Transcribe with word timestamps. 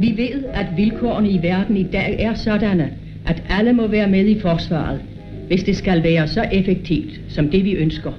Vi 0.00 0.14
ved, 0.16 0.44
at 0.54 0.66
vilkårene 0.76 1.30
i 1.30 1.42
verden 1.42 1.76
i 1.76 1.82
dag 1.82 2.20
er 2.20 2.34
sådanne, 2.34 2.92
at 3.26 3.42
alle 3.48 3.72
må 3.72 3.86
være 3.86 4.08
med 4.08 4.26
i 4.26 4.40
forsvaret, 4.40 5.00
hvis 5.46 5.62
det 5.62 5.76
skal 5.76 6.02
være 6.02 6.28
så 6.28 6.42
effektivt 6.52 7.20
som 7.28 7.50
det 7.50 7.64
vi 7.64 7.72
ønsker. 7.72 8.12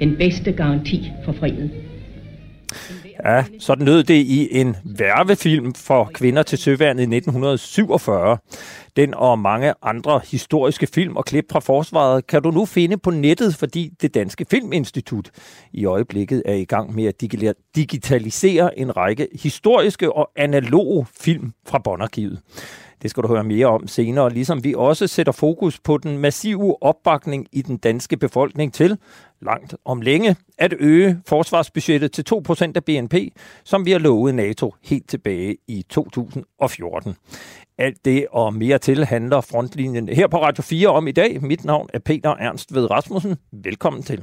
Den 0.00 0.16
bedste 0.16 0.52
garanti 0.52 1.10
for 1.24 1.32
freden. 1.32 1.70
Ja, 3.24 3.44
sådan 3.58 3.86
lød 3.86 4.02
det 4.02 4.14
i 4.14 4.48
en 4.60 4.76
værvefilm 4.84 5.74
for 5.74 6.10
kvinder 6.14 6.42
til 6.42 6.58
søværnet 6.58 7.00
i 7.00 7.16
1947. 7.16 8.38
Den 8.96 9.14
og 9.14 9.38
mange 9.38 9.74
andre 9.82 10.20
historiske 10.24 10.86
film 10.86 11.16
og 11.16 11.24
klip 11.24 11.52
fra 11.52 11.60
forsvaret 11.60 12.26
kan 12.26 12.42
du 12.42 12.50
nu 12.50 12.64
finde 12.64 12.96
på 12.96 13.10
nettet, 13.10 13.54
fordi 13.54 13.90
det 14.02 14.14
Danske 14.14 14.46
Filminstitut 14.50 15.30
i 15.72 15.84
øjeblikket 15.84 16.42
er 16.44 16.54
i 16.54 16.64
gang 16.64 16.94
med 16.94 17.04
at 17.04 17.20
digitalisere 17.76 18.78
en 18.78 18.96
række 18.96 19.28
historiske 19.42 20.12
og 20.12 20.30
analoge 20.36 21.06
film 21.20 21.52
fra 21.66 21.78
Bondarkivet. 21.78 22.40
Det 23.02 23.10
skal 23.10 23.22
du 23.22 23.28
høre 23.28 23.44
mere 23.44 23.66
om 23.66 23.86
senere, 23.86 24.32
ligesom 24.32 24.64
vi 24.64 24.74
også 24.74 25.06
sætter 25.06 25.32
fokus 25.32 25.80
på 25.80 25.98
den 25.98 26.18
massive 26.18 26.82
opbakning 26.82 27.46
i 27.52 27.62
den 27.62 27.76
danske 27.76 28.16
befolkning 28.16 28.74
til, 28.74 28.98
langt 29.40 29.74
om 29.84 30.00
længe, 30.00 30.36
at 30.58 30.74
øge 30.78 31.20
forsvarsbudgettet 31.26 32.12
til 32.12 32.24
2% 32.32 32.72
af 32.74 32.84
BNP, 32.84 33.14
som 33.64 33.86
vi 33.86 33.90
har 33.90 33.98
lovet 33.98 34.34
NATO 34.34 34.74
helt 34.82 35.08
tilbage 35.08 35.56
i 35.68 35.84
2014. 35.88 37.16
Alt 37.82 38.04
det 38.04 38.26
og 38.30 38.54
mere 38.54 38.78
til 38.78 39.04
handler 39.04 39.40
frontlinjen 39.40 40.08
her 40.08 40.28
på 40.30 40.42
Radio 40.42 40.62
4 40.62 40.88
om 40.88 41.08
i 41.08 41.12
dag. 41.12 41.42
Mit 41.42 41.64
navn 41.64 41.88
er 41.94 41.98
Peter 41.98 42.30
Ernst 42.30 42.74
ved 42.74 42.90
Rasmussen. 42.90 43.36
Velkommen 43.52 44.02
til. 44.02 44.22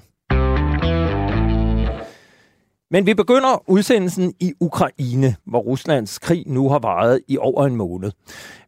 Men 2.92 3.06
vi 3.06 3.14
begynder 3.14 3.70
udsendelsen 3.70 4.34
i 4.40 4.54
Ukraine, 4.60 5.36
hvor 5.46 5.60
Ruslands 5.60 6.20
krig 6.20 6.44
nu 6.48 6.70
har 6.70 6.80
varet 6.80 7.20
i 7.28 7.38
over 7.38 7.66
en 7.66 7.76
måned. 7.76 8.12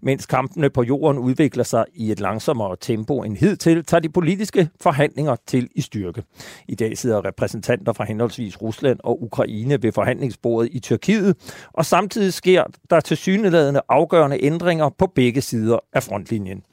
Mens 0.01 0.25
kampene 0.25 0.69
på 0.69 0.83
jorden 0.83 1.17
udvikler 1.17 1.63
sig 1.63 1.85
i 1.93 2.11
et 2.11 2.19
langsommere 2.19 2.75
tempo 2.81 3.23
end 3.23 3.37
hidtil, 3.37 3.85
tager 3.85 4.01
de 4.01 4.09
politiske 4.09 4.69
forhandlinger 4.81 5.35
til 5.47 5.69
i 5.75 5.81
styrke. 5.81 6.23
I 6.67 6.75
dag 6.75 6.97
sidder 6.97 7.25
repræsentanter 7.25 7.93
fra 7.93 8.03
henholdsvis 8.03 8.61
Rusland 8.61 8.99
og 9.03 9.23
Ukraine 9.23 9.83
ved 9.83 9.91
forhandlingsbordet 9.91 10.69
i 10.71 10.79
Tyrkiet, 10.79 11.35
og 11.73 11.85
samtidig 11.85 12.33
sker 12.33 12.63
der 12.89 12.99
til 12.99 13.17
syneladende 13.17 13.81
afgørende 13.89 14.43
ændringer 14.43 14.89
på 14.97 15.11
begge 15.15 15.41
sider 15.41 15.79
af 15.93 16.03
frontlinjen. 16.03 16.63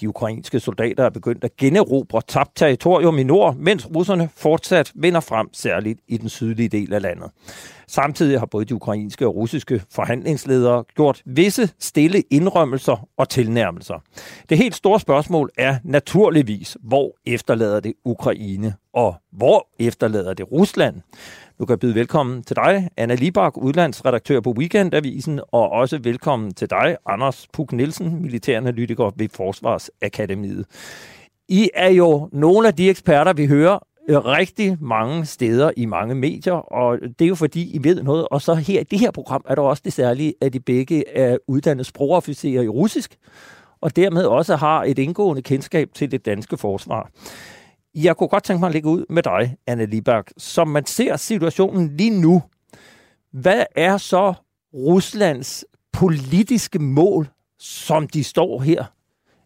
De 0.00 0.08
ukrainske 0.08 0.60
soldater 0.60 1.04
er 1.04 1.10
begyndt 1.10 1.44
at 1.44 1.56
generobre 1.56 2.22
tabt 2.28 2.56
territorium 2.56 3.18
i 3.18 3.22
nord, 3.22 3.56
mens 3.56 3.86
russerne 3.94 4.28
fortsat 4.36 4.92
vinder 4.94 5.20
frem, 5.20 5.48
særligt 5.52 6.00
i 6.08 6.16
den 6.16 6.28
sydlige 6.28 6.68
del 6.68 6.94
af 6.94 7.02
landet. 7.02 7.30
Samtidig 7.94 8.38
har 8.38 8.46
både 8.46 8.64
de 8.64 8.74
ukrainske 8.74 9.26
og 9.26 9.36
russiske 9.36 9.82
forhandlingsledere 9.90 10.84
gjort 10.96 11.22
visse 11.26 11.70
stille 11.78 12.22
indrømmelser 12.30 13.08
og 13.16 13.28
tilnærmelser. 13.28 14.02
Det 14.48 14.58
helt 14.58 14.74
store 14.74 15.00
spørgsmål 15.00 15.50
er 15.58 15.76
naturligvis, 15.84 16.76
hvor 16.82 17.16
efterlader 17.26 17.80
det 17.80 17.92
Ukraine, 18.04 18.74
og 18.94 19.14
hvor 19.32 19.68
efterlader 19.78 20.34
det 20.34 20.52
Rusland? 20.52 20.96
Nu 21.58 21.66
kan 21.66 21.70
jeg 21.72 21.80
byde 21.80 21.94
velkommen 21.94 22.42
til 22.42 22.56
dig, 22.56 22.88
Anna 22.96 23.14
Libak, 23.14 23.56
udlandsredaktør 23.56 24.40
på 24.40 24.54
Weekendavisen, 24.58 25.40
og 25.52 25.70
også 25.70 25.98
velkommen 25.98 26.54
til 26.54 26.70
dig, 26.70 26.96
Anders 27.06 27.46
Puk 27.52 27.72
Nielsen, 27.72 28.22
militæranalytiker 28.22 29.10
ved 29.16 29.28
Forsvarsakademiet. 29.34 30.66
I 31.48 31.70
er 31.74 31.90
jo 31.90 32.28
nogle 32.32 32.68
af 32.68 32.74
de 32.74 32.90
eksperter, 32.90 33.32
vi 33.32 33.46
hører 33.46 33.78
Øh, 34.08 34.24
rigtig 34.24 34.76
mange 34.80 35.26
steder 35.26 35.70
i 35.76 35.86
mange 35.86 36.14
medier, 36.14 36.52
og 36.52 36.98
det 37.18 37.24
er 37.24 37.28
jo 37.28 37.34
fordi, 37.34 37.76
I 37.76 37.84
ved 37.84 38.02
noget. 38.02 38.28
Og 38.28 38.42
så 38.42 38.54
her 38.54 38.80
i 38.80 38.84
det 38.84 38.98
her 38.98 39.10
program 39.10 39.44
er 39.48 39.54
der 39.54 39.62
også 39.62 39.82
det 39.84 39.92
særlige, 39.92 40.34
at 40.40 40.54
I 40.54 40.58
begge 40.58 41.08
er 41.08 41.38
uddannet 41.48 41.86
sprogofficerer 41.86 42.62
i 42.62 42.68
russisk, 42.68 43.16
og 43.80 43.96
dermed 43.96 44.24
også 44.24 44.56
har 44.56 44.84
et 44.84 44.98
indgående 44.98 45.42
kendskab 45.42 45.88
til 45.94 46.10
det 46.10 46.26
danske 46.26 46.56
forsvar. 46.56 47.10
Jeg 47.94 48.16
kunne 48.16 48.28
godt 48.28 48.44
tænke 48.44 48.60
mig 48.60 48.66
at 48.66 48.72
lægge 48.72 48.88
ud 48.88 49.04
med 49.08 49.22
dig, 49.22 49.56
Anne 49.66 49.86
Libak. 49.86 50.30
Som 50.36 50.68
man 50.68 50.86
ser 50.86 51.16
situationen 51.16 51.96
lige 51.96 52.20
nu, 52.20 52.42
hvad 53.32 53.64
er 53.76 53.96
så 53.96 54.34
Ruslands 54.74 55.64
politiske 55.92 56.78
mål, 56.78 57.28
som 57.58 58.08
de 58.08 58.24
står 58.24 58.60
her 58.60 58.84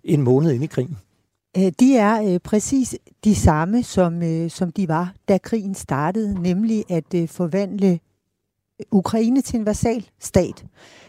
en 0.04 0.22
måned 0.22 0.52
inde 0.52 0.64
i 0.64 0.68
krigen? 0.68 0.98
Øh, 1.58 1.72
de 1.80 1.96
er 1.96 2.22
øh, 2.22 2.40
præcis 2.40 2.96
de 3.24 3.34
samme, 3.34 3.82
som, 3.82 4.22
øh, 4.22 4.50
som 4.50 4.72
de 4.72 4.88
var, 4.88 5.14
da 5.28 5.38
krigen 5.38 5.74
startede, 5.74 6.42
nemlig 6.42 6.84
at 6.88 7.14
øh, 7.14 7.28
forvandle 7.28 7.90
øh, 7.90 7.98
Ukraine 8.90 9.40
til 9.40 9.58
en 9.58 9.66
vasal 9.66 10.08
stat, 10.20 10.64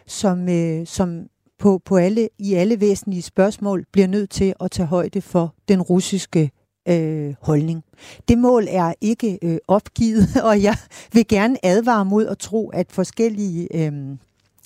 som, 0.05 0.49
øh, 0.49 0.87
som 0.87 1.27
på, 1.59 1.81
på 1.85 1.97
alle, 1.97 2.29
i 2.39 2.53
alle 2.53 2.79
væsentlige 2.79 3.21
spørgsmål 3.21 3.85
bliver 3.91 4.07
nødt 4.07 4.29
til 4.29 4.53
at 4.59 4.71
tage 4.71 4.87
højde 4.87 5.21
for 5.21 5.53
den 5.67 5.81
russiske 5.81 6.51
øh, 6.87 7.35
holdning. 7.41 7.83
Det 8.27 8.37
mål 8.37 8.67
er 8.69 8.93
ikke 9.01 9.39
øh, 9.41 9.57
opgivet, 9.67 10.27
og 10.49 10.63
jeg 10.63 10.77
vil 11.13 11.27
gerne 11.27 11.65
advare 11.65 12.05
mod 12.05 12.27
at 12.27 12.37
tro, 12.37 12.69
at 12.69 12.91
forskellige 12.91 13.85
øh, 13.85 14.17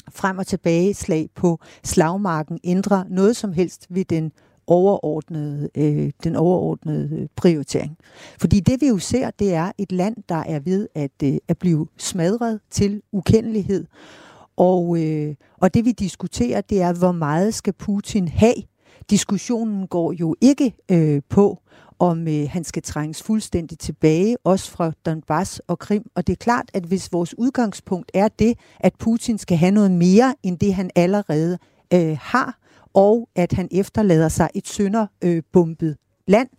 frem- 0.09 0.37
og 0.37 0.47
tilbage 0.47 0.93
slag 0.93 1.29
på 1.35 1.59
slagmarken 1.83 2.59
ændrer 2.63 3.03
noget 3.09 3.35
som 3.35 3.53
helst 3.53 3.87
ved 3.89 4.05
den 4.05 4.31
overordnede, 4.71 5.69
øh, 5.75 6.11
den 6.23 6.35
overordnede 6.35 7.09
øh, 7.15 7.27
prioritering. 7.35 7.97
Fordi 8.39 8.59
det 8.59 8.81
vi 8.81 8.87
jo 8.87 8.97
ser, 8.97 9.31
det 9.31 9.53
er 9.53 9.71
et 9.77 9.91
land, 9.91 10.15
der 10.29 10.35
er 10.35 10.59
ved 10.59 10.87
at, 10.95 11.11
øh, 11.23 11.37
at 11.47 11.57
blive 11.57 11.87
smadret 11.97 12.59
til 12.71 13.01
ukendelighed. 13.11 13.85
Og, 14.57 15.03
øh, 15.03 15.35
og 15.61 15.73
det 15.73 15.85
vi 15.85 15.91
diskuterer, 15.91 16.61
det 16.61 16.81
er, 16.81 16.93
hvor 16.93 17.11
meget 17.11 17.53
skal 17.53 17.73
Putin 17.73 18.27
have? 18.27 18.63
Diskussionen 19.09 19.87
går 19.87 20.11
jo 20.11 20.35
ikke 20.41 20.73
øh, 20.91 21.21
på, 21.29 21.59
om 21.99 22.27
øh, 22.27 22.49
han 22.49 22.63
skal 22.63 22.83
trænges 22.83 23.23
fuldstændig 23.23 23.79
tilbage, 23.79 24.37
også 24.43 24.71
fra 24.71 24.91
Donbass 25.05 25.61
og 25.67 25.79
Krim. 25.79 26.03
Og 26.15 26.27
det 26.27 26.33
er 26.33 26.37
klart, 26.37 26.71
at 26.73 26.83
hvis 26.83 27.11
vores 27.11 27.37
udgangspunkt 27.37 28.11
er 28.13 28.27
det, 28.27 28.57
at 28.79 28.93
Putin 28.99 29.37
skal 29.37 29.57
have 29.57 29.71
noget 29.71 29.91
mere 29.91 30.35
end 30.43 30.57
det, 30.57 30.73
han 30.73 30.89
allerede 30.95 31.57
øh, 31.93 32.17
har, 32.21 32.60
og 32.93 33.29
at 33.35 33.53
han 33.53 33.67
efterlader 33.71 34.29
sig 34.29 34.49
et 34.55 34.67
sønderbumpet 34.67 35.89
øh, 35.89 35.95
land, 36.27 36.49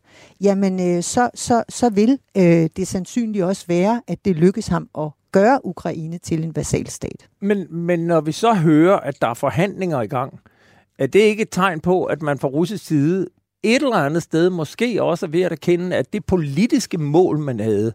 jamen 0.40 0.96
øh, 0.96 1.02
så, 1.02 1.30
så, 1.34 1.64
så 1.68 1.90
vil 1.90 2.18
øh, 2.36 2.68
det 2.76 2.88
sandsynligt 2.88 3.44
også 3.44 3.64
være, 3.68 4.02
at 4.08 4.24
det 4.24 4.36
lykkes 4.36 4.66
ham 4.66 4.88
at 4.98 5.10
gøre 5.32 5.60
Ukraine 5.64 6.18
til 6.18 6.44
en 6.44 6.56
vasalstat. 6.56 7.28
Men, 7.40 7.66
men 7.70 8.00
når 8.00 8.20
vi 8.20 8.32
så 8.32 8.54
hører, 8.54 8.96
at 8.96 9.22
der 9.22 9.28
er 9.28 9.34
forhandlinger 9.34 10.00
i 10.00 10.06
gang, 10.06 10.40
er 10.98 11.06
det 11.06 11.20
ikke 11.20 11.42
et 11.42 11.50
tegn 11.50 11.80
på, 11.80 12.04
at 12.04 12.22
man 12.22 12.38
fra 12.38 12.48
russisk 12.48 12.86
side 12.86 13.26
et 13.62 13.82
eller 13.82 13.96
andet 13.96 14.22
sted 14.22 14.50
måske 14.50 15.02
også 15.02 15.26
er 15.26 15.30
ved 15.30 15.42
at 15.42 15.52
erkende, 15.52 15.96
at 15.96 16.12
det 16.12 16.24
politiske 16.24 16.98
mål, 16.98 17.38
man 17.38 17.60
havde, 17.60 17.92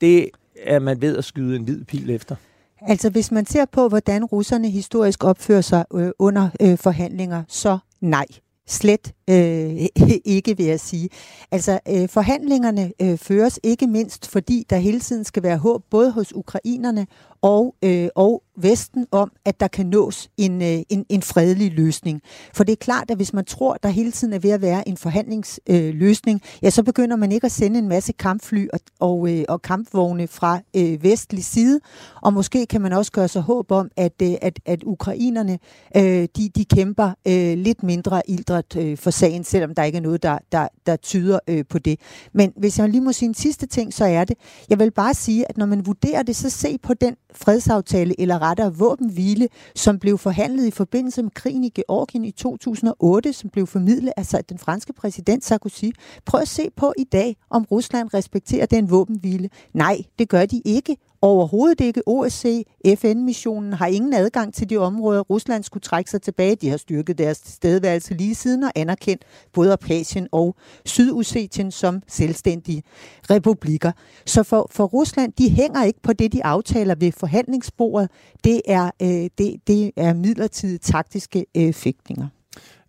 det 0.00 0.30
er 0.62 0.78
man 0.78 1.00
ved 1.00 1.16
at 1.16 1.24
skyde 1.24 1.56
en 1.56 1.64
hvid 1.64 1.84
pil 1.84 2.10
efter? 2.10 2.36
Altså 2.80 3.10
hvis 3.10 3.30
man 3.30 3.46
ser 3.46 3.64
på, 3.64 3.88
hvordan 3.88 4.24
russerne 4.24 4.70
historisk 4.70 5.24
opfører 5.24 5.60
sig 5.60 5.84
øh, 5.94 6.10
under 6.18 6.48
øh, 6.60 6.78
forhandlinger, 6.78 7.42
så 7.48 7.78
nej. 8.00 8.26
Slet 8.68 9.12
øh, 9.30 9.86
ikke, 10.36 10.56
vil 10.56 10.66
jeg 10.66 10.80
sige. 10.80 11.08
Altså, 11.50 11.80
øh, 11.88 12.08
forhandlingerne 12.08 12.92
øh, 13.02 13.18
føres 13.18 13.60
ikke 13.62 13.86
mindst, 13.86 14.28
fordi 14.30 14.66
der 14.70 14.76
hele 14.76 15.00
tiden 15.00 15.24
skal 15.24 15.42
være 15.42 15.58
håb, 15.58 15.82
både 15.90 16.10
hos 16.12 16.34
ukrainerne 16.34 17.06
og, 17.46 17.74
øh, 17.82 18.08
og 18.14 18.42
Vesten 18.58 19.06
om, 19.10 19.32
at 19.44 19.60
der 19.60 19.68
kan 19.68 19.86
nås 19.86 20.28
en, 20.36 20.62
øh, 20.62 20.78
en, 20.88 21.06
en 21.08 21.22
fredelig 21.22 21.72
løsning. 21.72 22.22
For 22.54 22.64
det 22.64 22.72
er 22.72 22.76
klart, 22.76 23.10
at 23.10 23.16
hvis 23.16 23.32
man 23.32 23.44
tror, 23.44 23.76
der 23.82 23.88
hele 23.88 24.10
tiden 24.10 24.32
er 24.32 24.38
ved 24.38 24.50
at 24.50 24.62
være 24.62 24.88
en 24.88 24.96
forhandlingsløsning, 24.96 26.40
øh, 26.44 26.62
ja, 26.62 26.70
så 26.70 26.82
begynder 26.82 27.16
man 27.16 27.32
ikke 27.32 27.44
at 27.44 27.52
sende 27.52 27.78
en 27.78 27.88
masse 27.88 28.12
kampfly 28.12 28.68
og, 28.72 28.80
og, 29.00 29.32
øh, 29.32 29.44
og 29.48 29.62
kampvogne 29.62 30.26
fra 30.28 30.60
øh, 30.76 31.02
vestlig 31.02 31.44
side, 31.44 31.80
og 32.22 32.32
måske 32.32 32.66
kan 32.66 32.80
man 32.80 32.92
også 32.92 33.12
gøre 33.12 33.28
sig 33.28 33.42
håb 33.42 33.72
om, 33.72 33.90
at, 33.96 34.22
øh, 34.22 34.34
at, 34.42 34.60
at 34.66 34.82
ukrainerne 34.82 35.58
øh, 35.96 36.28
de, 36.36 36.48
de 36.48 36.64
kæmper 36.64 37.10
øh, 37.28 37.58
lidt 37.58 37.82
mindre 37.82 38.22
ildret 38.30 38.76
øh, 38.76 38.98
for 38.98 39.10
sagen, 39.10 39.44
selvom 39.44 39.74
der 39.74 39.84
ikke 39.84 39.98
er 39.98 40.02
noget, 40.02 40.22
der, 40.22 40.38
der, 40.52 40.68
der 40.86 40.96
tyder 40.96 41.38
øh, 41.48 41.64
på 41.68 41.78
det. 41.78 42.00
Men 42.32 42.52
hvis 42.56 42.78
jeg 42.78 42.88
lige 42.88 43.00
må 43.00 43.12
sige 43.12 43.28
en 43.28 43.34
sidste 43.34 43.66
ting, 43.66 43.94
så 43.94 44.04
er 44.04 44.24
det, 44.24 44.36
jeg 44.70 44.78
vil 44.78 44.90
bare 44.90 45.14
sige, 45.14 45.48
at 45.48 45.56
når 45.56 45.66
man 45.66 45.86
vurderer 45.86 46.22
det, 46.22 46.36
så 46.36 46.50
se 46.50 46.78
på 46.82 46.94
den 46.94 47.16
fredsaftale, 47.36 48.20
eller 48.20 48.42
rettere 48.42 48.74
våbenhvile, 48.74 49.48
som 49.74 49.98
blev 49.98 50.18
forhandlet 50.18 50.66
i 50.66 50.70
forbindelse 50.70 51.22
med 51.22 51.30
krigen 51.30 51.64
i 51.64 51.68
Georgien 51.68 52.24
i 52.24 52.30
2008, 52.30 53.32
som 53.32 53.50
blev 53.50 53.66
formidlet 53.66 54.12
af 54.16 54.44
den 54.44 54.58
franske 54.58 54.92
præsident 54.92 55.44
Sarkozy. 55.44 55.84
Prøv 56.24 56.40
at 56.40 56.48
se 56.48 56.70
på 56.76 56.92
i 56.98 57.04
dag, 57.04 57.36
om 57.50 57.64
Rusland 57.64 58.14
respekterer 58.14 58.66
den 58.66 58.90
våbenhvile. 58.90 59.50
Nej, 59.74 59.98
det 60.18 60.28
gør 60.28 60.46
de 60.46 60.62
ikke. 60.64 60.96
Overhovedet 61.26 61.80
ikke. 61.80 62.02
OSCE, 62.06 62.64
FN-missionen 62.96 63.72
har 63.72 63.86
ingen 63.86 64.12
adgang 64.12 64.54
til 64.54 64.70
de 64.70 64.76
områder. 64.76 65.20
Rusland 65.20 65.62
skulle 65.62 65.82
trække 65.82 66.10
sig 66.10 66.22
tilbage. 66.22 66.56
De 66.56 66.68
har 66.68 66.76
styrket 66.76 67.18
deres 67.18 67.42
stedværelse 67.44 68.14
lige 68.14 68.34
siden 68.34 68.62
og 68.62 68.70
anerkendt 68.76 69.22
både 69.52 69.72
Abkhazien 69.72 70.28
og 70.32 70.56
Sydossetien 70.84 71.70
som 71.70 72.02
selvstændige 72.08 72.82
republikker. 73.30 73.92
Så 74.26 74.42
for, 74.42 74.68
for 74.70 74.84
Rusland, 74.84 75.32
de 75.32 75.50
hænger 75.50 75.84
ikke 75.84 76.02
på 76.02 76.12
det, 76.12 76.32
de 76.32 76.44
aftaler 76.44 76.94
ved 76.94 77.12
forhandlingsbordet. 77.12 78.10
Det 78.44 78.62
er, 78.66 78.90
øh, 79.02 79.30
det, 79.38 79.56
det 79.66 79.90
er 79.96 80.14
midlertidige 80.14 80.78
taktiske 80.78 81.46
øh, 81.56 81.72
fægtninger. 81.72 82.26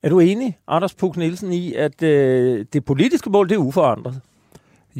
Er 0.03 0.09
du 0.09 0.19
enig, 0.19 0.57
Anders 0.67 0.93
Puk 0.93 1.17
Nielsen, 1.17 1.53
i, 1.53 1.73
at 1.73 2.03
øh, 2.03 2.65
det 2.73 2.85
politiske 2.85 3.29
mål 3.29 3.49
det 3.49 3.55
er 3.55 3.59
uforandret? 3.59 4.21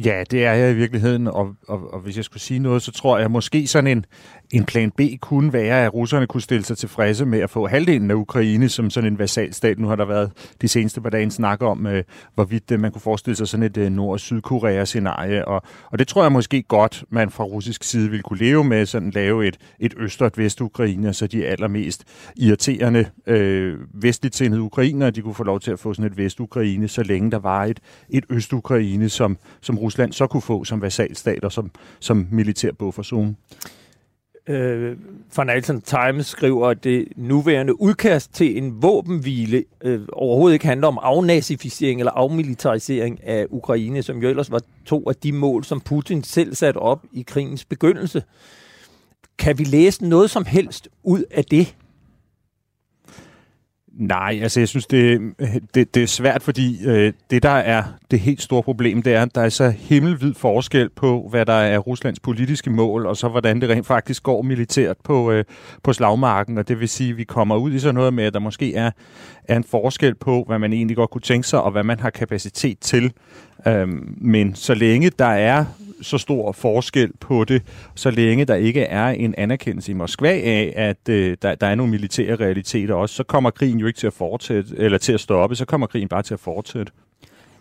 Ja, 0.04 0.24
det 0.30 0.44
er 0.44 0.52
jeg 0.52 0.70
i 0.70 0.74
virkeligheden, 0.74 1.26
og, 1.26 1.54
og, 1.68 1.92
og 1.92 2.00
hvis 2.00 2.16
jeg 2.16 2.24
skulle 2.24 2.42
sige 2.42 2.60
noget, 2.60 2.82
så 2.82 2.92
tror 2.92 3.18
jeg 3.18 3.30
måske 3.30 3.66
sådan 3.66 3.86
en, 3.86 4.04
en 4.50 4.64
plan 4.64 4.90
B 4.90 5.00
kunne 5.20 5.52
være, 5.52 5.84
at 5.84 5.94
russerne 5.94 6.26
kunne 6.26 6.40
stille 6.40 6.64
sig 6.64 6.78
tilfredse 6.78 7.26
med 7.26 7.38
at 7.40 7.50
få 7.50 7.66
halvdelen 7.66 8.10
af 8.10 8.14
Ukraine 8.14 8.68
som 8.68 8.90
sådan 8.90 9.12
en 9.12 9.18
vasalstat. 9.18 9.78
Nu 9.78 9.88
har 9.88 9.96
der 9.96 10.04
været 10.04 10.30
de 10.60 10.68
seneste 10.68 11.00
par 11.00 11.10
dage 11.10 11.30
snak 11.30 11.62
om, 11.62 11.86
øh, 11.86 12.04
hvorvidt 12.34 12.70
øh, 12.70 12.80
man 12.80 12.92
kunne 12.92 13.00
forestille 13.00 13.36
sig 13.36 13.48
sådan 13.48 13.66
et 13.66 13.76
øh, 13.76 13.90
Nord-Sydkorea-scenarie. 13.90 15.48
Og, 15.48 15.62
og 15.90 15.98
det 15.98 16.08
tror 16.08 16.22
jeg 16.22 16.32
måske 16.32 16.62
godt, 16.62 17.04
man 17.10 17.30
fra 17.30 17.44
russisk 17.44 17.84
side 17.84 18.10
ville 18.10 18.22
kunne 18.22 18.38
leve 18.38 18.64
med, 18.64 18.86
sådan 18.86 19.10
lave 19.10 19.46
et, 19.46 19.56
et 19.80 19.94
øst- 19.96 20.22
og 20.22 20.26
et 20.26 20.38
vest-Ukraine, 20.38 21.12
så 21.12 21.26
de 21.26 21.46
allermest 21.46 22.04
irriterende 22.36 23.04
øh, 23.26 23.78
vestligt 23.94 24.36
sindede 24.36 24.62
ukrainer, 24.62 25.10
de 25.10 25.22
kunne 25.22 25.34
få 25.34 25.44
lov 25.44 25.60
til 25.60 25.70
at 25.70 25.78
få 25.78 25.94
sådan 25.94 26.10
et 26.10 26.18
vest-Ukraine, 26.18 26.88
så 26.88 27.02
længe 27.02 27.30
der 27.30 27.38
var 27.38 27.64
et, 27.64 27.80
et 28.10 28.24
øst-Ukraine, 28.30 29.08
som, 29.08 29.38
som 29.60 29.78
Rusland 29.88 30.12
så 30.12 30.26
kunne 30.26 30.42
få 30.42 30.64
som 30.64 30.82
vasalstat 30.82 31.44
og 31.44 31.52
som, 31.52 31.70
som 32.00 32.26
militær 32.30 32.72
bufferzone 32.72 33.34
øh, 34.48 34.96
Financial 35.30 35.80
Times 35.80 36.26
skriver, 36.26 36.68
at 36.68 36.84
det 36.84 37.08
nuværende 37.16 37.80
udkast 37.80 38.34
til 38.34 38.58
en 38.58 38.82
våbenhvile 38.82 39.64
øh, 39.84 40.00
overhovedet 40.12 40.54
ikke 40.54 40.66
handler 40.66 40.88
om 40.88 40.98
afnazificering 41.02 42.00
eller 42.00 42.12
afmilitarisering 42.12 43.24
af 43.24 43.46
Ukraine, 43.50 44.02
som 44.02 44.22
jo 44.22 44.28
ellers 44.28 44.50
var 44.50 44.60
to 44.86 45.08
af 45.08 45.16
de 45.16 45.32
mål, 45.32 45.64
som 45.64 45.80
Putin 45.80 46.24
selv 46.24 46.54
satte 46.54 46.78
op 46.78 47.04
i 47.12 47.22
krigens 47.22 47.64
begyndelse. 47.64 48.22
Kan 49.38 49.58
vi 49.58 49.64
læse 49.64 50.04
noget 50.04 50.30
som 50.30 50.44
helst 50.44 50.88
ud 51.02 51.24
af 51.30 51.44
det? 51.44 51.74
Nej, 53.98 54.38
altså 54.42 54.60
jeg 54.60 54.68
synes, 54.68 54.86
det, 54.86 55.20
det, 55.74 55.94
det 55.94 56.02
er 56.02 56.06
svært, 56.06 56.42
fordi 56.42 56.86
øh, 56.86 57.12
det, 57.30 57.42
der 57.42 57.50
er 57.50 57.82
det 58.10 58.20
helt 58.20 58.42
store 58.42 58.62
problem, 58.62 59.02
det 59.02 59.14
er, 59.14 59.22
at 59.22 59.34
der 59.34 59.40
er 59.40 59.48
så 59.48 59.70
himmelvid 59.70 60.34
forskel 60.34 60.88
på, 60.88 61.26
hvad 61.30 61.46
der 61.46 61.52
er 61.52 61.78
Ruslands 61.78 62.20
politiske 62.20 62.70
mål, 62.70 63.06
og 63.06 63.16
så 63.16 63.28
hvordan 63.28 63.60
det 63.60 63.70
rent 63.70 63.86
faktisk 63.86 64.22
går 64.22 64.42
militært 64.42 64.96
på, 65.04 65.30
øh, 65.30 65.44
på 65.82 65.92
slagmarken. 65.92 66.58
Og 66.58 66.68
det 66.68 66.80
vil 66.80 66.88
sige, 66.88 67.10
at 67.10 67.16
vi 67.16 67.24
kommer 67.24 67.56
ud 67.56 67.72
i 67.72 67.78
sådan 67.78 67.94
noget 67.94 68.14
med, 68.14 68.24
at 68.24 68.34
der 68.34 68.40
måske 68.40 68.74
er, 68.74 68.90
er 69.44 69.56
en 69.56 69.64
forskel 69.64 70.14
på, 70.14 70.44
hvad 70.46 70.58
man 70.58 70.72
egentlig 70.72 70.96
godt 70.96 71.10
kunne 71.10 71.22
tænke 71.22 71.48
sig, 71.48 71.62
og 71.62 71.70
hvad 71.70 71.84
man 71.84 72.00
har 72.00 72.10
kapacitet 72.10 72.78
til. 72.78 73.12
Øhm, 73.66 74.14
men 74.20 74.54
så 74.54 74.74
længe 74.74 75.10
der 75.10 75.24
er 75.24 75.64
så 76.02 76.18
stor 76.18 76.52
forskel 76.52 77.12
på 77.20 77.44
det, 77.44 77.62
så 77.94 78.10
længe 78.10 78.44
der 78.44 78.54
ikke 78.54 78.82
er 78.82 79.08
en 79.08 79.34
anerkendelse 79.38 79.92
i 79.92 79.94
Moskva 79.94 80.28
af, 80.28 80.72
at 80.76 81.08
øh, 81.08 81.36
der, 81.42 81.54
der 81.54 81.66
er 81.66 81.74
nogle 81.74 81.90
militære 81.90 82.36
realiteter 82.36 82.94
også, 82.94 83.14
så 83.14 83.24
kommer 83.24 83.50
krigen 83.50 83.78
jo 83.78 83.86
ikke 83.86 83.98
til 83.98 84.06
at 84.06 84.12
fortsætte, 84.12 84.74
eller 84.76 84.98
til 84.98 85.12
at 85.12 85.20
stoppe, 85.20 85.56
så 85.56 85.64
kommer 85.64 85.86
krigen 85.86 86.08
bare 86.08 86.22
til 86.22 86.34
at 86.34 86.40
fortsætte. 86.40 86.92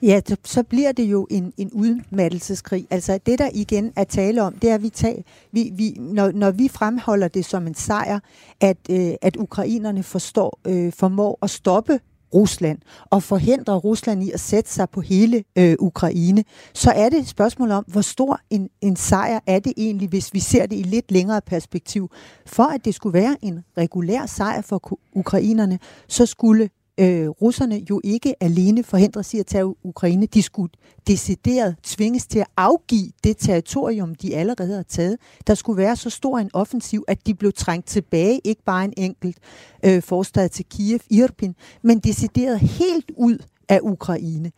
Ja, 0.02 0.22
så 0.44 0.64
bliver 0.64 0.92
det 0.92 1.04
jo 1.04 1.28
en, 1.32 1.54
en 1.58 1.70
udmattelseskrig. 1.74 2.88
Altså 2.90 3.20
det, 3.26 3.40
der 3.40 3.50
igen 3.54 3.94
er 3.96 4.04
tale 4.04 4.44
om, 4.44 4.54
det 4.54 4.70
er, 4.70 4.76
at 4.76 4.84
vi, 4.84 4.90
tag, 4.90 5.26
vi, 5.52 5.72
vi 5.74 5.96
når, 6.00 6.32
når 6.32 6.52
vi 6.52 6.68
fremholder 6.68 7.28
det 7.28 7.46
som 7.46 7.68
en 7.68 7.74
sejr, 7.74 8.20
at, 8.62 8.78
øh, 8.92 9.14
at 9.22 9.36
ukrainerne 9.36 10.04
forstår, 10.04 10.60
øh, 10.68 10.94
formår 10.94 11.40
at 11.42 11.50
stoppe 11.50 12.00
Rusland 12.34 12.80
og 13.10 13.24
forhindre 13.24 13.74
Rusland 13.74 14.24
i 14.24 14.32
at 14.32 14.40
sætte 14.40 14.72
sig 14.72 14.90
på 14.90 15.02
hele 15.02 15.44
øh, 15.58 15.76
Ukraine, 15.80 16.44
så 16.74 16.92
er 16.92 17.10
det 17.10 17.20
et 17.20 17.28
spørgsmål 17.28 17.72
om, 17.72 17.84
hvor 17.88 18.02
stor 18.02 18.40
en, 18.50 18.70
en 18.82 18.96
sejr 18.96 19.40
er 19.48 19.60
det 19.60 19.74
egentlig, 19.78 20.10
hvis 20.10 20.34
vi 20.34 20.40
ser 20.40 20.66
det 20.66 20.76
i 20.80 20.84
lidt 20.84 21.12
længere 21.12 21.42
perspektiv. 21.42 22.12
For 22.46 22.64
at 22.64 22.86
det 22.86 22.96
skulle 22.96 23.14
være 23.14 23.38
en 23.42 23.64
regulær 23.78 24.26
sejr 24.26 24.62
for 24.62 25.00
ukrainerne, 25.14 25.80
så 26.08 26.26
skulle 26.26 26.70
øh, 27.00 27.30
russerne 27.30 27.82
jo 27.90 28.02
ikke 28.04 28.44
alene 28.44 28.84
forhindres 28.84 29.34
i 29.34 29.40
at 29.40 29.46
tage 29.46 29.86
Ukraine. 29.86 30.26
De 30.26 30.42
skulle 30.42 30.72
decideret 31.08 31.76
tvinges 31.84 32.28
til 32.28 32.40
at 32.40 32.48
afgive 32.58 33.12
det 33.24 33.38
territorium, 33.38 34.16
de 34.16 34.36
allerede 34.36 34.76
har 34.76 34.84
taget. 34.84 35.18
Der 35.48 35.56
skulle 35.56 35.78
være 35.78 35.96
så 35.96 36.10
stor 36.10 36.40
en 36.40 36.50
offensiv, 36.54 37.04
at 37.08 37.28
de 37.28 37.34
blev 37.34 37.54
trængt 37.54 37.88
tilbage, 37.88 38.40
ikke 38.44 38.64
bare 38.66 38.86
en 38.86 38.94
enkelt 38.98 39.38
øh, 39.86 40.02
forstad 40.04 40.50
til 40.50 40.66
Kiev, 40.66 41.00
Irpin, 41.10 41.56
men 41.84 42.00
decideret 42.00 42.60
helt 42.60 43.12
ud 43.18 43.38
af 43.70 43.80
Ukraine. 43.84 44.52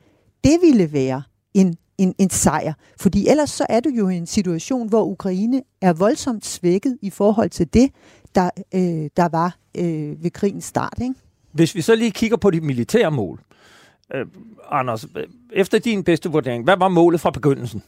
Det 0.44 0.58
ville 0.62 0.94
være 0.94 1.24
en 1.54 1.78
en, 2.00 2.16
en 2.18 2.30
sejr. 2.30 2.74
Fordi 3.00 3.28
ellers 3.28 3.50
så 3.50 3.66
er 3.70 3.80
du 3.80 3.90
jo 3.90 4.10
i 4.10 4.18
en 4.18 4.28
situation, 4.28 4.90
hvor 4.90 5.06
Ukraine 5.06 5.62
er 5.82 5.94
voldsomt 5.94 6.46
svækket 6.46 6.98
i 7.02 7.10
forhold 7.10 7.50
til 7.50 7.74
det, 7.74 7.92
der, 8.36 8.50
øh, 8.74 9.10
der 9.18 9.30
var 9.30 9.58
øh, 9.78 10.24
ved 10.24 10.32
krigens 10.32 10.66
start. 10.66 10.94
Ikke? 11.02 11.16
Hvis 11.52 11.76
vi 11.76 11.82
så 11.82 11.96
lige 11.96 12.12
kigger 12.12 12.38
på 12.38 12.52
de 12.52 12.62
militære 12.62 13.12
mål, 13.12 13.40
øh, 14.16 14.26
Anders, 14.72 15.06
øh, 15.18 15.24
efter 15.54 15.80
din 15.80 16.04
bedste 16.04 16.30
vurdering, 16.30 16.64
hvad 16.64 16.78
var 16.78 16.88
målet 16.88 17.22
fra 17.22 17.32
begyndelsen? 17.32 17.84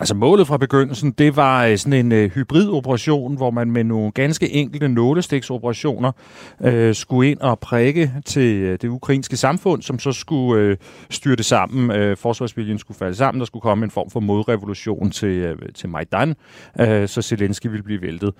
Altså 0.00 0.14
målet 0.14 0.46
fra 0.46 0.56
begyndelsen, 0.56 1.10
det 1.10 1.36
var 1.36 1.64
øh, 1.64 1.78
sådan 1.78 1.92
en 2.06 2.12
øh, 2.12 2.30
hybridoperation, 2.30 3.36
hvor 3.36 3.50
man 3.50 3.70
med 3.70 3.84
nogle 3.84 4.12
ganske 4.12 4.50
enkelte 4.50 4.88
nålestiksoperationer 4.88 6.12
øh, 6.60 6.94
skulle 6.94 7.30
ind 7.30 7.40
og 7.40 7.58
prikke 7.58 8.12
til 8.24 8.54
øh, 8.54 8.78
det 8.82 8.88
ukrainske 8.88 9.36
samfund, 9.36 9.82
som 9.82 9.98
så 9.98 10.12
skulle 10.12 10.62
øh, 10.62 10.76
styre 11.10 11.36
det 11.36 11.44
sammen. 11.44 11.90
Øh, 11.90 12.16
forsvarsviljen 12.16 12.78
skulle 12.78 12.98
falde 12.98 13.14
sammen, 13.14 13.38
der 13.38 13.46
skulle 13.46 13.62
komme 13.62 13.84
en 13.84 13.90
form 13.90 14.10
for 14.10 14.20
modrevolution 14.20 15.10
til, 15.10 15.28
øh, 15.28 15.58
til 15.74 15.88
Majdan, 15.88 16.34
øh, 16.80 17.08
så 17.08 17.22
Zelensky 17.22 17.66
ville 17.66 17.82
blive 17.82 18.02
væltet. 18.02 18.34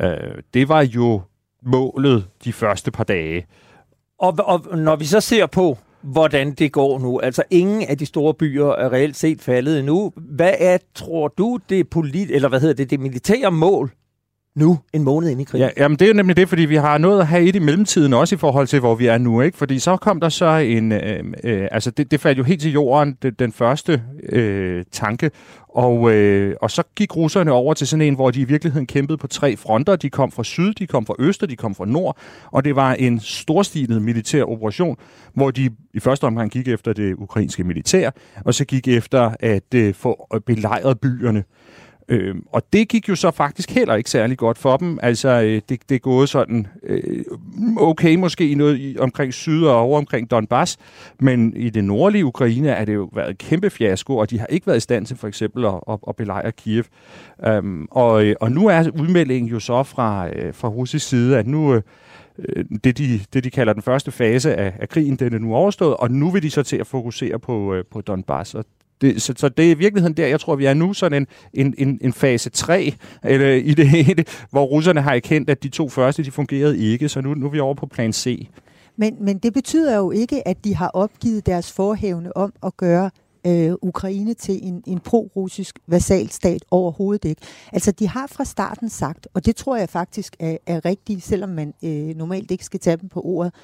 Øh, 0.00 0.10
det 0.54 0.68
var 0.68 0.82
jo 0.82 1.22
målet 1.62 2.26
de 2.44 2.52
første 2.52 2.90
par 2.90 3.04
dage. 3.04 3.46
Og, 4.20 4.34
og 4.44 4.78
når 4.78 4.96
vi 4.96 5.04
så 5.04 5.20
ser 5.20 5.46
på, 5.46 5.78
hvordan 6.02 6.52
det 6.52 6.72
går 6.72 6.98
nu, 6.98 7.20
altså 7.20 7.42
ingen 7.50 7.82
af 7.82 7.98
de 7.98 8.06
store 8.06 8.34
byer 8.34 8.66
er 8.66 8.92
reelt 8.92 9.16
set 9.16 9.42
faldet 9.42 9.78
endnu. 9.78 10.12
Hvad 10.16 10.54
er, 10.58 10.78
tror 10.94 11.28
du, 11.28 11.58
det 11.68 11.90
polit 11.90 12.30
eller 12.30 12.48
hvad 12.48 12.60
hedder 12.60 12.74
det, 12.74 12.90
det 12.90 13.00
militære 13.00 13.50
mål 13.50 13.90
nu, 14.60 14.78
en 14.92 15.02
måned 15.02 15.30
ind 15.30 15.40
i 15.40 15.44
krigen. 15.44 15.66
Ja, 15.66 15.82
jamen 15.82 15.98
det 15.98 16.04
er 16.04 16.08
jo 16.08 16.14
nemlig 16.14 16.36
det, 16.36 16.48
fordi 16.48 16.64
vi 16.64 16.76
har 16.76 16.98
noget 16.98 17.20
at 17.20 17.26
have 17.26 17.42
et 17.42 17.56
i 17.56 17.58
mellemtiden, 17.58 18.14
også 18.14 18.34
i 18.34 18.38
forhold 18.38 18.66
til, 18.66 18.80
hvor 18.80 18.94
vi 18.94 19.06
er 19.06 19.18
nu, 19.18 19.40
ikke? 19.40 19.58
Fordi 19.58 19.78
så 19.78 19.96
kom 19.96 20.20
der 20.20 20.28
så 20.28 20.56
en, 20.56 20.92
øh, 20.92 21.24
øh, 21.44 21.68
altså 21.70 21.90
det, 21.90 22.10
det 22.10 22.20
faldt 22.20 22.38
jo 22.38 22.42
helt 22.42 22.60
til 22.60 22.72
jorden, 22.72 23.16
det, 23.22 23.38
den 23.38 23.52
første 23.52 24.02
øh, 24.28 24.84
tanke, 24.92 25.30
og, 25.68 26.12
øh, 26.12 26.54
og 26.60 26.70
så 26.70 26.82
gik 26.96 27.16
russerne 27.16 27.52
over 27.52 27.74
til 27.74 27.86
sådan 27.86 28.06
en, 28.06 28.14
hvor 28.14 28.30
de 28.30 28.40
i 28.40 28.44
virkeligheden 28.44 28.86
kæmpede 28.86 29.18
på 29.18 29.26
tre 29.26 29.56
fronter. 29.56 29.96
De 29.96 30.10
kom 30.10 30.32
fra 30.32 30.44
syd, 30.44 30.72
de 30.72 30.86
kom 30.86 31.06
fra 31.06 31.14
øst, 31.18 31.42
og 31.42 31.50
de 31.50 31.56
kom 31.56 31.74
fra 31.74 31.86
nord, 31.86 32.16
og 32.52 32.64
det 32.64 32.76
var 32.76 32.94
en 32.94 33.20
storstilet 33.20 34.02
militær 34.02 34.44
operation, 34.44 34.96
hvor 35.34 35.50
de 35.50 35.70
i 35.94 36.00
første 36.00 36.24
omgang 36.24 36.50
gik 36.50 36.68
efter 36.68 36.92
det 36.92 37.14
ukrainske 37.14 37.64
militær, 37.64 38.10
og 38.44 38.54
så 38.54 38.64
gik 38.64 38.88
efter 38.88 39.30
at 39.40 39.74
øh, 39.74 39.94
få 39.94 40.26
øh, 40.34 40.40
belejret 40.40 41.00
byerne. 41.00 41.44
Øh, 42.10 42.34
og 42.52 42.62
det 42.72 42.88
gik 42.88 43.08
jo 43.08 43.14
så 43.14 43.30
faktisk 43.30 43.70
heller 43.70 43.94
ikke 43.94 44.10
særlig 44.10 44.38
godt 44.38 44.58
for 44.58 44.76
dem. 44.76 44.98
Altså, 45.02 45.28
øh, 45.28 45.62
det, 45.68 45.80
det 45.88 45.94
er 45.94 45.98
gået 45.98 46.28
sådan 46.28 46.66
øh, 46.82 47.24
okay 47.76 48.16
måske 48.16 48.50
i 48.50 48.54
noget 48.54 48.78
i, 48.78 48.96
omkring 48.98 49.34
syd 49.34 49.64
og 49.64 49.76
over 49.76 49.98
omkring 49.98 50.30
Donbass, 50.30 50.78
men 51.20 51.56
i 51.56 51.70
det 51.70 51.84
nordlige 51.84 52.24
Ukraine 52.24 52.68
er 52.68 52.84
det 52.84 52.94
jo 52.94 53.10
været 53.14 53.30
et 53.30 53.38
kæmpe 53.38 53.70
fiasko, 53.70 54.16
og 54.16 54.30
de 54.30 54.38
har 54.38 54.46
ikke 54.46 54.66
været 54.66 54.76
i 54.76 54.80
stand 54.80 55.06
til 55.06 55.16
for 55.16 55.28
eksempel 55.28 55.64
at, 55.64 55.74
at, 55.90 55.98
at 56.08 56.16
belejre 56.16 56.52
Kiev. 56.52 56.84
Um, 57.58 57.88
og, 57.90 58.24
øh, 58.24 58.36
og 58.40 58.52
nu 58.52 58.66
er 58.66 58.90
udmeldingen 59.00 59.50
jo 59.50 59.60
så 59.60 59.82
fra, 59.82 60.28
øh, 60.28 60.54
fra 60.54 60.68
russisk 60.68 61.08
side, 61.08 61.38
at 61.38 61.46
nu... 61.46 61.74
Øh, 61.74 61.82
øh, 62.38 62.64
det 62.84 62.98
de, 62.98 63.20
det, 63.32 63.44
de 63.44 63.50
kalder 63.50 63.72
den 63.72 63.82
første 63.82 64.10
fase 64.10 64.54
af, 64.54 64.72
af 64.80 64.88
krigen, 64.88 65.16
den 65.16 65.34
er 65.34 65.38
nu 65.38 65.54
overstået, 65.54 65.96
og 65.96 66.10
nu 66.10 66.30
vil 66.30 66.42
de 66.42 66.50
så 66.50 66.62
til 66.62 66.76
at 66.76 66.86
fokusere 66.86 67.38
på, 67.38 67.74
øh, 67.74 67.84
på 67.90 68.00
Donbass. 68.00 68.54
Og 68.54 68.64
det, 69.00 69.22
så, 69.22 69.34
så 69.36 69.48
det 69.48 69.66
er 69.66 69.70
i 69.70 69.74
virkeligheden 69.74 70.16
der, 70.16 70.26
jeg 70.26 70.40
tror, 70.40 70.56
vi 70.56 70.64
er 70.64 70.74
nu 70.74 70.92
sådan 70.92 71.22
en, 71.22 71.26
en, 71.66 71.88
en, 71.88 71.98
en 72.00 72.12
fase 72.12 72.50
3 72.50 72.94
eller, 73.24 73.46
i 73.48 73.74
det 73.74 73.88
hele, 73.88 74.24
hvor 74.50 74.64
russerne 74.64 75.00
har 75.00 75.14
erkendt, 75.14 75.50
at 75.50 75.62
de 75.62 75.68
to 75.68 75.88
første, 75.88 76.24
de 76.24 76.30
fungerede 76.30 76.78
ikke, 76.78 77.08
så 77.08 77.20
nu, 77.20 77.34
nu 77.34 77.46
er 77.46 77.50
vi 77.50 77.60
over 77.60 77.74
på 77.74 77.86
plan 77.86 78.12
C. 78.12 78.48
Men, 78.96 79.16
men 79.20 79.38
det 79.38 79.52
betyder 79.52 79.96
jo 79.96 80.10
ikke, 80.10 80.48
at 80.48 80.64
de 80.64 80.74
har 80.74 80.88
opgivet 80.88 81.46
deres 81.46 81.72
forhævne 81.72 82.36
om 82.36 82.52
at 82.62 82.76
gøre 82.76 83.10
øh, 83.46 83.72
Ukraine 83.82 84.34
til 84.34 84.66
en, 84.66 84.82
en 84.86 85.00
pro-russisk 85.00 85.78
vasalstat 85.86 86.64
overhovedet 86.70 87.24
ikke. 87.28 87.42
Altså, 87.72 87.90
de 87.90 88.08
har 88.08 88.26
fra 88.26 88.44
starten 88.44 88.88
sagt, 88.88 89.28
og 89.34 89.46
det 89.46 89.56
tror 89.56 89.76
jeg 89.76 89.88
faktisk 89.88 90.36
er, 90.38 90.56
er 90.66 90.84
rigtigt, 90.84 91.22
selvom 91.22 91.48
man 91.48 91.74
øh, 91.84 92.16
normalt 92.16 92.50
ikke 92.50 92.64
skal 92.64 92.80
tage 92.80 92.96
dem 92.96 93.08
på 93.08 93.20
ordet, 93.20 93.54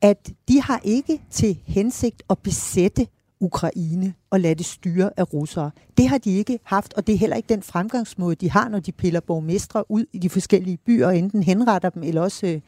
at 0.00 0.30
de 0.48 0.62
har 0.62 0.80
ikke 0.84 1.20
til 1.30 1.58
hensigt 1.66 2.22
at 2.30 2.38
besætte 2.38 3.06
Ukraine 3.42 4.14
og 4.30 4.40
lade 4.40 4.54
det 4.54 4.66
styre 4.66 5.10
af 5.16 5.32
russere. 5.32 5.70
Det 5.96 6.08
har 6.08 6.18
de 6.18 6.30
ikke 6.30 6.58
haft, 6.64 6.94
og 6.94 7.06
det 7.06 7.12
er 7.14 7.18
heller 7.18 7.36
ikke 7.36 7.48
den 7.48 7.62
fremgangsmåde, 7.62 8.34
de 8.34 8.50
har, 8.50 8.68
når 8.68 8.80
de 8.80 8.92
piller 8.92 9.20
borgmestre 9.20 9.90
ud 9.90 10.04
i 10.12 10.18
de 10.18 10.30
forskellige 10.30 10.76
byer, 10.76 11.06
og 11.06 11.18
enten 11.18 11.42
henretter 11.42 11.90
dem 11.90 12.02
eller 12.02 12.20
også 12.20 12.46
øh, 12.46 12.60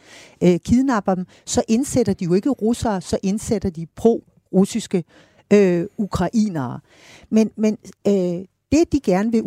øh 0.42 0.58
kidnapper 0.60 1.14
dem. 1.14 1.26
Så 1.44 1.62
indsætter 1.68 2.12
de 2.12 2.24
jo 2.24 2.34
ikke 2.34 2.50
russere, 2.50 3.00
så 3.00 3.18
indsætter 3.22 3.70
de 3.70 3.86
pro-russiske 3.86 5.04
øh, 5.52 5.86
ukrainere. 5.98 6.80
Men, 7.30 7.50
men 7.56 7.78
øh, 8.08 8.44
det, 8.72 8.92
de 8.92 9.00
gerne 9.00 9.32
vil 9.32 9.42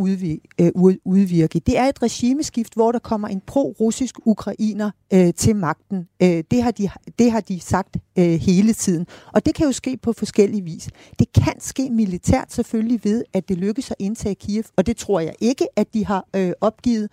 øh, 0.59 0.71
udvirke, 1.05 1.59
det 1.59 1.77
er 1.77 1.83
et 1.83 2.01
regimeskift, 2.03 2.73
hvor 2.73 2.91
der 2.91 2.99
kommer 2.99 3.27
en 3.27 3.41
pro-russisk 3.47 4.15
ukrainer 4.25 4.91
øh, 5.13 5.33
til 5.33 5.55
magten. 5.55 6.07
Øh, 6.23 6.43
det, 6.51 6.63
har 6.63 6.71
de, 6.71 6.89
det 7.19 7.31
har 7.31 7.39
de 7.39 7.59
sagt 7.59 7.97
øh, 8.19 8.25
hele 8.25 8.73
tiden. 8.73 9.07
Og 9.33 9.45
det 9.45 9.55
kan 9.55 9.65
jo 9.65 9.71
ske 9.71 9.97
på 9.97 10.13
forskellige 10.13 10.63
vis. 10.63 10.89
Det 11.19 11.27
kan 11.33 11.59
ske 11.59 11.89
militært 11.89 12.53
selvfølgelig 12.53 12.99
ved, 13.03 13.23
at 13.33 13.49
det 13.49 13.57
lykkes 13.57 13.91
at 13.91 13.97
indtage 13.99 14.35
Kiev, 14.35 14.63
og 14.75 14.87
det 14.87 14.97
tror 14.97 15.19
jeg 15.19 15.35
ikke, 15.39 15.67
at 15.75 15.93
de 15.93 16.05
har 16.05 16.25
øh, 16.35 16.51
opgivet. 16.61 17.11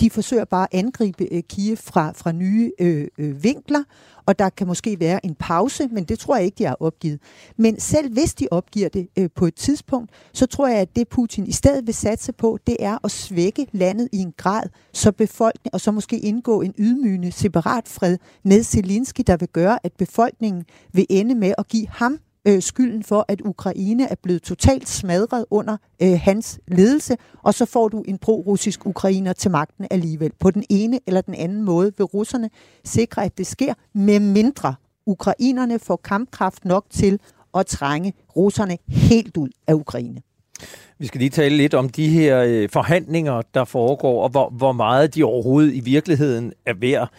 De 0.00 0.10
forsøger 0.10 0.44
bare 0.44 0.66
at 0.72 0.78
angribe 0.78 1.34
øh, 1.34 1.42
Kiev 1.42 1.76
fra, 1.76 2.12
fra 2.12 2.32
nye 2.32 2.72
øh, 2.80 3.08
øh, 3.18 3.44
vinkler, 3.44 3.82
og 4.26 4.38
der 4.38 4.48
kan 4.48 4.66
måske 4.66 5.00
være 5.00 5.26
en 5.26 5.34
pause, 5.34 5.88
men 5.88 6.04
det 6.04 6.18
tror 6.18 6.36
jeg 6.36 6.44
ikke, 6.44 6.58
de 6.58 6.64
har 6.64 6.76
opgivet. 6.80 7.20
Men 7.56 7.80
selv 7.80 8.12
hvis 8.12 8.34
de 8.34 8.48
opgiver 8.50 8.88
det 8.88 9.08
øh, 9.18 9.28
på 9.36 9.46
et 9.46 9.54
tidspunkt, 9.54 10.10
så 10.32 10.46
tror 10.46 10.68
jeg, 10.68 10.78
at 10.78 10.96
det 10.96 11.08
Putin 11.08 11.46
i 11.46 11.52
stedet 11.52 11.86
vil 11.86 11.94
satse 11.94 12.32
på, 12.32 12.58
det 12.66 12.76
er 12.80 12.98
at 13.04 13.10
svække 13.10 13.66
landet 13.72 14.08
i 14.12 14.18
en 14.18 14.32
grad, 14.36 14.62
så 14.92 15.12
befolkningen, 15.12 15.70
og 15.74 15.80
så 15.80 15.90
måske 15.90 16.18
indgå 16.18 16.62
en 16.62 16.74
ydmygende 16.78 17.32
separat 17.32 17.88
fred 17.88 18.18
med 18.44 18.62
Zelensky, 18.62 19.22
der 19.26 19.36
vil 19.36 19.48
gøre, 19.48 19.78
at 19.82 19.92
befolkningen 19.92 20.64
vil 20.92 21.06
ende 21.10 21.34
med 21.34 21.54
at 21.58 21.68
give 21.68 21.88
ham 21.88 22.18
øh, 22.46 22.62
skylden 22.62 23.02
for, 23.02 23.24
at 23.28 23.40
Ukraine 23.40 24.10
er 24.10 24.14
blevet 24.22 24.42
totalt 24.42 24.88
smadret 24.88 25.44
under 25.50 25.76
øh, 26.02 26.20
hans 26.22 26.60
ledelse, 26.68 27.16
og 27.42 27.54
så 27.54 27.64
får 27.64 27.88
du 27.88 28.04
en 28.08 28.18
pro-russisk 28.18 28.86
ukrainer 28.86 29.32
til 29.32 29.50
magten 29.50 29.86
alligevel. 29.90 30.32
På 30.40 30.50
den 30.50 30.64
ene 30.70 31.00
eller 31.06 31.20
den 31.20 31.34
anden 31.34 31.62
måde 31.62 31.92
vil 31.96 32.04
russerne 32.04 32.50
sikre, 32.84 33.24
at 33.24 33.38
det 33.38 33.46
sker, 33.46 33.74
med 33.94 34.20
mindre 34.20 34.74
ukrainerne 35.06 35.78
får 35.78 35.96
kampkraft 35.96 36.64
nok 36.64 36.86
til 36.90 37.20
at 37.54 37.66
trænge 37.66 38.12
russerne 38.36 38.78
helt 38.88 39.36
ud 39.36 39.48
af 39.66 39.74
Ukraine. 39.74 40.22
Vi 40.98 41.06
skal 41.06 41.18
lige 41.18 41.30
tale 41.30 41.56
lidt 41.56 41.74
om 41.74 41.88
de 41.88 42.08
her 42.08 42.42
øh, 42.46 42.68
forhandlinger, 42.72 43.42
der 43.54 43.64
foregår, 43.64 44.22
og 44.22 44.28
hvor, 44.28 44.50
hvor 44.50 44.72
meget 44.72 45.14
de 45.14 45.24
overhovedet 45.24 45.74
i 45.74 45.80
virkeligheden 45.80 46.52
er 46.66 46.74
værd. 46.74 47.10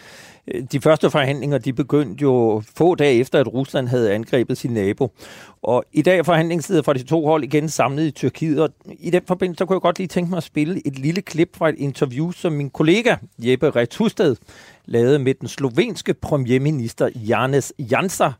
Øh, 0.53 0.63
de 0.71 0.81
første 0.81 1.09
forhandlinger 1.09 1.57
de 1.57 1.73
begyndte 1.73 2.21
jo 2.21 2.63
få 2.75 2.95
dage 2.95 3.19
efter, 3.19 3.39
at 3.39 3.53
Rusland 3.53 3.87
havde 3.87 4.13
angrebet 4.13 4.57
sin 4.57 4.71
nabo. 4.71 5.11
Og 5.61 5.83
i 5.93 6.01
dag 6.01 6.17
er 6.17 6.23
forhandlingstider 6.23 6.81
fra 6.81 6.93
de 6.93 7.03
to 7.03 7.25
hold 7.25 7.43
igen 7.43 7.69
samlet 7.69 8.07
i 8.07 8.11
Tyrkiet. 8.11 8.61
Og 8.61 8.69
i 8.99 9.09
den 9.09 9.21
forbindelse 9.27 9.65
kunne 9.65 9.75
jeg 9.75 9.81
godt 9.81 9.97
lige 9.97 10.07
tænke 10.07 10.29
mig 10.29 10.37
at 10.37 10.43
spille 10.43 10.87
et 10.87 10.99
lille 10.99 11.21
klip 11.21 11.57
fra 11.57 11.69
et 11.69 11.75
interview, 11.77 12.31
som 12.31 12.53
min 12.53 12.69
kollega 12.69 13.15
Jeppe 13.39 13.69
Rethusted 13.69 14.35
lavede 14.85 15.19
med 15.19 15.33
den 15.33 15.47
slovenske 15.47 16.13
premierminister 16.13 17.09
Janes 17.15 17.73
Janser, 17.79 18.31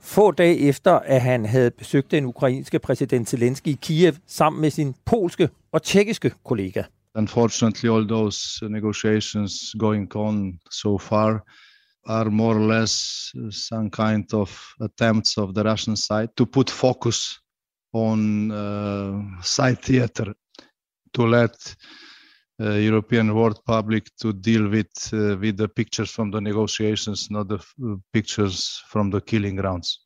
få 0.00 0.30
dage 0.30 0.58
efter, 0.58 0.92
at 0.92 1.20
han 1.20 1.46
havde 1.46 1.70
besøgt 1.70 2.10
den 2.10 2.24
ukrainske 2.24 2.78
præsident 2.78 3.28
Zelensky 3.28 3.68
i 3.68 3.78
Kiev 3.82 4.12
sammen 4.26 4.60
med 4.60 4.70
sin 4.70 4.94
polske 5.04 5.48
og 5.72 5.82
tjekkiske 5.82 6.30
kollega. 6.44 6.82
Unfortunately, 7.16 7.88
all 7.88 8.04
those 8.04 8.58
negotiations 8.62 9.72
going 9.78 10.06
on 10.14 10.58
so 10.70 10.98
far 10.98 11.42
are 12.06 12.30
more 12.30 12.56
or 12.56 12.60
less 12.60 13.32
some 13.50 13.90
kind 13.90 14.32
of 14.34 14.74
attempts 14.80 15.38
of 15.38 15.54
the 15.54 15.64
Russian 15.64 15.96
side 15.96 16.28
to 16.36 16.46
put 16.46 16.70
focus 16.70 17.40
on 17.92 18.50
uh, 18.50 19.42
side 19.42 19.80
theater 19.82 20.34
to 21.14 21.22
let 21.26 21.74
uh, 22.60 22.72
European 22.72 23.34
world 23.34 23.60
public 23.66 24.04
to 24.20 24.32
deal 24.32 24.68
with 24.68 24.92
uh, 25.12 25.36
with 25.40 25.56
the 25.56 25.68
pictures 25.68 26.10
from 26.10 26.30
the 26.30 26.40
negotiations, 26.40 27.30
not 27.30 27.48
the 27.48 27.56
f- 27.56 27.74
pictures 28.12 28.82
from 28.88 29.10
the 29.10 29.20
killing 29.20 29.56
grounds. 29.56 30.00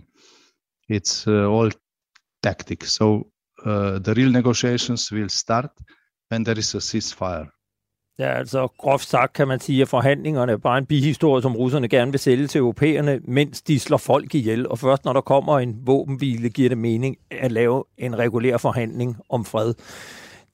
It's 0.88 1.26
uh, 1.26 1.46
all 1.46 1.70
tactic. 2.42 2.84
So 2.84 3.30
uh, 3.64 3.98
the 3.98 4.14
real 4.14 4.30
negotiations 4.30 5.10
will 5.10 5.28
start 5.28 5.70
when 6.32 6.44
there 6.44 6.58
is 6.58 6.74
a 6.74 6.80
ceasefire. 6.80 7.46
Ja, 8.18 8.38
altså 8.38 8.68
groft 8.78 9.08
sagt 9.08 9.32
kan 9.32 9.48
man 9.48 9.60
sige, 9.60 9.82
at 9.82 9.88
forhandlingerne 9.88 10.52
er 10.52 10.56
bare 10.56 10.78
en 10.78 10.86
bihistorie, 10.86 11.42
som 11.42 11.56
russerne 11.56 11.88
gerne 11.88 12.10
vil 12.10 12.20
sælge 12.20 12.46
til 12.46 12.58
europæerne, 12.58 13.20
mens 13.24 13.62
de 13.62 13.80
slår 13.80 13.96
folk 13.96 14.34
ihjel. 14.34 14.68
Og 14.68 14.78
først 14.78 15.04
når 15.04 15.12
der 15.12 15.20
kommer 15.20 15.58
en 15.58 15.76
våbenhvile, 15.86 16.50
giver 16.50 16.68
det 16.68 16.78
mening 16.78 17.16
at 17.30 17.52
lave 17.52 17.84
en 17.98 18.18
regulær 18.18 18.56
forhandling 18.56 19.16
om 19.28 19.44
fred. 19.44 19.74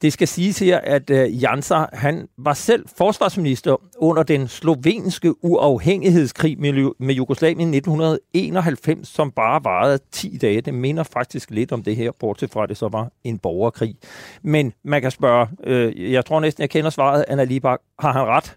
Det 0.02 0.12
skal 0.12 0.28
siges 0.28 0.58
her, 0.58 0.78
at 0.78 1.10
uh, 1.10 1.42
Jansa, 1.42 1.84
han 1.92 2.28
var 2.38 2.54
selv 2.54 2.84
forsvarsminister 2.96 3.76
under 3.98 4.22
den 4.22 4.48
slovenske 4.48 5.44
uafhængighedskrig 5.44 6.60
med, 6.60 6.92
med 6.98 7.14
Jugoslavien 7.14 7.74
i 7.74 7.76
1991, 7.76 9.08
som 9.08 9.30
bare 9.30 9.64
varede 9.64 9.98
10 10.12 10.38
dage. 10.42 10.60
Det 10.60 10.74
minder 10.74 11.02
faktisk 11.02 11.50
lidt 11.50 11.72
om 11.72 11.82
det 11.82 11.96
her, 11.96 12.10
bortset 12.20 12.50
fra 12.50 12.62
at 12.62 12.68
det 12.68 12.76
så 12.76 12.88
var 12.88 13.10
en 13.24 13.38
borgerkrig. 13.38 13.96
Men 14.42 14.72
man 14.84 15.02
kan 15.02 15.10
spørge, 15.10 15.48
øh, 15.64 16.12
jeg 16.12 16.24
tror 16.24 16.40
næsten, 16.40 16.60
jeg 16.60 16.70
kender 16.70 16.90
svaret, 16.90 17.24
Anna 17.28 17.44
Libak, 17.44 17.80
har 17.98 18.12
han 18.12 18.22
ret? 18.26 18.56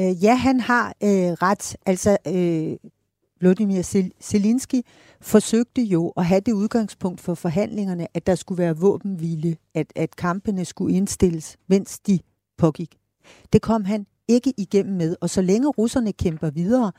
Uh, 0.00 0.24
ja, 0.24 0.34
han 0.34 0.60
har 0.60 0.86
øh, 1.02 1.32
ret. 1.42 1.76
Altså, 1.86 2.16
øh, 2.26 2.90
Vladimir 3.40 3.82
Zelensky 4.20 4.82
forsøgte 5.20 5.82
jo 5.82 6.08
at 6.08 6.24
have 6.24 6.40
det 6.40 6.52
udgangspunkt 6.52 7.20
for 7.20 7.34
forhandlingerne, 7.34 8.06
at 8.14 8.26
der 8.26 8.34
skulle 8.34 8.58
være 8.58 8.76
våbenhvile, 8.76 9.56
at, 9.74 9.92
at 9.96 10.16
kampene 10.16 10.64
skulle 10.64 10.96
indstilles, 10.96 11.56
mens 11.68 11.98
de 11.98 12.18
pågik. 12.58 12.96
Det 13.52 13.62
kom 13.62 13.84
han 13.84 14.06
ikke 14.28 14.54
igennem 14.56 14.96
med, 14.96 15.16
og 15.20 15.30
så 15.30 15.42
længe 15.42 15.68
russerne 15.68 16.12
kæmper 16.12 16.50
videre 16.50 16.92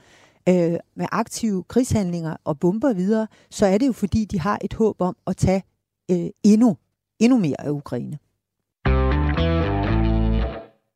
øh, 0.50 0.77
med 0.95 1.05
aktive 1.12 1.63
krigshandlinger 1.63 2.36
og 2.43 2.60
bomber 2.60 2.93
videre, 2.93 3.27
så 3.50 3.65
er 3.65 3.77
det 3.77 3.88
jo 3.88 3.91
fordi, 3.93 4.25
de 4.25 4.39
har 4.39 4.60
et 4.62 4.74
håb 4.74 5.01
om 5.01 5.15
at 5.27 5.38
tage 5.38 5.63
øh, 6.12 6.29
endnu, 6.43 6.77
endnu 7.19 7.38
mere 7.38 7.62
af 7.62 7.69
Ukraine. 7.69 8.19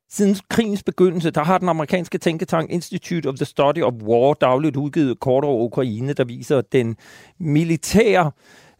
Siden 0.09 0.35
krigens 0.49 0.83
begyndelse, 0.83 1.31
der 1.31 1.43
har 1.43 1.57
den 1.57 1.69
amerikanske 1.69 2.17
tænketank 2.17 2.71
Institute 2.71 3.29
of 3.29 3.35
the 3.35 3.45
Study 3.45 3.81
of 3.81 3.93
War 3.93 4.33
dagligt 4.33 4.75
udgivet 4.75 5.19
kort 5.19 5.43
over 5.43 5.63
Ukraine, 5.63 6.13
der 6.13 6.23
viser 6.23 6.61
den 6.61 6.95
militære 7.39 8.31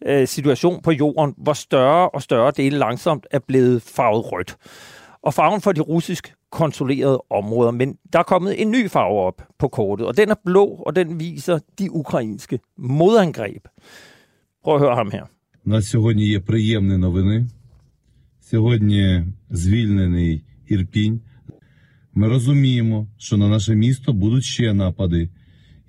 øh, 0.06 0.28
situation 0.28 0.82
på 0.82 0.92
jorden, 0.92 1.34
hvor 1.38 1.54
større 1.54 2.10
og 2.10 2.22
større 2.22 2.52
dele 2.58 2.78
langsomt 2.78 3.28
er 3.32 3.40
blevet 3.40 3.82
farvet 3.82 4.32
rødt. 4.32 4.58
Og 5.24 5.34
farven 5.34 5.62
for 5.62 5.72
de 5.72 5.82
russisk 5.82 6.34
kontrollerede 6.52 7.24
områder, 7.30 7.72
men 7.72 7.98
der 8.14 8.20
er 8.20 8.24
kommet 8.24 8.62
en 8.62 8.72
ny 8.72 8.90
farve 8.90 9.20
op 9.20 9.42
på 9.60 9.68
kortet, 9.68 10.08
og 10.08 10.18
den 10.18 10.30
er 10.30 10.36
blå, 10.46 10.66
og 10.66 10.96
den 10.96 11.20
viser 11.20 11.60
de 11.80 11.92
ukrainske 11.92 12.60
modangreb. 12.78 13.68
Prøv 14.64 14.76
at 14.76 14.82
høre 14.82 14.96
ham 14.96 15.12
her. 15.12 15.26
На 15.66 15.82
сьогодні 15.82 16.26
є 16.28 16.40
приємні 16.40 16.98
новини. 16.98 17.48
Сьогодні 18.42 19.26
звільнений 19.50 20.44
Ірпінь. 20.68 21.22
Ми 22.14 22.28
розуміємо, 22.28 23.08
що 23.18 23.38
на 23.38 23.48
наше 23.48 23.76
місто 23.76 24.14
будуть 24.14 24.44
ще 24.44 24.74
напади, 24.74 25.30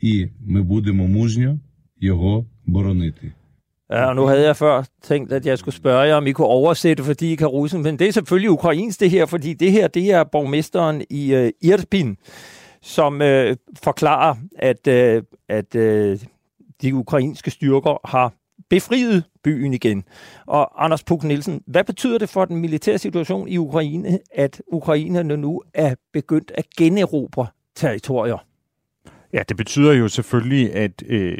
і 0.01 0.29
ми 0.47 0.63
будемо 0.63 1.09
мужньо 1.09 1.59
його 2.01 2.47
боронити. 2.67 3.33
Ja, 3.93 4.09
og 4.09 4.17
nu 4.17 4.27
havde 4.27 4.47
jeg 4.47 4.57
før 4.57 4.85
tænkt, 5.03 5.33
at 5.33 5.47
jeg 5.47 5.59
skulle 5.59 5.75
spørge 5.75 6.01
jer, 6.01 6.15
om 6.15 6.27
I 6.27 6.33
kunne 6.33 6.47
oversætte, 6.47 7.05
fordi 7.05 7.33
I 7.33 7.35
kan 7.35 7.47
russen, 7.47 7.83
men 7.83 7.99
det 7.99 8.09
er 8.09 8.13
selvfølgelig 8.13 8.51
ukrainsk 8.51 9.01
det 9.01 9.11
her, 9.11 9.27
fordi 9.27 9.55
det 9.55 9.73
her, 9.73 9.89
det 9.89 10.13
er 10.13 10.25
borgmesteren 10.25 11.03
i 11.11 11.35
uh, 11.35 11.49
Irpin, 11.71 12.17
som 12.83 13.15
uh, 13.15 13.57
forklarer, 13.83 14.35
at, 14.59 14.89
uh, 14.89 15.23
at 15.49 15.75
uh, 15.75 16.19
de 16.83 16.95
ukrainske 16.95 17.51
styrker 17.51 18.09
har 18.09 18.33
befriet 18.71 19.25
byen 19.48 19.74
igen. 19.74 20.04
Og 20.46 20.86
Anders 20.86 21.04
Puk 21.04 21.24
Nielsen, 21.24 21.62
hvad 21.68 21.84
betyder 21.84 22.18
det 22.18 22.30
for 22.30 22.46
den 22.46 22.58
militære 22.58 22.98
situation 22.98 23.48
i 23.48 23.58
Ukraine, 23.58 24.20
at 24.34 24.62
ukrainerne 24.68 25.38
nu 25.38 25.62
er 25.74 25.96
begyndt 26.14 26.52
at 26.56 26.66
generobre 26.78 27.48
territorier? 27.76 28.46
Ja, 29.34 29.44
det 29.50 29.58
betyder 29.58 29.94
jo 29.94 30.08
selvfølgelig, 30.08 30.76
at 30.76 31.04
øh, 31.08 31.38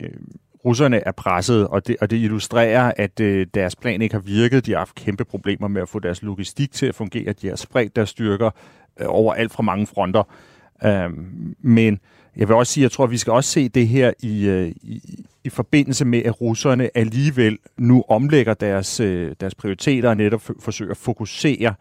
russerne 0.66 1.08
er 1.08 1.12
presset, 1.12 1.68
og 1.68 1.88
det, 1.88 1.96
og 2.02 2.10
det 2.10 2.18
illustrerer, 2.18 2.94
at 2.98 3.20
øh, 3.20 3.48
deres 3.54 3.76
plan 3.76 4.02
ikke 4.02 4.16
har 4.16 4.22
virket. 4.22 4.66
De 4.66 4.72
har 4.72 4.78
haft 4.78 4.96
kæmpe 4.96 5.26
problemer 5.26 5.68
med 5.68 5.82
at 5.82 5.90
få 5.90 6.00
deres 6.00 6.22
logistik 6.22 6.72
til 6.72 6.86
at 6.86 6.96
fungere. 6.96 7.34
De 7.34 7.48
har 7.48 7.56
spredt 7.56 7.96
deres 7.96 8.10
styrker 8.10 8.52
øh, 9.00 9.06
over 9.10 9.34
alt 9.34 9.52
fra 9.52 9.64
mange 9.64 9.88
fronter. 9.88 10.24
Øh, 10.86 11.10
men 11.60 12.00
jeg 12.38 12.48
vil 12.48 12.56
også 12.56 12.74
sige, 12.74 12.82
jeg 12.82 12.92
tror, 12.92 13.04
at 13.04 13.12
vi 13.12 13.18
skal 13.18 13.34
også 13.34 13.50
se 13.50 13.70
det 13.70 13.88
her 13.88 14.14
i, 14.20 14.48
øh, 14.48 14.68
i, 14.68 15.26
i 15.44 15.50
forbindelse 15.50 16.06
med, 16.06 16.24
at 16.26 16.42
russerne 16.42 16.98
alligevel 16.98 17.58
nu 17.78 18.04
omlægger 18.10 18.54
deres, 18.54 19.00
øh, 19.00 19.36
deres 19.40 19.56
prioriteter 19.56 20.10
og 20.10 20.18
netop 20.18 20.42
forsøger 20.60 20.92
at 20.92 20.98
fokusere 20.98 21.74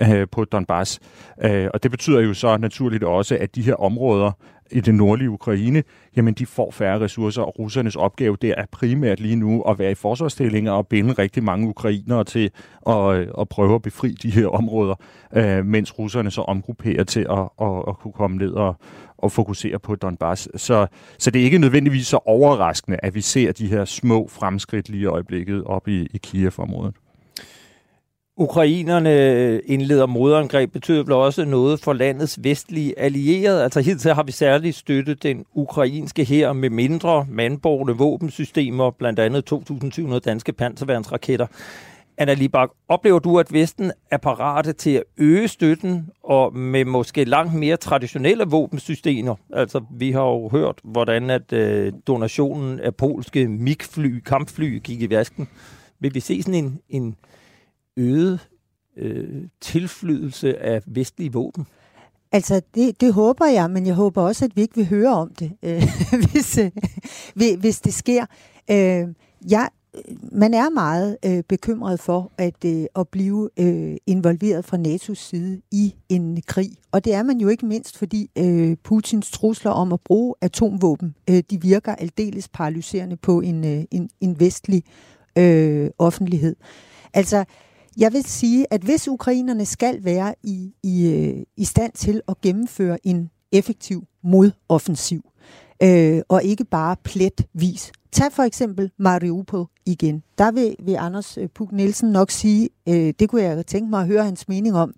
øh, 0.00 0.26
på 0.32 0.44
Donbass. 0.44 1.00
Øh, 1.44 1.68
og 1.74 1.82
det 1.82 1.90
betyder 1.90 2.20
jo 2.20 2.34
så 2.34 2.56
naturligt 2.56 3.04
også, 3.04 3.38
at 3.40 3.54
de 3.54 3.62
her 3.62 3.74
områder 3.74 4.32
i 4.70 4.80
det 4.80 4.94
nordlige 4.94 5.30
Ukraine, 5.30 5.82
jamen 6.16 6.34
de 6.34 6.46
får 6.46 6.70
færre 6.70 7.00
ressourcer, 7.00 7.42
og 7.42 7.58
russernes 7.58 7.96
opgave 7.96 8.36
der 8.42 8.54
er 8.56 8.64
primært 8.72 9.20
lige 9.20 9.36
nu 9.36 9.62
at 9.62 9.78
være 9.78 9.90
i 9.90 9.94
forsvarsstillinger 9.94 10.72
og 10.72 10.86
binde 10.86 11.12
rigtig 11.12 11.44
mange 11.44 11.68
ukrainere 11.68 12.24
til 12.24 12.50
at, 12.86 13.16
øh, 13.16 13.28
at 13.40 13.48
prøve 13.48 13.74
at 13.74 13.82
befri 13.82 14.10
de 14.10 14.30
her 14.30 14.46
områder, 14.46 14.94
øh, 15.36 15.66
mens 15.66 15.98
russerne 15.98 16.30
så 16.30 16.40
omgrupperer 16.40 17.04
til 17.04 17.26
at, 17.30 17.48
at, 17.60 17.84
at 17.88 17.98
kunne 17.98 18.12
komme 18.12 18.36
ned 18.36 18.52
og, 18.52 18.76
og 19.18 19.32
fokusere 19.32 19.78
på 19.78 19.94
Donbass. 19.94 20.48
Så, 20.56 20.86
så 21.18 21.30
det 21.30 21.40
er 21.40 21.44
ikke 21.44 21.58
nødvendigvis 21.58 22.06
så 22.06 22.18
overraskende, 22.26 22.98
at 23.02 23.14
vi 23.14 23.20
ser 23.20 23.52
de 23.52 23.66
her 23.66 23.84
små 23.84 24.28
fremskridt 24.28 24.88
lige 24.88 25.02
i 25.02 25.06
øjeblikket 25.06 25.64
op 25.64 25.88
i, 25.88 26.06
i 26.14 26.16
Kiev-området. 26.22 26.94
Ukrainerne 28.36 29.10
øh, 29.20 29.60
indleder 29.66 30.06
modangreb 30.06 30.72
betyder 30.72 31.02
vel 31.02 31.12
også 31.12 31.44
noget 31.44 31.80
for 31.80 31.92
landets 31.92 32.38
vestlige 32.42 32.98
allierede. 32.98 33.62
Altså 33.62 33.80
hidtil 33.80 34.14
har 34.14 34.22
vi 34.22 34.32
særligt 34.32 34.76
støttet 34.76 35.22
den 35.22 35.44
ukrainske 35.54 36.24
her 36.24 36.52
med 36.52 36.70
mindre 36.70 37.26
mandborgne 37.28 37.92
våbensystemer, 37.92 38.90
blandt 38.90 39.18
andet 39.18 39.52
2.700 39.52 40.18
danske 40.18 40.52
panserværnsraketter. 40.52 41.46
Anna 42.18 42.34
Libak, 42.34 42.68
oplever 42.88 43.18
du, 43.18 43.38
at 43.38 43.52
Vesten 43.52 43.92
er 44.10 44.16
parate 44.16 44.72
til 44.72 44.90
at 44.90 45.02
øge 45.16 45.48
støtten 45.48 46.10
og 46.24 46.56
med 46.56 46.84
måske 46.84 47.24
langt 47.24 47.54
mere 47.54 47.76
traditionelle 47.76 48.44
våbensystemer? 48.44 49.34
Altså, 49.52 49.80
vi 49.90 50.12
har 50.12 50.24
jo 50.24 50.48
hørt, 50.48 50.78
hvordan 50.84 51.30
at 51.30 51.52
øh, 51.52 51.92
donationen 52.06 52.80
af 52.80 52.94
polske 52.94 53.48
MiG-fly, 53.48 54.20
kampfly, 54.20 54.80
gik 54.82 55.02
i 55.02 55.10
vasken. 55.10 55.48
Vil 56.00 56.14
vi 56.14 56.20
se 56.20 56.42
sådan 56.42 56.64
en, 56.64 56.80
en 56.88 57.16
øget 57.96 58.48
øh, 58.96 59.42
tilflydelse 59.60 60.58
af 60.58 60.82
vestlige 60.86 61.32
våben? 61.32 61.66
Altså, 62.32 62.62
det, 62.74 63.00
det 63.00 63.12
håber 63.12 63.46
jeg, 63.46 63.70
men 63.70 63.86
jeg 63.86 63.94
håber 63.94 64.22
også, 64.22 64.44
at 64.44 64.56
vi 64.56 64.60
ikke 64.60 64.76
vil 64.76 64.88
høre 64.88 65.14
om 65.14 65.34
det, 65.38 65.52
øh, 65.62 65.82
hvis, 66.32 66.58
øh, 66.58 66.70
hvis 67.60 67.80
det 67.80 67.94
sker. 67.94 68.26
Øh, 68.70 69.08
jeg, 69.50 69.68
man 70.32 70.54
er 70.54 70.70
meget 70.70 71.16
øh, 71.24 71.42
bekymret 71.48 72.00
for 72.00 72.32
at, 72.38 72.64
øh, 72.64 72.84
at 72.96 73.08
blive 73.08 73.50
øh, 73.56 73.96
involveret 74.06 74.64
fra 74.64 74.76
NATO's 74.76 75.14
side 75.14 75.60
i 75.70 75.94
en 76.08 76.42
krig. 76.46 76.70
Og 76.92 77.04
det 77.04 77.14
er 77.14 77.22
man 77.22 77.38
jo 77.38 77.48
ikke 77.48 77.66
mindst, 77.66 77.98
fordi 77.98 78.30
øh, 78.38 78.76
Putins 78.84 79.30
trusler 79.30 79.70
om 79.70 79.92
at 79.92 80.00
bruge 80.00 80.34
atomvåben, 80.40 81.14
øh, 81.30 81.42
de 81.50 81.60
virker 81.60 81.94
aldeles 81.94 82.48
paralyserende 82.48 83.16
på 83.16 83.40
en, 83.40 83.64
øh, 83.64 83.84
en, 83.90 84.10
en 84.20 84.40
vestlig 84.40 84.84
øh, 85.38 85.90
offentlighed. 85.98 86.56
Altså, 87.14 87.44
jeg 87.96 88.12
vil 88.12 88.24
sige, 88.24 88.66
at 88.70 88.80
hvis 88.80 89.08
ukrainerne 89.08 89.66
skal 89.66 90.04
være 90.04 90.34
i, 90.42 90.72
i, 90.82 91.12
øh, 91.12 91.42
i 91.56 91.64
stand 91.64 91.92
til 91.92 92.20
at 92.28 92.40
gennemføre 92.40 93.06
en 93.06 93.30
effektiv 93.52 94.04
modoffensiv, 94.24 95.22
øh, 95.82 96.22
og 96.28 96.44
ikke 96.44 96.64
bare 96.64 96.96
pletvis. 97.04 97.92
Tag 98.12 98.32
for 98.32 98.42
eksempel 98.42 98.90
Mariupol 98.98 99.66
igen. 99.86 100.22
Der 100.38 100.52
vil, 100.52 100.76
vil 100.84 100.96
Anders 100.98 101.38
øh, 101.38 101.48
Puk 101.54 101.72
Nielsen 101.72 102.10
nok 102.10 102.30
sige, 102.30 102.68
øh, 102.88 103.14
det 103.18 103.28
kunne 103.28 103.42
jeg 103.42 103.66
tænke 103.66 103.90
mig 103.90 104.00
at 104.00 104.06
høre 104.06 104.24
hans 104.24 104.48
mening 104.48 104.76
om, 104.76 104.94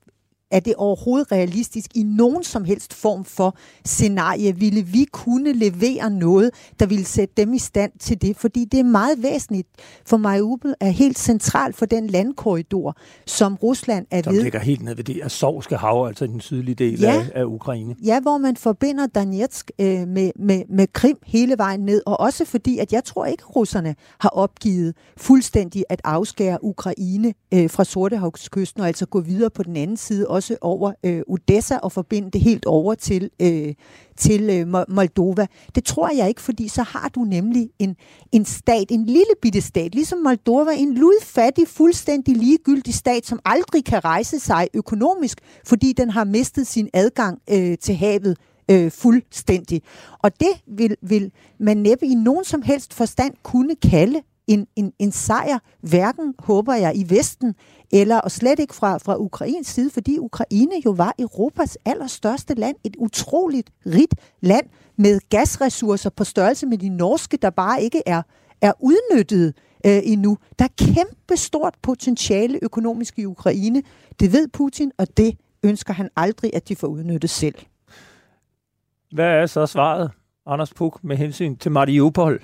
er 0.50 0.60
det 0.60 0.74
overhovedet 0.74 1.32
realistisk 1.32 1.90
i 1.94 2.02
nogen 2.02 2.44
som 2.44 2.64
helst 2.64 2.94
form 2.94 3.24
for 3.24 3.56
scenarie? 3.84 4.56
Ville 4.56 4.82
vi 4.82 5.04
kunne 5.12 5.52
levere 5.52 6.10
noget, 6.10 6.50
der 6.80 6.86
ville 6.86 7.04
sætte 7.04 7.34
dem 7.36 7.54
i 7.54 7.58
stand 7.58 7.92
til 7.98 8.22
det? 8.22 8.36
Fordi 8.36 8.64
det 8.64 8.80
er 8.80 8.84
meget 8.84 9.22
væsentligt, 9.22 9.68
for 10.06 10.16
Mariupol 10.16 10.74
er 10.80 10.90
helt 10.90 11.18
centralt 11.18 11.76
for 11.76 11.86
den 11.86 12.06
landkorridor, 12.06 12.96
som 13.26 13.54
Rusland 13.54 14.06
er 14.10 14.22
som 14.22 14.32
ved. 14.32 14.38
Som 14.38 14.44
ligger 14.44 14.60
helt 14.60 14.82
ned 14.82 14.94
ved 14.94 15.04
det 15.04 15.20
Azovske 15.24 15.76
hav, 15.76 16.06
altså 16.06 16.26
den 16.26 16.40
sydlige 16.40 16.74
del 16.74 17.00
ja, 17.00 17.12
af, 17.12 17.40
af 17.40 17.44
Ukraine. 17.44 17.94
Ja, 18.04 18.20
hvor 18.20 18.38
man 18.38 18.56
forbinder 18.56 19.06
Donetsk 19.06 19.70
øh, 19.78 20.08
med, 20.08 20.30
med, 20.36 20.62
med 20.68 20.86
Krim 20.92 21.18
hele 21.26 21.58
vejen 21.58 21.80
ned, 21.80 22.02
og 22.06 22.20
også 22.20 22.44
fordi, 22.44 22.78
at 22.78 22.92
jeg 22.92 23.04
tror 23.04 23.24
ikke, 23.24 23.44
russerne 23.44 23.94
har 24.20 24.28
opgivet 24.28 24.94
fuldstændig 25.16 25.84
at 25.88 26.00
afskære 26.04 26.64
Ukraine 26.64 27.34
øh, 27.54 27.70
fra 27.70 27.84
Sortehavskysten, 27.84 28.80
og 28.80 28.86
altså 28.86 29.06
gå 29.06 29.20
videre 29.20 29.50
på 29.50 29.62
den 29.62 29.76
anden 29.76 29.96
side, 29.96 30.26
også 30.36 30.56
over 30.60 30.92
øh, 31.04 31.22
Odessa 31.28 31.76
og 31.76 31.92
forbinde 31.92 32.30
det 32.30 32.40
helt 32.40 32.66
over 32.66 32.94
til, 32.94 33.30
øh, 33.42 33.74
til 34.16 34.50
øh, 34.50 34.84
Moldova. 34.88 35.46
Det 35.74 35.84
tror 35.84 36.16
jeg 36.16 36.28
ikke, 36.28 36.40
fordi 36.40 36.68
så 36.68 36.82
har 36.82 37.08
du 37.08 37.20
nemlig 37.20 37.70
en, 37.78 37.96
en 38.32 38.44
stat, 38.44 38.90
en 38.90 39.06
lille 39.06 39.34
bitte 39.42 39.60
stat, 39.60 39.94
ligesom 39.94 40.18
Moldova, 40.18 40.70
en 40.76 40.94
ludfattig, 40.94 41.68
fuldstændig 41.68 42.36
ligegyldig 42.36 42.94
stat, 42.94 43.26
som 43.26 43.38
aldrig 43.44 43.84
kan 43.84 44.04
rejse 44.04 44.38
sig 44.38 44.68
økonomisk, 44.74 45.38
fordi 45.64 45.92
den 45.92 46.10
har 46.10 46.24
mistet 46.24 46.66
sin 46.66 46.88
adgang 46.92 47.38
øh, 47.50 47.78
til 47.78 47.94
havet 47.94 48.36
øh, 48.70 48.90
fuldstændig. 48.90 49.82
Og 50.18 50.40
det 50.40 50.52
vil, 50.66 50.96
vil 51.02 51.32
man 51.58 51.76
næppe 51.76 52.06
i 52.06 52.14
nogen 52.14 52.44
som 52.44 52.62
helst 52.62 52.94
forstand 52.94 53.34
kunne 53.42 53.76
kalde 53.76 54.22
en, 54.46 54.66
en, 54.76 54.92
en 54.98 55.12
sejr, 55.12 55.58
hverken 55.80 56.34
håber 56.38 56.74
jeg 56.74 56.96
i 56.96 57.10
Vesten, 57.10 57.54
eller 57.92 58.18
og 58.18 58.30
slet 58.30 58.58
ikke 58.58 58.74
fra, 58.74 58.98
fra 58.98 59.16
Ukrains 59.18 59.66
side, 59.66 59.90
fordi 59.90 60.18
Ukraine 60.18 60.74
jo 60.84 60.90
var 60.90 61.14
Europas 61.18 61.78
allerstørste 61.84 62.54
land, 62.54 62.76
et 62.84 62.96
utroligt 62.98 63.70
rigt 63.86 64.14
land 64.40 64.66
med 64.96 65.20
gasressourcer 65.30 66.10
på 66.10 66.24
størrelse 66.24 66.66
med 66.66 66.78
de 66.78 66.88
norske, 66.88 67.36
der 67.36 67.50
bare 67.50 67.82
ikke 67.82 68.02
er, 68.06 68.22
er 68.60 68.72
udnyttet 68.80 69.54
øh, 69.86 70.00
endnu. 70.04 70.38
Der 70.58 70.64
er 70.64 70.84
kæmpe 70.94 71.36
stort 71.36 71.74
potentiale 71.82 72.58
økonomisk 72.62 73.18
i 73.18 73.24
Ukraine. 73.24 73.82
Det 74.20 74.32
ved 74.32 74.48
Putin, 74.48 74.92
og 74.98 75.16
det 75.16 75.38
ønsker 75.62 75.94
han 75.94 76.08
aldrig, 76.16 76.50
at 76.54 76.68
de 76.68 76.76
får 76.76 76.86
udnyttet 76.86 77.30
selv. 77.30 77.54
Hvad 79.12 79.26
er 79.26 79.46
så 79.46 79.66
svaret, 79.66 80.10
Anders 80.46 80.74
Puk, 80.74 81.04
med 81.04 81.16
hensyn 81.16 81.56
til 81.56 81.72
Mariupol? 81.72 82.40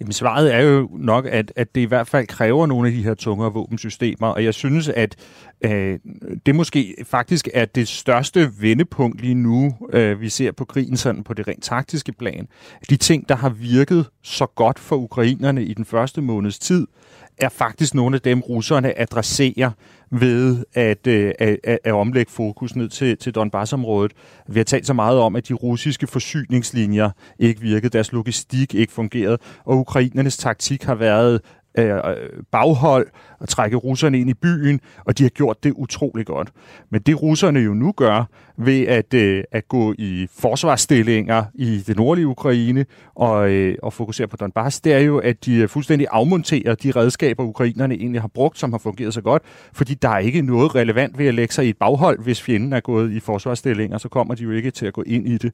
Jamen, 0.00 0.12
svaret 0.12 0.54
er 0.54 0.60
jo 0.60 0.88
nok, 0.92 1.26
at, 1.26 1.52
at 1.56 1.74
det 1.74 1.80
i 1.80 1.84
hvert 1.84 2.06
fald 2.06 2.26
kræver 2.26 2.66
nogle 2.66 2.88
af 2.88 2.94
de 2.94 3.02
her 3.02 3.14
tungere 3.14 3.52
våbensystemer, 3.52 4.26
og 4.26 4.44
jeg 4.44 4.54
synes, 4.54 4.88
at 4.88 5.16
øh, 5.64 5.98
det 6.46 6.54
måske 6.54 6.94
faktisk 7.04 7.48
er 7.54 7.64
det 7.64 7.88
største 7.88 8.50
vendepunkt 8.60 9.20
lige 9.20 9.34
nu, 9.34 9.74
øh, 9.92 10.20
vi 10.20 10.28
ser 10.28 10.52
på 10.52 10.64
krigen 10.64 10.96
sådan 10.96 11.24
på 11.24 11.34
det 11.34 11.48
rent 11.48 11.64
taktiske 11.64 12.12
plan. 12.12 12.48
De 12.90 12.96
ting, 12.96 13.28
der 13.28 13.34
har 13.34 13.48
virket 13.48 14.06
så 14.22 14.46
godt 14.46 14.78
for 14.78 14.96
ukrainerne 14.96 15.64
i 15.64 15.74
den 15.74 15.84
første 15.84 16.20
måneds 16.22 16.58
tid, 16.58 16.86
er 17.38 17.48
faktisk 17.48 17.94
nogle 17.94 18.16
af 18.16 18.20
dem, 18.20 18.40
russerne 18.40 18.98
adresserer 19.00 19.70
ved 20.10 20.64
at, 20.74 21.06
øh, 21.06 21.32
at, 21.38 21.78
at, 21.84 21.92
omlægge 21.92 22.32
fokus 22.32 22.76
ned 22.76 22.88
til, 22.88 23.16
til 23.18 23.34
Donbass-området. 23.34 24.12
Vi 24.48 24.58
har 24.58 24.64
talt 24.64 24.86
så 24.86 24.92
meget 24.92 25.18
om, 25.18 25.36
at 25.36 25.48
de 25.48 25.54
russiske 25.54 26.06
forsyningslinjer 26.06 27.10
ikke 27.38 27.60
virkede, 27.60 27.88
deres 27.88 28.12
logistik 28.12 28.74
ikke 28.74 28.92
fungerede, 28.92 29.38
og 29.64 29.78
ukrainernes 29.78 30.36
taktik 30.36 30.82
har 30.82 30.94
været 30.94 31.40
Øh, 31.78 31.94
øh, 31.94 32.00
baghold 32.50 33.06
og 33.40 33.48
trække 33.48 33.76
russerne 33.76 34.20
ind 34.20 34.30
i 34.30 34.34
byen, 34.34 34.80
og 35.04 35.18
de 35.18 35.22
har 35.22 35.30
gjort 35.30 35.64
det 35.64 35.72
utrolig 35.72 36.26
godt. 36.26 36.52
Men 36.90 37.00
det 37.00 37.22
russerne 37.22 37.60
jo 37.60 37.74
nu 37.74 37.92
gør 37.92 38.24
ved 38.56 38.86
at, 38.86 39.14
øh, 39.14 39.44
at 39.52 39.68
gå 39.68 39.94
i 39.98 40.26
forsvarsstillinger 40.38 41.44
i 41.54 41.82
det 41.86 41.96
nordlige 41.96 42.26
Ukraine 42.26 42.86
og, 43.14 43.50
øh, 43.50 43.76
og 43.82 43.92
fokusere 43.92 44.28
på 44.28 44.36
Donbass, 44.36 44.80
det 44.80 44.92
er 44.92 44.98
jo, 44.98 45.18
at 45.18 45.44
de 45.44 45.68
fuldstændig 45.68 46.06
afmonterer 46.10 46.74
de 46.74 46.90
redskaber, 46.90 47.44
ukrainerne 47.44 47.94
egentlig 47.94 48.20
har 48.20 48.28
brugt, 48.28 48.58
som 48.58 48.72
har 48.72 48.78
fungeret 48.78 49.14
så 49.14 49.20
godt, 49.20 49.42
fordi 49.72 49.94
der 49.94 50.08
er 50.08 50.18
ikke 50.18 50.42
noget 50.42 50.74
relevant 50.74 51.18
ved 51.18 51.26
at 51.26 51.34
lægge 51.34 51.54
sig 51.54 51.66
i 51.66 51.68
et 51.68 51.76
baghold, 51.76 52.22
hvis 52.22 52.42
fjenden 52.42 52.72
er 52.72 52.80
gået 52.80 53.12
i 53.12 53.20
forsvarsstillinger, 53.20 53.98
så 53.98 54.08
kommer 54.08 54.34
de 54.34 54.42
jo 54.42 54.50
ikke 54.50 54.70
til 54.70 54.86
at 54.86 54.92
gå 54.92 55.02
ind 55.06 55.28
i 55.28 55.38
det. 55.38 55.52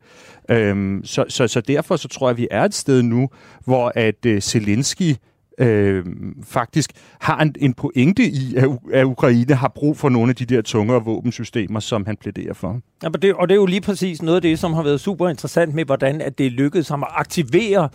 Øhm, 0.51 1.01
så, 1.05 1.25
så, 1.29 1.49
så 1.49 1.61
derfor 1.61 1.97
så 1.97 2.09
tror 2.09 2.29
jeg, 2.29 2.31
at 2.31 2.39
vi 2.39 2.49
er 2.51 2.65
et 2.65 2.75
sted 2.75 3.03
nu, 3.03 3.29
hvor 3.65 3.93
at 3.95 4.27
øh, 4.27 4.41
Zelensky 4.41 5.15
øh, 5.59 6.05
faktisk 6.43 6.91
har 7.21 7.41
en, 7.41 7.55
en 7.59 7.75
pointe 7.75 8.23
i, 8.23 8.55
at, 8.57 8.69
at 8.93 9.05
Ukraine 9.05 9.55
har 9.55 9.69
brug 9.69 9.97
for 9.97 10.09
nogle 10.09 10.31
af 10.31 10.37
de 10.37 10.45
der 10.45 10.63
tungere 10.63 11.05
våbensystemer, 11.05 11.81
som 11.81 12.07
han 12.07 12.17
plæderer 12.17 12.55
for. 12.55 12.81
Ja, 13.03 13.09
men 13.09 13.23
det, 13.23 13.35
og 13.35 13.49
det 13.49 13.55
er 13.55 13.61
jo 13.61 13.67
lige 13.67 13.81
præcis 13.81 14.23
noget 14.23 14.37
af 14.37 14.43
det, 14.43 14.59
som 14.59 14.73
har 14.73 14.83
været 14.83 15.01
super 15.01 15.29
interessant 15.29 15.75
med, 15.75 15.85
hvordan 15.85 16.21
at 16.21 16.39
det 16.39 16.53
lykkedes 16.53 16.89
ham 16.89 17.03
at 17.03 17.09
aktivere 17.13 17.89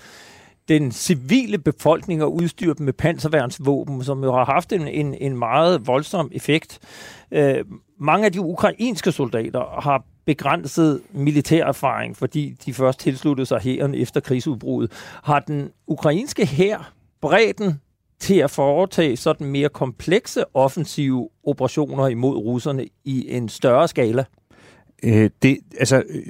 den 0.68 0.92
civile 0.92 1.58
befolkning 1.58 2.24
og 2.24 2.36
udstyre 2.36 2.74
dem 2.78 2.86
med 2.86 2.94
panserværnsvåben, 2.94 4.04
som 4.04 4.24
jo 4.24 4.34
har 4.34 4.46
haft 4.46 4.74
en, 4.74 4.88
en, 4.88 5.16
en 5.22 5.38
meget 5.38 5.88
voldsom 5.88 6.30
effekt. 6.34 6.80
Øh, 7.32 7.56
mange 8.00 8.26
af 8.26 8.32
de 8.32 8.42
ukrainske 8.42 9.12
soldater 9.12 9.82
har 9.82 10.04
begrænset 10.26 11.02
militær 11.14 11.66
erfaring, 11.66 12.18
fordi 12.18 12.56
de 12.66 12.74
først 12.74 13.00
tilsluttede 13.00 13.46
sig 13.46 13.60
hæren 13.62 13.96
efter 13.96 14.20
krigsudbruddet. 14.20 14.92
Har 15.24 15.40
den 15.40 15.70
ukrainske 15.88 16.46
hær 16.46 16.94
bredden 17.22 17.82
til 18.20 18.36
at 18.36 18.52
foretage 18.52 19.18
sådan 19.18 19.48
mere 19.48 19.70
komplekse 19.70 20.44
offensive 20.54 21.30
operationer 21.44 22.08
imod 22.08 22.38
russerne 22.38 22.86
i 23.06 23.26
en 23.30 23.50
større 23.50 23.88
skala? 23.88 24.24
Øh, 25.04 25.30
det, 25.42 25.58
altså, 25.80 26.04
øh, 26.10 26.24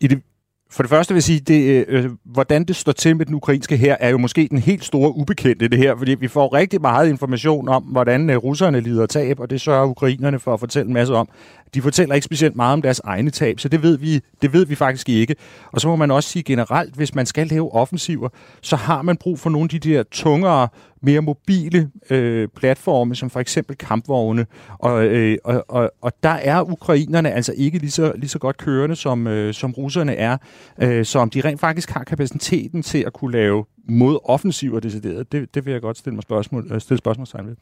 i 0.00 0.06
det, 0.06 0.22
for 0.70 0.82
det 0.82 0.90
første 0.90 1.14
vil 1.14 1.16
jeg 1.16 1.22
sige, 1.22 1.40
det, 1.40 1.86
øh, 1.88 2.04
øh 2.04 2.10
hvordan 2.24 2.64
det 2.64 2.76
står 2.76 2.92
til 2.92 3.16
med 3.16 3.26
den 3.26 3.34
ukrainske 3.34 3.76
her, 3.76 3.96
er 4.00 4.08
jo 4.08 4.18
måske 4.18 4.48
den 4.50 4.58
helt 4.58 4.84
store 4.84 5.16
ubekendte 5.16 5.68
det 5.68 5.78
her, 5.78 5.96
fordi 5.96 6.14
vi 6.14 6.28
får 6.28 6.54
rigtig 6.54 6.80
meget 6.80 7.08
information 7.08 7.68
om, 7.68 7.82
hvordan 7.82 8.30
øh, 8.30 8.36
russerne 8.36 8.80
lider 8.80 9.06
tab, 9.06 9.40
og 9.40 9.50
det 9.50 9.60
sørger 9.60 9.86
ukrainerne 9.86 10.38
for 10.38 10.54
at 10.54 10.60
fortælle 10.60 10.88
en 10.88 10.94
masse 10.94 11.14
om 11.14 11.28
de 11.74 11.82
fortæller 11.82 12.14
ikke 12.14 12.24
specielt 12.24 12.56
meget 12.56 12.72
om 12.72 12.82
deres 12.82 13.00
egne 13.04 13.30
tab, 13.30 13.60
så 13.60 13.68
det 13.68 13.82
ved, 13.82 13.98
vi, 13.98 14.20
det 14.42 14.52
ved 14.52 14.66
vi 14.66 14.74
faktisk 14.74 15.08
ikke. 15.08 15.36
Og 15.72 15.80
så 15.80 15.88
må 15.88 15.96
man 15.96 16.10
også 16.10 16.28
sige 16.28 16.42
generelt, 16.42 16.94
hvis 16.94 17.14
man 17.14 17.26
skal 17.26 17.46
lave 17.46 17.74
offensiver, 17.74 18.28
så 18.60 18.76
har 18.76 19.02
man 19.02 19.16
brug 19.16 19.38
for 19.38 19.50
nogle 19.50 19.64
af 19.64 19.80
de 19.80 19.90
der 19.90 20.02
tungere, 20.02 20.68
mere 21.02 21.20
mobile 21.20 21.90
øh, 22.10 22.48
platforme, 22.56 23.14
som 23.14 23.30
for 23.30 23.40
eksempel 23.40 23.76
kampvogne. 23.76 24.46
Og, 24.78 25.04
øh, 25.04 25.38
og, 25.44 25.64
og, 25.68 25.92
og 26.00 26.12
der 26.22 26.28
er 26.28 26.62
ukrainerne 26.62 27.32
altså 27.32 27.54
ikke 27.56 27.78
lige 27.78 27.90
så, 27.90 28.12
lige 28.16 28.28
så 28.28 28.38
godt 28.38 28.56
kørende, 28.56 28.96
som, 28.96 29.26
øh, 29.26 29.54
som 29.54 29.72
russerne 29.72 30.14
er. 30.14 30.36
Øh, 30.82 31.04
så 31.04 31.18
om 31.18 31.30
de 31.30 31.40
rent 31.40 31.60
faktisk 31.60 31.90
har 31.90 32.04
kapaciteten 32.04 32.82
til 32.82 32.98
at 32.98 33.12
kunne 33.12 33.32
lave 33.32 33.64
modoffensiver 33.88 34.80
decideret, 34.80 35.32
det, 35.32 35.54
det 35.54 35.66
vil 35.66 35.72
jeg 35.72 35.80
godt 35.80 35.98
stille, 35.98 36.14
mig 36.14 36.22
spørgsmål, 36.22 36.68
øh, 36.72 36.80
stille 36.80 36.98
spørgsmålstegn 36.98 37.46
ved. 37.46 37.56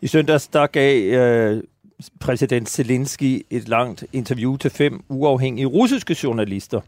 I 0.00 0.06
søndags, 0.06 0.48
der 0.48 0.66
gav 0.66 1.02
øh, 1.02 1.62
præsident 2.20 2.68
Zelensky 2.68 3.46
et 3.50 3.68
langt 3.68 4.04
interview 4.12 4.56
til 4.56 4.70
fem 4.70 5.00
uafhængige 5.08 5.66
russiske 5.66 6.16
journalister. 6.22 6.80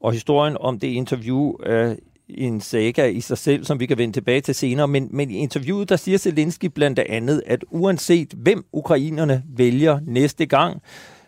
Og 0.00 0.12
historien 0.12 0.56
om 0.60 0.78
det 0.78 0.88
interview 0.88 1.52
er 1.66 1.96
en 2.28 2.60
saga 2.60 3.06
i 3.06 3.20
sig 3.20 3.38
selv, 3.38 3.64
som 3.64 3.80
vi 3.80 3.86
kan 3.86 3.98
vende 3.98 4.16
tilbage 4.16 4.40
til 4.40 4.54
senere. 4.54 4.88
Men, 4.88 5.08
men 5.10 5.30
i 5.30 5.34
interviewet, 5.34 5.88
der 5.88 5.96
siger 5.96 6.18
Zelensky 6.18 6.66
blandt 6.66 6.98
andet, 6.98 7.42
at 7.46 7.64
uanset 7.70 8.34
hvem 8.36 8.64
ukrainerne 8.72 9.42
vælger 9.56 10.00
næste 10.06 10.46
gang, 10.46 10.82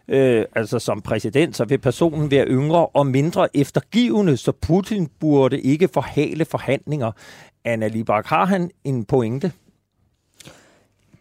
øh, 0.08 0.44
altså 0.56 0.78
som 0.78 1.00
præsident, 1.00 1.56
så 1.56 1.64
vil 1.64 1.78
personen 1.78 2.30
være 2.30 2.46
yngre 2.46 2.86
og 2.86 3.06
mindre 3.06 3.56
eftergivende, 3.56 4.36
så 4.36 4.52
Putin 4.52 5.08
burde 5.20 5.60
ikke 5.60 5.88
forhale 5.88 6.44
forhandlinger. 6.44 7.12
Anna 7.64 7.88
Libak, 7.88 8.26
har 8.26 8.44
han 8.44 8.70
en 8.84 9.04
pointe? 9.04 9.52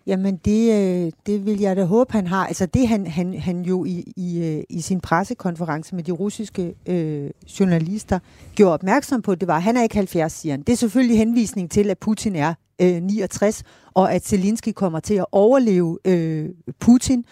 Jamen, 0.07 0.35
det, 0.45 0.71
øh, 0.71 1.11
det 1.25 1.45
vil 1.45 1.59
jeg 1.59 1.75
da 1.75 1.83
håbe, 1.83 2.13
han 2.13 2.27
har. 2.27 2.47
Altså 2.47 2.65
det, 2.65 2.87
han, 2.87 3.07
han, 3.07 3.33
han 3.39 3.61
jo 3.61 3.85
i, 3.85 4.13
i, 4.17 4.43
øh, 4.43 4.63
i 4.69 4.81
sin 4.81 5.01
pressekonference 5.01 5.95
med 5.95 6.03
de 6.03 6.11
russiske 6.11 6.73
øh, 6.85 7.29
journalister 7.59 8.19
gjorde 8.55 8.73
opmærksom 8.73 9.21
på, 9.21 9.35
det 9.35 9.47
var, 9.47 9.55
at 9.55 9.63
han 9.63 9.77
er 9.77 9.83
ikke 9.83 9.95
70, 9.95 10.31
siger 10.31 10.53
han. 10.53 10.61
Det 10.61 10.73
er 10.73 10.77
selvfølgelig 10.77 11.17
henvisning 11.17 11.71
til, 11.71 11.89
at 11.89 11.97
Putin 11.97 12.35
er 12.35 12.53
øh, 12.81 13.01
69, 13.01 13.63
og 13.93 14.13
at 14.13 14.25
Zelensky 14.25 14.69
kommer 14.69 14.99
til 14.99 15.13
at 15.13 15.25
overleve 15.31 15.99
øh, 16.05 16.49
Putin. 16.79 17.25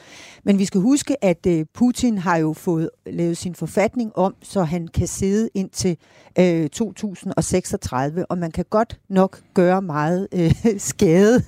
Men 0.43 0.59
vi 0.59 0.65
skal 0.65 0.81
huske, 0.81 1.23
at 1.23 1.45
øh, 1.47 1.65
Putin 1.73 2.17
har 2.17 2.37
jo 2.37 2.53
fået 2.53 2.89
lavet 3.05 3.37
sin 3.37 3.55
forfatning 3.55 4.11
om, 4.15 4.35
så 4.41 4.63
han 4.63 4.87
kan 4.87 5.07
sidde 5.07 5.49
indtil 5.53 5.97
øh, 6.39 6.69
2036, 6.69 8.25
og 8.25 8.37
man 8.37 8.51
kan 8.51 8.65
godt 8.69 8.99
nok 9.09 9.39
gøre 9.53 9.81
meget 9.81 10.27
øh, 10.31 10.53
skade 10.91 11.43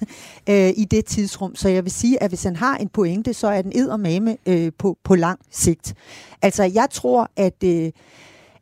øh, 0.50 0.70
i 0.76 0.86
det 0.92 1.06
tidsrum. 1.06 1.56
Så 1.56 1.70
jeg 1.70 1.84
vil 1.84 1.92
sige, 1.92 2.24
at 2.24 2.32
hvis 2.32 2.44
han 2.44 2.56
har 2.56 2.78
en 2.78 2.90
pointe, 2.90 3.34
så 3.34 3.48
er 3.48 3.62
den 3.62 3.72
eddermame 3.76 4.38
øh, 4.46 4.72
på, 4.78 4.98
på 5.04 5.16
lang 5.16 5.40
sigt. 5.52 5.94
Altså, 6.42 6.64
jeg 6.64 6.88
tror, 6.92 7.30
at... 7.36 7.64
Øh, 7.64 7.92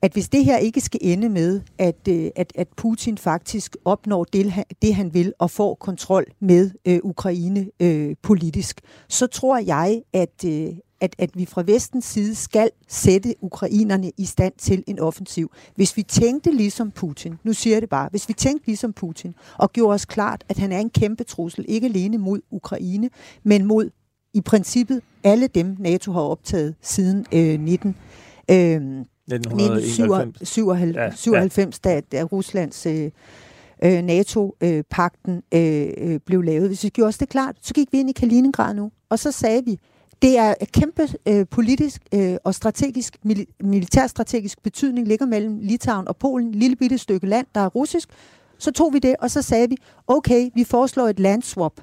at 0.02 0.14
hvis 0.14 0.30
det 0.30 0.46
her 0.46 0.58
ikke 0.58 0.82
skal 0.82 1.00
ende 1.04 1.30
med, 1.30 1.62
at, 1.78 2.08
øh, 2.10 2.30
at, 2.36 2.54
at 2.56 2.68
Putin 2.78 3.18
faktisk 3.18 3.78
opnår 3.86 4.24
det, 4.24 4.54
det, 4.82 4.96
han 4.96 5.14
vil, 5.14 5.34
og 5.40 5.52
får 5.52 5.76
kontrol 5.76 6.26
med 6.40 6.72
øh, 6.86 7.00
Ukraine 7.04 7.70
øh, 7.80 8.16
politisk, 8.22 8.82
så 9.10 9.28
tror 9.28 9.58
jeg, 9.58 10.02
at, 10.14 10.46
øh, 10.46 10.74
at, 11.02 11.16
at 11.18 11.30
vi 11.34 11.46
fra 11.46 11.64
vestens 11.66 12.06
side 12.06 12.36
skal 12.36 12.70
sætte 12.88 13.36
ukrainerne 13.42 14.12
i 14.18 14.26
stand 14.26 14.54
til 14.58 14.84
en 14.88 15.00
offensiv. 15.00 15.52
Hvis 15.76 15.98
vi 15.98 16.04
tænkte 16.04 16.52
ligesom 16.52 16.92
Putin, 16.92 17.36
nu 17.44 17.54
siger 17.54 17.76
jeg 17.76 17.82
det 17.82 17.90
bare, 17.90 18.10
hvis 18.12 18.30
vi 18.30 18.34
tænkte 18.34 18.68
ligesom 18.68 18.94
Putin, 18.94 19.34
og 19.58 19.72
gjorde 19.72 19.94
os 19.94 20.06
klart, 20.06 20.44
at 20.50 20.58
han 20.58 20.72
er 20.72 20.80
en 20.80 20.90
kæmpe 20.90 21.24
trussel, 21.24 21.66
ikke 21.68 21.88
alene 21.88 22.18
mod 22.18 22.40
Ukraine, 22.52 23.10
men 23.44 23.66
mod 23.66 23.90
i 24.34 24.42
princippet 24.42 25.02
alle 25.24 25.48
dem, 25.48 25.76
NATO 25.80 26.12
har 26.12 26.22
optaget 26.22 26.76
siden 26.82 27.26
øh, 27.34 27.60
19. 27.60 27.96
Øh, 28.52 29.06
1997, 29.36 31.80
ja, 31.86 31.90
ja. 31.92 31.96
da, 31.96 32.02
da 32.18 32.24
Ruslands 32.24 32.86
øh, 32.86 33.12
øh, 33.84 34.02
NATO-pakten 34.02 35.44
øh, 35.54 35.88
øh, 35.98 36.20
blev 36.26 36.42
lavet. 36.42 36.68
Hvis 36.68 36.84
vi 36.84 36.90
gjorde 36.90 37.08
os 37.08 37.18
det 37.18 37.30
klart, 37.30 37.56
så 37.62 37.74
gik 37.74 37.88
vi 37.92 38.00
ind 38.00 38.10
i 38.10 38.14
Kaliningrad 38.14 38.74
nu, 38.74 38.92
og 39.10 39.20
så 39.20 39.32
sagde 39.32 39.66
vi, 39.66 39.80
det 40.22 40.38
er 40.38 40.54
et 40.62 40.72
kæmpe 40.72 41.08
øh, 41.26 41.46
politisk 41.52 42.02
øh, 42.14 42.36
og 42.44 42.56
strategisk, 42.56 43.18
mil- 43.24 43.46
militærstrategisk 43.64 44.64
betydning 44.64 45.08
ligger 45.08 45.26
mellem 45.26 45.60
Litauen 45.60 46.08
og 46.08 46.18
Polen, 46.18 46.52
lille 46.52 46.76
bitte 46.76 46.98
stykke 46.98 47.28
land, 47.28 47.48
der 47.56 47.62
er 47.62 47.68
russisk. 47.68 48.10
Så 48.58 48.72
tog 48.72 48.94
vi 48.94 49.00
det, 49.00 49.16
og 49.20 49.32
så 49.32 49.42
sagde 49.42 49.70
vi, 49.70 49.78
okay, 50.08 50.50
vi 50.56 50.64
foreslår 50.64 51.08
et 51.08 51.20
landswap. 51.20 51.82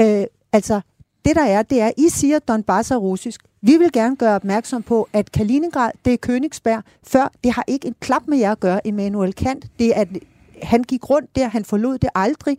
Øh, 0.00 0.24
altså, 0.52 0.80
det 1.24 1.36
der 1.36 1.44
er, 1.44 1.62
det 1.62 1.80
er, 1.80 1.90
I 1.96 2.08
siger, 2.08 2.38
Donbass 2.38 2.90
er 2.90 2.96
russisk. 2.96 3.40
Vi 3.62 3.76
vil 3.76 3.92
gerne 3.92 4.16
gøre 4.16 4.34
opmærksom 4.34 4.82
på, 4.82 5.08
at 5.12 5.32
Kaliningrad, 5.32 5.90
det 6.04 6.12
er 6.12 6.18
Königsberg. 6.26 6.82
Før, 7.02 7.32
det 7.44 7.52
har 7.52 7.64
ikke 7.66 7.88
en 7.88 7.94
klap 8.00 8.22
med 8.26 8.38
jer 8.38 8.52
at 8.52 8.60
gøre, 8.60 8.80
Immanuel 8.84 9.34
Kant. 9.34 9.66
Det 9.78 9.98
er, 9.98 10.04
han 10.62 10.82
gik 10.82 11.10
rundt 11.10 11.36
der, 11.36 11.48
han 11.48 11.64
forlod 11.64 11.98
det 11.98 12.10
aldrig. 12.14 12.58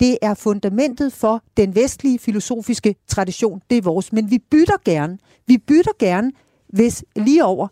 Det 0.00 0.18
er 0.22 0.34
fundamentet 0.34 1.12
for 1.12 1.42
den 1.56 1.74
vestlige 1.74 2.18
filosofiske 2.18 2.94
tradition. 3.06 3.62
Det 3.70 3.78
er 3.78 3.82
vores. 3.82 4.12
Men 4.12 4.30
vi 4.30 4.38
bytter 4.38 4.76
gerne. 4.84 5.18
Vi 5.46 5.58
bytter 5.58 5.92
gerne, 5.98 6.32
hvis 6.68 7.04
lige 7.16 7.44
over. 7.44 7.68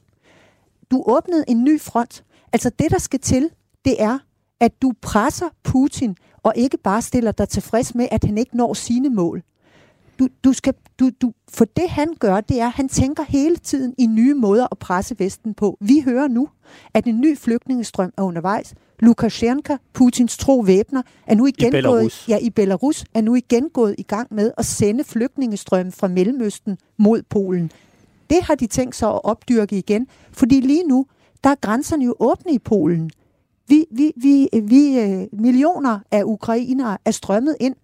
Du 0.90 1.04
åbnede 1.06 1.44
en 1.48 1.64
ny 1.64 1.80
front. 1.80 2.24
Altså 2.52 2.70
det, 2.78 2.90
der 2.90 2.98
skal 2.98 3.20
til, 3.20 3.50
det 3.84 4.02
er, 4.02 4.18
at 4.60 4.82
du 4.82 4.92
presser 5.02 5.46
Putin, 5.62 6.16
og 6.42 6.52
ikke 6.56 6.76
bare 6.76 7.02
stiller 7.02 7.32
dig 7.32 7.48
tilfreds 7.48 7.94
med, 7.94 8.08
at 8.10 8.24
han 8.24 8.38
ikke 8.38 8.56
når 8.56 8.74
sine 8.74 9.10
mål 9.10 9.42
du, 10.18 10.28
du 10.44 10.52
skal, 10.52 10.74
du, 11.00 11.10
du, 11.22 11.32
for 11.48 11.64
det 11.64 11.90
han 11.90 12.14
gør, 12.18 12.40
det 12.40 12.60
er, 12.60 12.66
at 12.66 12.72
han 12.72 12.88
tænker 12.88 13.22
hele 13.28 13.56
tiden 13.56 13.94
i 13.98 14.06
nye 14.06 14.34
måder 14.34 14.66
at 14.70 14.78
presse 14.78 15.14
Vesten 15.18 15.54
på. 15.54 15.78
Vi 15.80 16.02
hører 16.04 16.28
nu, 16.28 16.48
at 16.94 17.04
en 17.04 17.20
ny 17.20 17.38
flygtningestrøm 17.38 18.12
er 18.16 18.22
undervejs. 18.22 18.74
Lukashenko, 19.00 19.76
Putins 19.92 20.36
tro 20.36 20.58
væbner, 20.58 21.02
er 21.26 21.34
nu 21.34 21.46
igen 21.46 21.74
I 21.74 21.80
gået, 21.80 22.28
ja, 22.28 22.38
i 22.38 22.50
Belarus, 22.50 23.04
er 23.14 23.20
nu 23.20 23.34
igen 23.34 23.68
gået 23.68 23.94
i 23.98 24.02
gang 24.02 24.34
med 24.34 24.52
at 24.58 24.64
sende 24.64 25.04
flygtningestrøm 25.04 25.92
fra 25.92 26.08
Mellemøsten 26.08 26.78
mod 26.96 27.22
Polen. 27.22 27.70
Det 28.30 28.42
har 28.42 28.54
de 28.54 28.66
tænkt 28.66 28.96
sig 28.96 29.08
at 29.08 29.24
opdyrke 29.24 29.78
igen, 29.78 30.06
fordi 30.32 30.60
lige 30.60 30.84
nu, 30.84 31.06
der 31.44 31.50
er 31.50 31.54
grænserne 31.54 32.04
jo 32.04 32.14
åbne 32.18 32.52
i 32.52 32.58
Polen. 32.58 33.10
Vi, 33.68 33.84
vi, 33.90 34.12
vi, 34.16 34.48
vi 34.62 34.98
øh, 34.98 35.26
millioner 35.32 35.98
af 36.10 36.22
ukrainere 36.24 36.98
er 37.04 37.10
strømmet 37.10 37.56
ind 37.60 37.74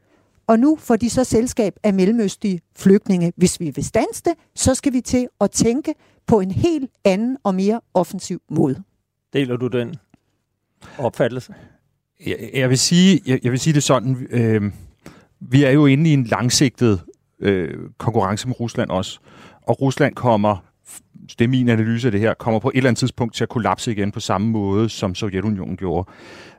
og 0.53 0.59
nu 0.59 0.77
får 0.81 0.97
de 0.97 1.11
så 1.11 1.25
selskab 1.25 1.75
af 1.83 1.95
mellemøstlige 1.95 2.61
flygtninge. 2.77 3.33
Hvis 3.37 3.61
vi 3.61 3.71
vil 3.75 3.85
stanse 3.85 4.23
det, 4.25 4.33
så 4.55 4.75
skal 4.75 4.93
vi 4.93 5.01
til 5.01 5.29
at 5.41 5.51
tænke 5.51 5.95
på 6.27 6.41
en 6.41 6.51
helt 6.51 6.91
anden 7.05 7.37
og 7.45 7.55
mere 7.55 7.81
offensiv 7.95 8.43
måde. 8.51 8.83
Deler 9.33 9.57
du 9.57 9.67
den 9.67 9.95
opfattelse? 10.99 11.55
Jeg, 12.27 12.51
jeg, 12.55 12.69
vil, 12.69 12.79
sige, 12.79 13.21
jeg, 13.27 13.41
jeg 13.43 13.53
vil 13.53 13.61
sige 13.61 13.75
det 13.75 13.83
sådan, 13.83 14.27
øh, 14.31 14.63
vi 15.41 15.65
er 15.65 15.71
jo 15.71 15.87
inde 15.87 16.11
i 16.11 16.13
en 16.13 16.25
langsigtet 16.25 17.01
øh, 17.41 17.75
konkurrence 17.99 18.49
med 18.49 18.61
Rusland 18.61 18.91
også. 18.91 19.19
Og 19.63 19.81
Rusland 19.81 20.15
kommer, 20.15 20.57
det 21.39 21.45
er 21.45 21.49
min 21.49 21.69
analyse 21.69 22.09
af 22.09 22.13
det 22.13 22.21
her, 22.21 22.35
kommer 22.35 22.61
på 22.61 22.69
et 22.69 22.77
eller 22.77 22.91
andet 22.91 22.99
tidspunkt 22.99 23.35
til 23.35 23.45
at 23.45 23.49
kollapse 23.49 23.93
igen 23.93 24.13
på 24.13 24.21
samme 24.21 24.51
måde, 24.51 24.89
som 24.89 25.15
Sovjetunionen 25.15 25.77
gjorde. 25.77 26.11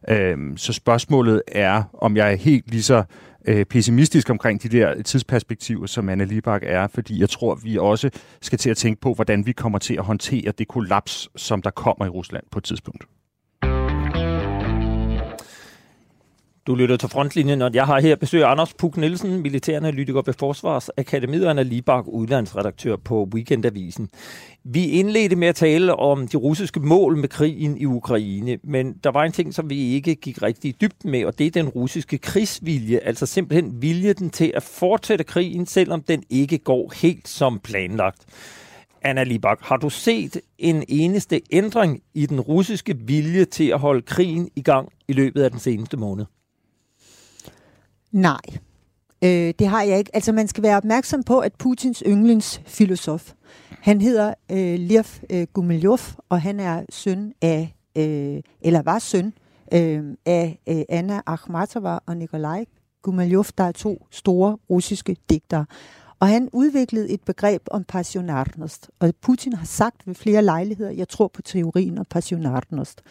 Øh, 0.10 0.38
så 0.56 0.74
spørgsmålet 0.74 1.42
er, 1.48 1.84
om 1.94 2.18
jeg 2.18 2.32
er 2.32 2.36
helt 2.36 2.72
lige 2.72 2.84
så 2.84 3.04
øh, 3.48 3.66
pessimistisk 3.66 4.30
omkring 4.30 4.64
de 4.64 4.70
der 4.70 5.02
tidsperspektiver, 5.02 5.86
som 5.86 6.10
Anna 6.10 6.24
Libak 6.24 6.62
er, 6.66 6.88
fordi 6.88 7.20
jeg 7.20 7.30
tror, 7.30 7.56
vi 7.56 7.78
også 7.78 8.10
skal 8.42 8.60
til 8.60 8.70
at 8.70 8.78
tænke 8.78 9.02
på, 9.02 9.14
hvordan 9.14 9.46
vi 9.46 9.52
kommer 9.52 9.80
til 9.80 9.94
at 9.94 10.04
håndtere 10.04 10.52
det 10.58 10.68
kollaps, 10.68 11.30
som 11.36 11.62
der 11.62 11.72
kommer 11.72 12.06
i 12.06 12.10
Rusland 12.10 12.44
på 12.52 12.60
et 12.60 12.64
tidspunkt. 12.64 13.04
Du 16.68 16.76
lytter 16.76 16.98
til 16.98 17.10
frontlinjen, 17.10 17.62
og 17.62 17.74
jeg 17.74 17.86
har 17.86 18.00
her 18.00 18.16
besøg 18.16 18.44
af 18.44 18.52
Anders 18.52 18.74
Puk 18.74 18.98
Nielsen, 18.98 19.42
militæranalytiker 19.42 20.22
ved 20.26 20.34
Forsvarsakademiet 20.34 21.44
og 21.44 21.50
Anna 21.50 21.62
Libak, 21.62 22.08
udlandsredaktør 22.08 22.96
på 22.96 23.30
Weekendavisen. 23.34 24.10
Vi 24.64 24.86
indledte 24.86 25.36
med 25.36 25.48
at 25.48 25.56
tale 25.56 25.96
om 25.96 26.28
de 26.28 26.38
russiske 26.38 26.80
mål 26.80 27.18
med 27.18 27.30
krigen 27.30 27.78
i 27.78 27.86
Ukraine, 27.86 28.58
men 28.64 28.94
der 29.04 29.12
var 29.12 29.24
en 29.24 29.32
ting, 29.32 29.54
som 29.54 29.70
vi 29.70 29.94
ikke 29.94 30.16
gik 30.16 30.42
rigtig 30.42 30.82
dybt 30.82 31.06
med, 31.06 31.26
og 31.26 31.40
det 31.40 31.48
er 31.48 31.52
den 31.52 31.70
russiske 31.70 32.18
krigsvilje, 32.18 32.98
altså 32.98 33.26
simpelthen 33.26 33.82
viljen 33.82 34.30
til 34.30 34.52
at 34.56 34.64
fortsætte 34.64 35.24
krigen, 35.24 35.66
selvom 35.66 36.02
den 36.02 36.24
ikke 36.30 36.58
går 36.58 36.94
helt 37.02 37.28
som 37.28 37.60
planlagt. 37.60 38.26
Anna 39.02 39.24
Libak, 39.24 39.58
har 39.62 39.78
du 39.78 39.90
set 39.90 40.42
en 40.58 40.84
eneste 40.88 41.42
ændring 41.52 42.02
i 42.14 42.26
den 42.26 42.42
russiske 42.42 42.98
vilje 42.98 43.46
til 43.46 43.70
at 43.70 43.80
holde 43.80 44.02
krigen 44.02 44.50
i 44.56 44.62
gang 44.62 44.90
i 45.08 45.14
løbet 45.14 45.44
af 45.44 45.52
den 45.52 45.60
seneste 45.60 45.98
måned? 45.98 46.26
Nej, 48.14 48.42
øh, 49.24 49.54
det 49.60 49.68
har 49.68 49.84
jeg 49.84 49.98
ikke. 49.98 50.12
Altså 50.14 50.32
man 50.32 50.48
skal 50.48 50.64
være 50.64 50.78
opmærksom 50.78 51.24
på, 51.24 51.40
at 51.40 51.54
Putins 51.54 52.04
yndlingsfilosof, 52.08 53.34
han 53.70 54.02
hedder 54.02 54.34
øh, 54.52 54.80
Lev 54.80 55.04
øh, 55.30 55.48
Gumilyov, 55.54 56.00
og 56.30 56.42
han 56.42 56.60
er 56.60 56.84
søn 56.90 57.34
af, 57.42 57.76
øh, 57.98 58.42
eller 58.62 58.82
var 58.82 59.00
søn 59.00 59.34
øh, 59.74 60.04
af 60.26 60.60
øh, 60.70 60.82
Anna 60.90 61.22
Akhmatova 61.26 62.00
og 62.06 62.18
Nikolaj 62.18 62.66
Gumilyov, 63.02 63.46
der 63.58 63.64
er 63.64 63.72
to 63.72 64.08
store 64.12 64.58
russiske 64.70 65.16
digtere. 65.30 65.66
Og 66.20 66.28
han 66.28 66.50
udviklede 66.54 67.10
et 67.10 67.22
begreb 67.26 67.62
om 67.72 67.84
passionarnost. 67.84 68.90
Og 69.00 69.14
Putin 69.22 69.54
har 69.54 69.66
sagt 69.66 70.08
ved 70.08 70.16
flere 70.16 70.42
lejligheder, 70.42 70.92
jeg 70.92 71.10
tror 71.10 71.28
på 71.28 71.42
teorien 71.42 71.98
om 71.98 72.06
passionarnost. 72.10 73.02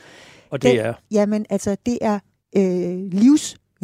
Og 0.51 0.63
det 0.63 0.81
er? 0.81 0.95
Jamen, 1.11 1.47
altså, 1.51 1.77
det 1.87 1.99
er 2.01 2.19
øh, 2.57 3.15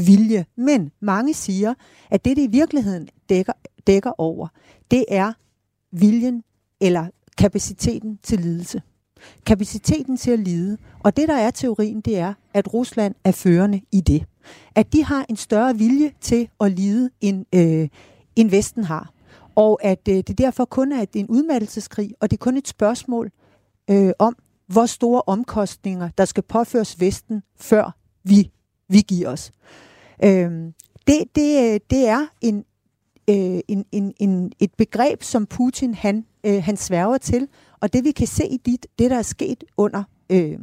vilje. 0.06 0.46
Men 0.56 0.90
mange 1.00 1.34
siger, 1.34 1.74
at 2.10 2.24
det, 2.24 2.36
det 2.36 2.42
i 2.42 2.50
virkeligheden 2.50 3.08
dækker, 3.28 3.52
dækker 3.86 4.12
over, 4.18 4.48
det 4.90 5.04
er 5.08 5.32
viljen 5.92 6.42
eller 6.80 7.06
kapaciteten 7.38 8.18
til 8.22 8.40
lidelse. 8.40 8.82
Kapaciteten 9.46 10.16
til 10.16 10.30
at 10.30 10.38
lide. 10.38 10.78
Og 11.04 11.16
det, 11.16 11.28
der 11.28 11.34
er 11.34 11.50
teorien, 11.50 12.00
det 12.00 12.18
er, 12.18 12.34
at 12.54 12.74
Rusland 12.74 13.14
er 13.24 13.32
førende 13.32 13.80
i 13.92 14.00
det. 14.00 14.24
At 14.74 14.92
de 14.92 15.04
har 15.04 15.26
en 15.28 15.36
større 15.36 15.76
vilje 15.76 16.12
til 16.20 16.48
at 16.60 16.72
lide, 16.72 17.10
end, 17.20 17.44
øh, 17.54 17.88
end 18.36 18.50
Vesten 18.50 18.84
har. 18.84 19.12
Og 19.54 19.78
at 19.82 20.08
øh, 20.08 20.14
det 20.14 20.38
derfor 20.38 20.64
kun 20.64 20.92
er 20.92 21.06
en 21.14 21.26
udmattelseskrig, 21.26 22.14
og 22.20 22.30
det 22.30 22.36
er 22.36 22.44
kun 22.44 22.56
et 22.56 22.68
spørgsmål 22.68 23.30
øh, 23.90 24.12
om, 24.18 24.36
hvor 24.66 24.86
store 24.86 25.22
omkostninger, 25.26 26.10
der 26.18 26.24
skal 26.24 26.42
påføres 26.42 27.00
Vesten, 27.00 27.42
før 27.56 27.96
vi, 28.24 28.50
vi 28.88 29.00
giver 29.00 29.28
os. 29.28 29.52
Øh, 30.24 30.72
det, 31.06 31.24
det, 31.34 31.74
øh, 31.74 31.80
det 31.90 32.08
er 32.08 32.26
en, 32.40 32.64
øh, 33.30 33.60
en, 33.68 33.84
en, 33.92 34.14
en, 34.18 34.52
et 34.60 34.74
begreb, 34.74 35.22
som 35.22 35.46
Putin 35.46 35.94
han, 35.94 36.24
øh, 36.44 36.62
han 36.62 36.76
sværger 36.76 37.18
til, 37.18 37.48
og 37.80 37.92
det 37.92 38.04
vi 38.04 38.10
kan 38.10 38.26
se 38.26 38.46
i 38.46 38.56
dit, 38.56 38.86
det, 38.98 39.10
der 39.10 39.18
er 39.18 39.22
sket 39.22 39.64
under, 39.76 40.02
øh, 40.30 40.58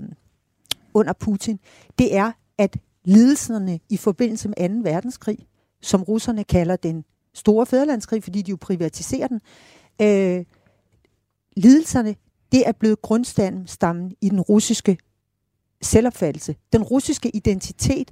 under 0.93 1.13
Putin, 1.13 1.59
det 1.99 2.15
er, 2.15 2.31
at 2.57 2.77
lidelserne 3.05 3.79
i 3.89 3.97
forbindelse 3.97 4.49
med 4.49 4.83
2. 4.83 4.89
verdenskrig, 4.89 5.37
som 5.81 6.03
russerne 6.03 6.43
kalder 6.43 6.75
den 6.75 7.05
store 7.33 7.65
fædrelandskrig, 7.65 8.23
fordi 8.23 8.41
de 8.41 8.49
jo 8.49 8.57
privatiserer 8.61 9.27
den, 9.27 9.41
øh, 10.01 10.45
lidelserne, 11.57 12.15
det 12.51 12.67
er 12.67 12.71
blevet 12.71 13.01
grundstammen 13.01 14.15
i 14.21 14.29
den 14.29 14.41
russiske 14.41 14.97
selvopfattelse. 15.81 16.55
Den 16.73 16.83
russiske 16.83 17.29
identitet 17.35 18.11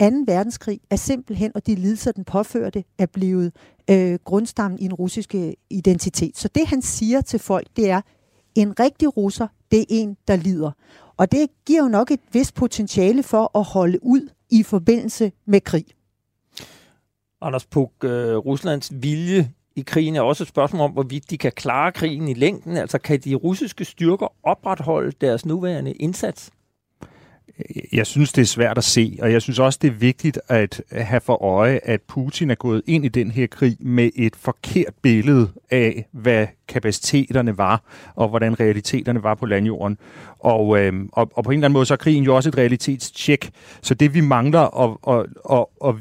2. 0.00 0.06
verdenskrig 0.26 0.80
er 0.90 0.96
simpelthen, 0.96 1.52
og 1.54 1.66
de 1.66 1.74
lidelser, 1.74 2.12
den 2.12 2.24
påførte, 2.24 2.84
er 2.98 3.06
blevet 3.06 3.52
øh, 3.90 4.18
grundstammen 4.24 4.78
i 4.78 4.84
en 4.84 4.92
russiske 4.92 5.56
identitet. 5.70 6.38
Så 6.38 6.48
det, 6.48 6.66
han 6.66 6.82
siger 6.82 7.20
til 7.20 7.38
folk, 7.38 7.66
det 7.76 7.90
er, 7.90 8.00
en 8.54 8.80
rigtig 8.80 9.16
russer, 9.16 9.46
det 9.70 9.80
er 9.80 9.84
en, 9.88 10.16
der 10.28 10.36
lider. 10.36 10.70
Og 11.16 11.32
det 11.32 11.46
giver 11.66 11.82
jo 11.82 11.88
nok 11.88 12.10
et 12.10 12.20
vist 12.32 12.54
potentiale 12.54 13.22
for 13.22 13.58
at 13.58 13.64
holde 13.64 13.98
ud 14.02 14.28
i 14.50 14.62
forbindelse 14.62 15.32
med 15.46 15.60
krig. 15.60 15.84
Anders 17.40 17.66
Puk, 17.66 17.92
øh, 18.04 18.36
Ruslands 18.36 18.92
vilje 18.94 19.52
i 19.76 19.80
krigen 19.80 20.16
er 20.16 20.20
også 20.20 20.44
et 20.44 20.48
spørgsmål 20.48 20.80
om, 20.80 20.90
hvorvidt 20.90 21.30
de 21.30 21.38
kan 21.38 21.52
klare 21.52 21.92
krigen 21.92 22.28
i 22.28 22.34
længden. 22.34 22.76
Altså 22.76 22.98
kan 22.98 23.20
de 23.20 23.34
russiske 23.34 23.84
styrker 23.84 24.26
opretholde 24.42 25.12
deres 25.20 25.46
nuværende 25.46 25.92
indsats? 25.92 26.50
Jeg 27.92 28.06
synes, 28.06 28.32
det 28.32 28.42
er 28.42 28.46
svært 28.46 28.78
at 28.78 28.84
se, 28.84 29.18
og 29.22 29.32
jeg 29.32 29.42
synes 29.42 29.58
også, 29.58 29.78
det 29.82 29.88
er 29.88 29.94
vigtigt 29.94 30.40
at 30.48 30.82
have 30.90 31.20
for 31.20 31.42
øje, 31.44 31.80
at 31.82 32.00
Putin 32.02 32.50
er 32.50 32.54
gået 32.54 32.82
ind 32.86 33.04
i 33.04 33.08
den 33.08 33.30
her 33.30 33.46
krig 33.46 33.76
med 33.80 34.10
et 34.16 34.36
forkert 34.36 34.94
billede 35.02 35.48
af, 35.70 36.06
hvad 36.12 36.46
kapaciteterne 36.68 37.58
var, 37.58 37.82
og 38.14 38.28
hvordan 38.28 38.60
realiteterne 38.60 39.22
var 39.22 39.34
på 39.34 39.46
landjorden. 39.46 39.98
Og, 40.38 40.78
øh, 40.78 40.92
og, 41.12 41.30
og 41.34 41.44
på 41.44 41.50
en 41.50 41.58
eller 41.58 41.66
anden 41.66 41.72
måde, 41.72 41.86
så 41.86 41.94
er 41.94 41.98
krigen 41.98 42.24
jo 42.24 42.36
også 42.36 42.48
et 42.48 42.58
realitetstjek. 42.58 43.50
Så 43.82 43.94
det, 43.94 44.14
vi 44.14 44.20
mangler 44.20 44.80
at, 44.84 44.96
at, 45.08 45.26
at, 45.50 45.88
at 45.88 45.94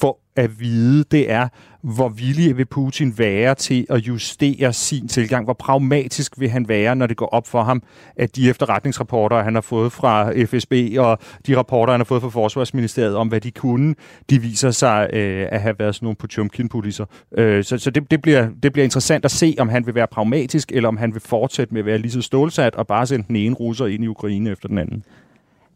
får 0.00 0.20
at 0.36 0.60
vide, 0.60 1.04
det 1.10 1.30
er, 1.30 1.48
hvor 1.82 2.08
villig 2.08 2.56
vil 2.56 2.66
Putin 2.66 3.18
være 3.18 3.54
til 3.54 3.86
at 3.90 3.98
justere 3.98 4.72
sin 4.72 5.08
tilgang? 5.08 5.44
Hvor 5.44 5.52
pragmatisk 5.52 6.40
vil 6.40 6.48
han 6.48 6.68
være, 6.68 6.96
når 6.96 7.06
det 7.06 7.16
går 7.16 7.26
op 7.26 7.46
for 7.46 7.62
ham, 7.62 7.82
at 8.16 8.36
de 8.36 8.50
efterretningsrapporter, 8.50 9.42
han 9.42 9.54
har 9.54 9.60
fået 9.60 9.92
fra 9.92 10.32
FSB, 10.44 10.72
og 10.98 11.18
de 11.46 11.56
rapporter, 11.56 11.92
han 11.92 12.00
har 12.00 12.04
fået 12.04 12.22
fra 12.22 12.28
Forsvarsministeriet 12.28 13.16
om, 13.16 13.28
hvad 13.28 13.40
de 13.40 13.50
kunne, 13.50 13.94
de 14.30 14.40
viser 14.40 14.70
sig 14.70 15.10
øh, 15.12 15.46
at 15.52 15.60
have 15.60 15.74
været 15.78 15.94
sådan 15.94 16.06
nogle 16.06 16.16
Potemkin-poliser. 16.16 17.04
Øh, 17.38 17.64
så 17.64 17.78
så 17.78 17.90
det, 17.90 18.10
det, 18.10 18.22
bliver, 18.22 18.48
det 18.62 18.72
bliver 18.72 18.84
interessant 18.84 19.24
at 19.24 19.30
se, 19.30 19.54
om 19.58 19.68
han 19.68 19.86
vil 19.86 19.94
være 19.94 20.06
pragmatisk, 20.06 20.72
eller 20.72 20.88
om 20.88 20.96
han 20.96 21.12
vil 21.12 21.20
fortsætte 21.20 21.74
med 21.74 21.80
at 21.80 21.86
være 21.86 21.98
lige 21.98 22.12
så 22.12 22.22
stålsat 22.22 22.74
og 22.74 22.86
bare 22.86 23.06
sende 23.06 23.24
den 23.28 23.36
ene 23.36 23.54
russer 23.54 23.86
ind 23.86 24.04
i 24.04 24.06
Ukraine 24.06 24.50
efter 24.50 24.68
den 24.68 24.78
anden. 24.78 25.04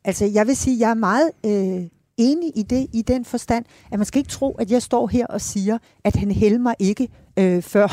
Altså, 0.04 0.30
jeg 0.34 0.46
vil 0.46 0.56
sige, 0.56 0.80
jeg 0.80 0.90
er 0.90 0.94
meget 0.94 1.30
øh, 1.46 1.86
enig 2.16 2.52
i 2.54 2.62
det 2.62 2.86
i 2.92 3.02
den 3.02 3.24
forstand, 3.24 3.64
at 3.92 3.98
man 3.98 4.06
skal 4.06 4.18
ikke 4.18 4.30
tro, 4.30 4.52
at 4.52 4.70
jeg 4.70 4.82
står 4.82 5.06
her 5.06 5.26
og 5.26 5.40
siger, 5.40 5.78
at 6.04 6.16
han 6.16 6.30
helmer 6.30 6.74
ikke, 6.78 7.08
øh, 7.38 7.62
før 7.72 7.88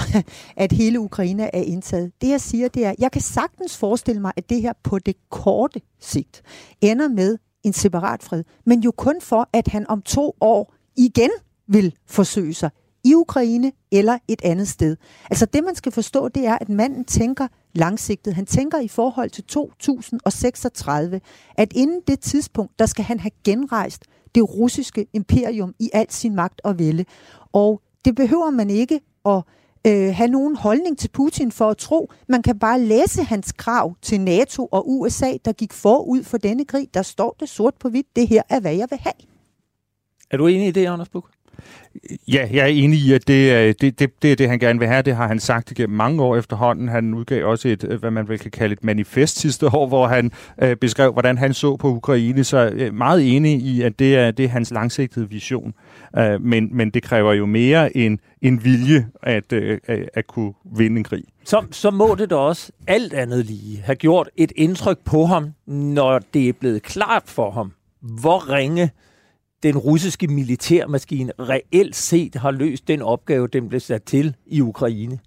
at 0.56 0.72
hele 0.72 1.00
Ukraine 1.00 1.56
er 1.56 1.62
indtaget. 1.62 2.12
Det 2.22 2.30
jeg 2.30 2.42
siger, 2.42 2.68
det 2.68 2.86
er, 2.86 2.90
at 2.90 2.96
jeg 3.00 3.12
kan 3.12 3.22
sagtens 3.22 3.78
forestille 3.78 4.22
mig, 4.22 4.32
at 4.38 4.50
det 4.50 4.62
her 4.62 4.74
på 4.84 5.00
det 5.00 5.16
korte 5.30 5.82
sigt 6.00 6.42
ender 6.82 7.10
med 7.10 7.38
en 7.64 7.74
separat 7.74 8.24
fred, 8.24 8.44
men 8.66 8.80
jo 8.80 8.92
kun 8.92 9.22
for, 9.22 9.50
at 9.54 9.68
han 9.68 9.90
om 9.90 10.02
to 10.02 10.36
år 10.42 10.74
igen 10.98 11.30
vil 11.68 11.96
forsøge 12.08 12.54
sig 12.54 12.70
i 13.04 13.14
Ukraine 13.16 13.72
eller 13.92 14.18
et 14.28 14.42
andet 14.44 14.68
sted. 14.68 14.98
Altså 15.30 15.46
det, 15.46 15.64
man 15.64 15.76
skal 15.76 15.92
forstå, 15.92 16.28
det 16.28 16.46
er, 16.46 16.58
at 16.62 16.70
manden 16.70 17.06
tænker 17.06 17.48
langsigtet. 17.74 18.34
Han 18.34 18.46
tænker 18.46 18.80
i 18.80 18.88
forhold 18.88 19.30
til 19.30 19.44
2036, 19.44 21.22
at 21.56 21.74
inden 21.74 22.02
det 22.08 22.20
tidspunkt, 22.20 22.80
der 22.80 22.86
skal 22.86 23.06
han 23.06 23.20
have 23.20 23.32
genrejst 23.44 24.06
det 24.36 24.44
russiske 24.56 25.08
imperium 25.14 25.74
i 25.80 25.90
al 25.94 26.06
sin 26.10 26.36
magt 26.36 26.62
og 26.64 26.80
vælde. 26.80 27.06
Og 27.52 27.82
det 28.06 28.16
behøver 28.16 28.50
man 28.50 28.70
ikke 28.70 29.00
at 29.26 29.44
øh, 29.88 30.16
have 30.16 30.28
nogen 30.28 30.56
holdning 30.56 30.98
til 30.98 31.10
Putin 31.10 31.52
for 31.52 31.70
at 31.70 31.78
tro. 31.78 32.12
Man 32.30 32.42
kan 32.42 32.60
bare 32.60 32.82
læse 32.82 33.24
hans 33.24 33.52
krav 33.52 33.96
til 34.02 34.22
NATO 34.22 34.66
og 34.66 34.92
USA, 34.92 35.32
der 35.46 35.52
gik 35.52 35.74
forud 35.74 36.24
for 36.24 36.38
denne 36.38 36.66
krig. 36.66 36.88
Der 36.94 37.02
står 37.02 37.36
det 37.40 37.50
sort 37.50 37.74
på 37.80 37.90
hvidt, 37.90 38.16
det 38.16 38.28
her 38.28 38.42
er, 38.50 38.60
hvad 38.60 38.76
jeg 38.76 38.88
vil 38.90 39.00
have. 39.00 39.14
Er 40.32 40.38
du 40.38 40.48
enig 40.48 40.68
i 40.68 40.72
det, 40.72 40.86
Anders 40.86 41.10
Buk? 41.10 41.30
Ja, 42.28 42.48
jeg 42.52 42.62
er 42.62 42.66
enig 42.66 43.00
i, 43.00 43.14
at 43.14 43.28
det, 43.28 43.82
det, 43.82 44.00
det, 44.00 44.22
det 44.22 44.32
er 44.32 44.36
det, 44.36 44.50
han 44.50 44.60
gerne 44.60 44.80
vil 44.80 44.88
have. 44.88 45.02
Det 45.02 45.16
har 45.16 45.28
han 45.28 45.40
sagt 45.40 45.72
igennem 45.72 45.98
mange 45.98 46.24
år 46.24 46.36
efterhånden. 46.38 46.88
Han 46.88 47.14
udgav 47.14 47.46
også 47.46 47.68
et, 47.68 47.84
øh, 47.84 48.00
hvad 48.00 48.12
man 48.12 48.28
vel 48.28 48.40
kan 48.40 48.52
kalde 48.52 48.74
et 48.74 48.84
manifest 48.84 49.40
sidste 49.40 49.68
år, 49.68 49.88
hvor 49.88 50.08
han 50.08 50.32
øh, 50.62 50.76
beskrev, 50.76 51.12
hvordan 51.12 51.38
han 51.38 51.54
så 51.54 51.76
på 51.76 51.88
Ukraine. 51.88 52.44
Så 52.44 52.70
øh, 52.74 52.94
meget 52.94 53.36
enig 53.36 53.62
i, 53.62 53.82
at 53.82 54.00
det 54.00 54.16
er, 54.16 54.32
det 54.32 54.46
er 54.46 54.50
hans 54.50 54.72
langsigtede 54.72 55.30
vision. 55.30 55.74
Øh, 56.18 56.42
men, 56.42 56.70
men 56.72 56.90
det 56.90 57.04
kræver 57.04 57.34
jo 57.34 57.46
mere 57.46 57.98
end 57.98 58.20
en 58.42 58.64
vilje 58.64 59.08
at, 59.24 59.54
øh, 59.54 59.78
at, 59.88 60.10
at 60.14 60.28
kunne 60.28 60.54
vinde 60.76 60.98
en 60.98 61.04
krig. 61.04 61.24
Så, 61.46 61.64
så 61.72 61.92
må 61.92 62.16
det 62.16 62.30
da 62.30 62.36
også 62.36 62.72
alt 62.88 63.14
andet 63.14 63.46
lige 63.46 63.82
have 63.82 63.96
gjort 63.96 64.30
et 64.38 64.52
indtryk 64.56 64.98
på 65.06 65.26
ham, 65.26 65.54
når 65.68 66.20
det 66.34 66.50
er 66.50 66.54
blevet 66.54 66.84
klart 66.84 67.24
for 67.26 67.52
ham, 67.52 67.72
hvor 68.02 68.54
ringe 68.54 68.92
den 69.64 69.78
russiske 69.78 70.28
militærmaskine 70.28 71.32
reelt 71.40 71.96
set 71.96 72.36
har 72.36 72.52
løst 72.52 72.88
den 72.88 73.02
opgave, 73.02 73.48
den 73.48 73.70
blev 73.70 73.80
sat 73.80 74.04
til 74.04 74.36
i 74.46 74.62
Ukraine. 74.62 75.20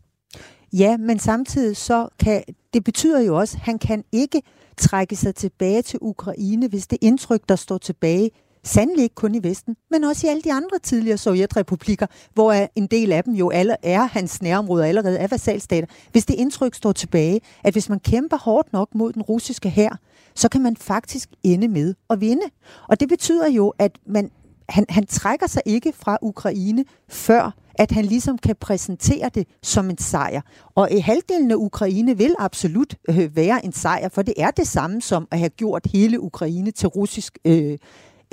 Ja, 0.72 0.96
men 0.96 1.18
samtidig 1.18 1.76
så 1.76 2.08
kan, 2.18 2.42
det 2.74 2.84
betyder 2.84 3.20
jo 3.20 3.38
også, 3.38 3.56
at 3.56 3.62
han 3.62 3.78
kan 3.78 4.04
ikke 4.12 4.42
trække 4.76 5.16
sig 5.16 5.34
tilbage 5.34 5.82
til 5.82 5.98
Ukraine, 6.02 6.68
hvis 6.68 6.86
det 6.86 6.98
indtryk, 7.00 7.40
der 7.48 7.56
står 7.56 7.78
tilbage, 7.78 8.30
sandelig 8.64 9.02
ikke 9.02 9.14
kun 9.14 9.34
i 9.34 9.42
Vesten, 9.42 9.76
men 9.90 10.04
også 10.04 10.26
i 10.26 10.30
alle 10.30 10.42
de 10.42 10.52
andre 10.52 10.78
tidligere 10.78 11.18
sovjetrepublikker, 11.18 12.06
hvor 12.34 12.52
en 12.76 12.86
del 12.86 13.12
af 13.12 13.24
dem 13.24 13.34
jo 13.34 13.50
alle 13.50 13.76
er 13.82 14.04
hans 14.04 14.42
nærområder 14.42 14.84
allerede 14.84 15.18
er 15.18 15.26
vasalstater. 15.26 15.88
Hvis 16.12 16.26
det 16.26 16.34
indtryk 16.34 16.74
står 16.74 16.92
tilbage, 16.92 17.40
at 17.64 17.74
hvis 17.74 17.88
man 17.88 18.00
kæmper 18.00 18.36
hårdt 18.36 18.72
nok 18.72 18.94
mod 18.94 19.12
den 19.12 19.22
russiske 19.22 19.70
hær, 19.70 19.98
så 20.36 20.48
kan 20.48 20.62
man 20.62 20.76
faktisk 20.76 21.28
ende 21.42 21.68
med 21.68 21.94
at 22.10 22.20
vinde. 22.20 22.46
Og 22.88 23.00
det 23.00 23.08
betyder 23.08 23.50
jo, 23.50 23.68
at 23.78 23.98
man, 24.06 24.30
han, 24.68 24.86
han 24.88 25.06
trækker 25.06 25.46
sig 25.46 25.62
ikke 25.66 25.92
fra 25.92 26.18
Ukraine, 26.22 26.84
før 27.08 27.54
at 27.74 27.90
han 27.90 28.04
ligesom 28.04 28.38
kan 28.38 28.56
præsentere 28.60 29.30
det 29.34 29.46
som 29.62 29.90
en 29.90 29.98
sejr. 29.98 30.40
Og 30.74 30.92
i 30.92 30.98
halvdelen 30.98 31.50
af 31.50 31.56
Ukraine 31.56 32.18
vil 32.18 32.34
absolut 32.38 32.94
øh, 33.08 33.36
være 33.36 33.64
en 33.64 33.72
sejr, 33.72 34.08
for 34.08 34.22
det 34.22 34.34
er 34.36 34.50
det 34.50 34.66
samme 34.66 35.02
som 35.02 35.28
at 35.30 35.38
have 35.38 35.48
gjort 35.50 35.86
hele 35.92 36.20
Ukraine 36.20 36.70
til 36.70 36.88
russisk 36.88 37.38
øh, 37.44 37.78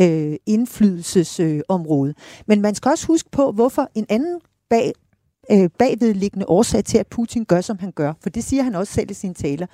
øh, 0.01 0.35
indflydelsesområde. 0.45 2.09
Øh, 2.09 2.43
Men 2.47 2.61
man 2.61 2.75
skal 2.75 2.89
også 2.89 3.07
huske 3.07 3.29
på, 3.31 3.51
hvorfor 3.51 3.89
en 3.95 4.05
anden 4.09 4.39
bag, 4.69 4.93
øh, 5.51 5.69
bagvedliggende 5.79 6.45
årsag 6.49 6.83
til, 6.85 6.97
at 6.97 7.07
Putin 7.07 7.45
gør, 7.45 7.61
som 7.61 7.79
han 7.79 7.91
gør, 7.91 8.13
for 8.21 8.29
det 8.29 8.43
siger 8.43 8.63
han 8.63 8.75
også 8.75 8.93
selv 8.93 9.11
i 9.11 9.13
sine 9.13 9.33
taler, 9.33 9.67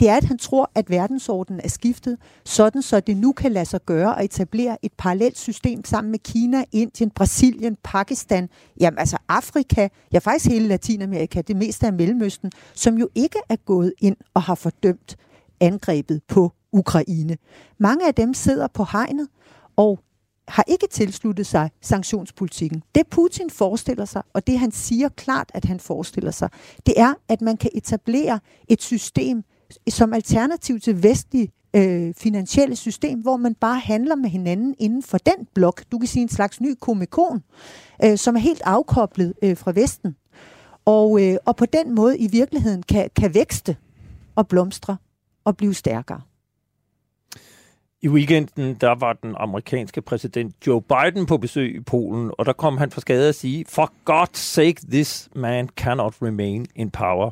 det 0.00 0.08
er, 0.08 0.16
at 0.16 0.24
han 0.24 0.38
tror, 0.38 0.70
at 0.74 0.90
verdensordenen 0.90 1.60
er 1.64 1.68
skiftet, 1.68 2.18
sådan 2.44 2.82
så 2.82 3.00
det 3.00 3.16
nu 3.16 3.32
kan 3.32 3.52
lade 3.52 3.64
sig 3.64 3.80
gøre 3.86 4.18
at 4.18 4.24
etablere 4.24 4.76
et 4.82 4.92
parallelt 4.98 5.38
system 5.38 5.84
sammen 5.84 6.10
med 6.10 6.18
Kina, 6.18 6.64
Indien, 6.72 7.10
Brasilien, 7.10 7.76
Pakistan, 7.84 8.48
jamen 8.80 8.98
altså 8.98 9.16
Afrika, 9.28 9.88
ja 10.12 10.18
faktisk 10.18 10.46
hele 10.46 10.68
Latinamerika, 10.68 11.40
det 11.40 11.56
meste 11.56 11.86
af 11.86 11.92
Mellemøsten, 11.92 12.52
som 12.74 12.98
jo 12.98 13.08
ikke 13.14 13.38
er 13.48 13.56
gået 13.56 13.92
ind 14.00 14.16
og 14.34 14.42
har 14.42 14.54
fordømt 14.54 15.16
angrebet 15.60 16.22
på 16.28 16.52
Ukraine. 16.72 17.36
Mange 17.78 18.06
af 18.06 18.14
dem 18.14 18.34
sidder 18.34 18.66
på 18.66 18.84
hegnet, 18.92 19.28
og 19.76 19.98
har 20.48 20.64
ikke 20.66 20.86
tilsluttet 20.90 21.46
sig 21.46 21.70
sanktionspolitikken. 21.80 22.82
Det 22.94 23.06
Putin 23.06 23.50
forestiller 23.50 24.04
sig, 24.04 24.22
og 24.32 24.46
det 24.46 24.58
han 24.58 24.72
siger 24.72 25.08
klart, 25.08 25.50
at 25.54 25.64
han 25.64 25.80
forestiller 25.80 26.30
sig, 26.30 26.48
det 26.86 26.94
er, 26.96 27.14
at 27.28 27.40
man 27.40 27.56
kan 27.56 27.70
etablere 27.74 28.40
et 28.68 28.82
system 28.82 29.44
som 29.88 30.12
alternativ 30.12 30.80
til 30.80 31.02
vestlig 31.02 31.50
øh, 31.76 32.14
finansielle 32.14 32.76
system, 32.76 33.20
hvor 33.20 33.36
man 33.36 33.54
bare 33.54 33.78
handler 33.78 34.16
med 34.16 34.30
hinanden 34.30 34.74
inden 34.78 35.02
for 35.02 35.18
den 35.18 35.46
blok. 35.54 35.82
Du 35.92 35.98
kan 35.98 36.08
sige 36.08 36.22
en 36.22 36.28
slags 36.28 36.60
ny 36.60 36.74
komikon, 36.80 37.42
øh, 38.04 38.18
som 38.18 38.36
er 38.36 38.40
helt 38.40 38.62
afkoblet 38.64 39.34
øh, 39.42 39.56
fra 39.56 39.72
Vesten. 39.72 40.16
Og, 40.84 41.22
øh, 41.22 41.36
og 41.46 41.56
på 41.56 41.66
den 41.66 41.94
måde 41.94 42.18
i 42.18 42.26
virkeligheden 42.26 42.82
kan, 42.82 43.10
kan 43.16 43.34
vækste 43.34 43.76
og 44.34 44.48
blomstre 44.48 44.96
og 45.44 45.56
blive 45.56 45.74
stærkere. 45.74 46.20
I 48.02 48.08
weekenden, 48.08 48.74
der 48.74 48.94
var 48.94 49.12
den 49.12 49.34
amerikanske 49.36 50.02
præsident 50.02 50.66
Joe 50.66 50.82
Biden 50.82 51.26
på 51.26 51.36
besøg 51.38 51.74
i 51.74 51.80
Polen, 51.80 52.30
og 52.38 52.46
der 52.46 52.52
kom 52.52 52.78
han 52.78 52.90
for 52.90 53.00
skade 53.00 53.28
at 53.28 53.34
sige, 53.34 53.64
for 53.68 53.92
God's 54.10 54.36
sake, 54.36 54.80
this 54.90 55.28
man 55.34 55.68
cannot 55.76 56.14
remain 56.22 56.66
in 56.74 56.90
power. 56.90 57.30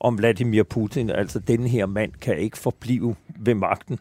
Om 0.00 0.18
Vladimir 0.18 0.62
Putin, 0.62 1.10
altså 1.10 1.38
den 1.38 1.66
her 1.66 1.86
mand, 1.86 2.12
kan 2.12 2.38
ikke 2.38 2.58
forblive 2.58 3.14
ved 3.38 3.54
magten. 3.54 3.98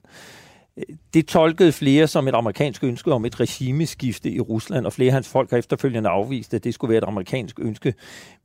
Det 1.13 1.27
tolkede 1.27 1.71
flere 1.71 2.07
som 2.07 2.27
et 2.27 2.35
amerikansk 2.35 2.83
ønske 2.83 3.13
om 3.13 3.25
et 3.25 3.39
regimeskifte 3.39 4.31
i 4.31 4.39
Rusland, 4.39 4.85
og 4.85 4.93
flere 4.93 5.07
af 5.07 5.13
hans 5.13 5.27
folk 5.27 5.49
har 5.49 5.57
efterfølgende 5.57 6.09
afvist, 6.09 6.53
at 6.53 6.63
det 6.63 6.73
skulle 6.73 6.89
være 6.89 6.97
et 6.97 7.07
amerikansk 7.07 7.59
ønske. 7.59 7.93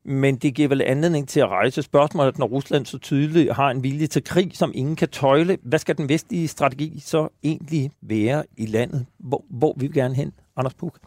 Men 0.05 0.37
det 0.37 0.55
giver 0.55 0.69
vel 0.69 0.83
anledning 0.83 1.29
til 1.29 1.41
at 1.41 1.49
rejse 1.49 1.83
spørgsmålet, 1.83 2.39
når 2.39 2.47
Rusland 2.47 2.87
så 2.87 2.99
tydeligt 2.99 3.53
har 3.53 3.71
en 3.71 3.83
vilje 3.83 4.07
til 4.07 4.25
krig, 4.25 4.51
som 4.55 4.73
ingen 4.75 4.97
kan 4.97 5.09
tøjle. 5.09 5.59
Hvad 5.63 5.79
skal 5.79 5.97
den 5.99 6.09
vestlige 6.09 6.49
strategi 6.49 7.01
så 7.05 7.29
egentlig 7.43 7.91
være 8.03 8.45
i 8.57 8.67
landet? 8.67 9.07
Hvor, 9.19 9.45
hvor 9.51 9.75
vil 9.77 9.89
vi 9.89 10.01
gerne 10.01 10.15
hen, 10.15 10.33
Anders 10.57 10.75
Puk? 10.75 10.99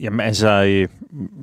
Jamen 0.00 0.20
altså, 0.20 0.48
øh, 0.48 0.88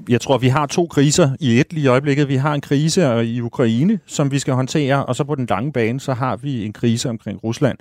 jeg 0.09 0.21
tror, 0.21 0.37
vi 0.37 0.47
har 0.47 0.65
to 0.65 0.87
kriser 0.87 1.29
i 1.39 1.59
et 1.59 1.73
lige 1.73 1.83
i 1.83 1.87
øjeblikket. 1.87 2.27
Vi 2.27 2.35
har 2.35 2.53
en 2.53 2.61
krise 2.61 3.01
øh, 3.01 3.23
i 3.23 3.41
Ukraine, 3.41 3.99
som 4.05 4.31
vi 4.31 4.39
skal 4.39 4.53
håndtere, 4.53 5.05
og 5.05 5.15
så 5.15 5.23
på 5.23 5.35
den 5.35 5.45
lange 5.45 5.71
bane, 5.71 5.99
så 5.99 6.13
har 6.13 6.35
vi 6.35 6.65
en 6.65 6.73
krise 6.73 7.09
omkring 7.09 7.43
Rusland, 7.43 7.77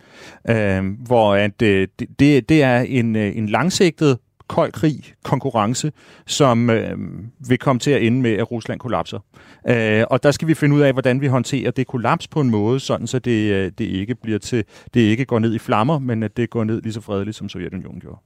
øh, 0.48 1.06
hvor 1.06 1.34
at, 1.34 1.62
øh, 1.62 1.88
det, 2.18 2.48
det 2.48 2.62
er 2.62 2.80
en, 2.80 3.16
øh, 3.16 3.36
en 3.36 3.48
langsigtet 3.48 4.18
kold 4.48 4.72
krig, 4.72 5.14
konkurrence, 5.22 5.92
som 6.26 6.70
øh, 6.70 6.98
vil 7.48 7.58
komme 7.58 7.80
til 7.80 7.90
at 7.90 8.02
ende 8.02 8.20
med, 8.20 8.32
at 8.32 8.50
Rusland 8.50 8.80
kollapser. 8.80 9.18
Øh, 9.68 10.04
og 10.10 10.22
der 10.22 10.30
skal 10.30 10.48
vi 10.48 10.54
finde 10.54 10.76
ud 10.76 10.80
af, 10.80 10.92
hvordan 10.92 11.20
vi 11.20 11.26
håndterer 11.26 11.70
det 11.70 11.86
kollaps 11.86 12.28
på 12.28 12.40
en 12.40 12.50
måde, 12.50 12.80
sådan 12.80 13.06
så 13.06 13.18
det, 13.18 13.52
øh, 13.52 13.72
det 13.78 13.84
ikke 13.84 14.14
bliver 14.14 14.38
til, 14.38 14.64
det 14.94 15.00
ikke 15.00 15.24
går 15.24 15.38
ned 15.38 15.54
i 15.54 15.58
flammer, 15.58 15.98
men 15.98 16.22
at 16.22 16.36
det 16.36 16.50
går 16.50 16.64
ned 16.64 16.82
lige 16.82 16.92
så 16.92 17.00
fredeligt, 17.00 17.36
som 17.36 17.48
Sovjetunionen 17.48 18.00
gjorde. 18.00 18.18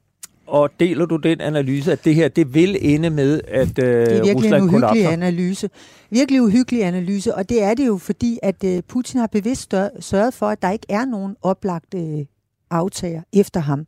Og 0.52 0.70
deler 0.80 1.06
du 1.06 1.16
den 1.16 1.40
analyse, 1.40 1.92
at 1.92 2.04
det 2.04 2.14
her 2.14 2.28
det 2.28 2.54
vil 2.54 2.78
ende 2.80 3.10
med, 3.10 3.40
at 3.48 3.78
øh, 3.78 3.84
Det 3.84 4.02
er 4.02 4.06
virkelig 4.06 4.34
Rusland 4.34 4.54
en 4.54 4.68
uhyggelig 4.68 4.80
kollapser? 4.90 5.10
analyse. 5.10 5.70
Virkelig 6.10 6.42
uhyggelig 6.42 6.84
analyse, 6.84 7.34
og 7.34 7.48
det 7.48 7.62
er 7.62 7.74
det 7.74 7.86
jo, 7.86 7.98
fordi 7.98 8.38
at 8.42 8.64
øh, 8.64 8.82
Putin 8.88 9.20
har 9.20 9.26
bevidst 9.26 9.74
sørget 10.00 10.34
for, 10.34 10.46
at 10.46 10.62
der 10.62 10.70
ikke 10.70 10.86
er 10.88 11.04
nogen 11.04 11.36
oplagte 11.42 11.98
øh, 11.98 12.24
aftager 12.70 13.22
efter 13.32 13.60
ham. 13.60 13.86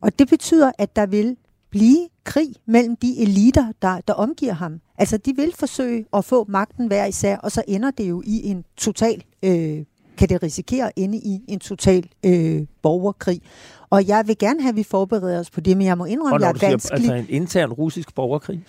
Og 0.00 0.18
det 0.18 0.28
betyder, 0.28 0.72
at 0.78 0.96
der 0.96 1.06
vil 1.06 1.36
blive 1.70 1.98
krig 2.24 2.48
mellem 2.66 2.96
de 2.96 3.22
eliter, 3.22 3.72
der, 3.82 4.00
der 4.08 4.14
omgiver 4.14 4.52
ham. 4.52 4.80
Altså, 4.98 5.16
de 5.16 5.36
vil 5.36 5.52
forsøge 5.58 6.04
at 6.12 6.24
få 6.24 6.44
magten 6.48 6.86
hver 6.86 7.06
især, 7.06 7.36
og 7.36 7.52
så 7.52 7.62
ender 7.68 7.90
det 7.90 8.08
jo 8.08 8.22
i 8.26 8.40
en 8.44 8.64
total, 8.76 9.24
øh, 9.44 9.84
kan 10.18 10.28
det 10.28 10.42
risikere 10.42 10.86
at 10.86 10.92
ende 10.96 11.18
i 11.18 11.40
en 11.48 11.58
total 11.58 12.08
øh, 12.24 12.66
borgerkrig. 12.82 13.42
Og 13.90 14.08
jeg 14.08 14.28
vil 14.28 14.38
gerne 14.38 14.62
have, 14.62 14.68
at 14.68 14.76
vi 14.76 14.82
forbereder 14.82 15.40
os 15.40 15.50
på 15.50 15.60
det, 15.60 15.76
men 15.76 15.86
jeg 15.86 15.98
må 15.98 16.04
indrømme, 16.04 16.38
når 16.38 16.46
jeg 16.46 16.54
er 16.54 16.58
siger, 16.58 16.70
vanskelig. 16.70 17.10
altså 17.10 17.14
en 17.14 17.42
intern 17.42 17.72
russisk 17.72 18.14
borgerkrig? 18.14 18.64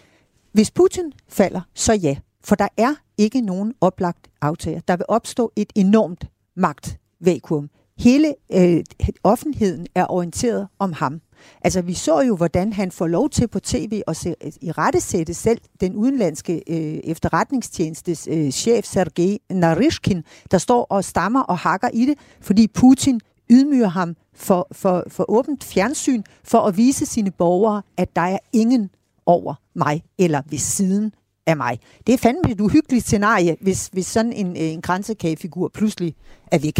Hvis 0.51 0.71
Putin 0.71 1.13
falder, 1.27 1.61
så 1.73 1.93
ja. 1.93 2.15
For 2.43 2.55
der 2.55 2.67
er 2.77 2.95
ikke 3.17 3.41
nogen 3.41 3.73
oplagt 3.81 4.29
aftager. 4.41 4.79
Der 4.87 4.97
vil 4.97 5.05
opstå 5.07 5.51
et 5.55 5.73
enormt 5.75 6.27
magtvakuum. 6.55 7.69
Hele 7.99 8.35
øh, 8.53 8.83
offentligheden 9.23 9.87
er 9.95 10.11
orienteret 10.11 10.67
om 10.79 10.93
ham. 10.93 11.21
Altså, 11.61 11.81
vi 11.81 11.93
så 11.93 12.21
jo, 12.21 12.35
hvordan 12.35 12.73
han 12.73 12.91
får 12.91 13.07
lov 13.07 13.29
til 13.29 13.47
på 13.47 13.59
tv 13.59 14.01
at 14.07 14.17
se, 14.17 14.35
i 14.61 14.71
rettesætte 14.71 15.33
selv 15.33 15.61
den 15.81 15.95
udenlandske 15.95 16.63
øh, 16.69 16.99
efterretningstjenestes 17.03 18.27
øh, 18.31 18.51
chef, 18.51 18.85
Sergej 18.85 19.37
Narishkin, 19.49 20.23
der 20.51 20.57
står 20.57 20.83
og 20.83 21.03
stammer 21.03 21.41
og 21.41 21.57
hakker 21.57 21.89
i 21.93 22.05
det, 22.05 22.17
fordi 22.41 22.67
Putin 22.67 23.21
ydmyger 23.49 23.87
ham 23.87 24.15
for, 24.33 24.67
for, 24.71 25.03
for 25.07 25.25
åbent 25.31 25.63
fjernsyn, 25.63 26.23
for 26.43 26.59
at 26.59 26.77
vise 26.77 27.05
sine 27.05 27.31
borgere, 27.31 27.81
at 27.97 28.15
der 28.15 28.21
er 28.21 28.39
ingen 28.53 28.89
over 29.25 29.55
mig, 29.75 30.03
eller 30.17 30.41
ved 30.49 30.57
siden 30.57 31.11
af 31.47 31.57
mig. 31.57 31.79
Det 32.07 32.13
er 32.13 32.17
fandme 32.17 32.51
et 32.51 32.61
uhyggeligt 32.61 33.05
scenarie, 33.05 33.57
hvis, 33.61 33.89
hvis 33.93 34.05
sådan 34.05 34.33
en, 34.33 34.47
øh, 34.47 34.63
en 34.63 34.81
grænsekagefigur 34.81 35.67
pludselig 35.73 36.15
er 36.51 36.59
væk. 36.59 36.79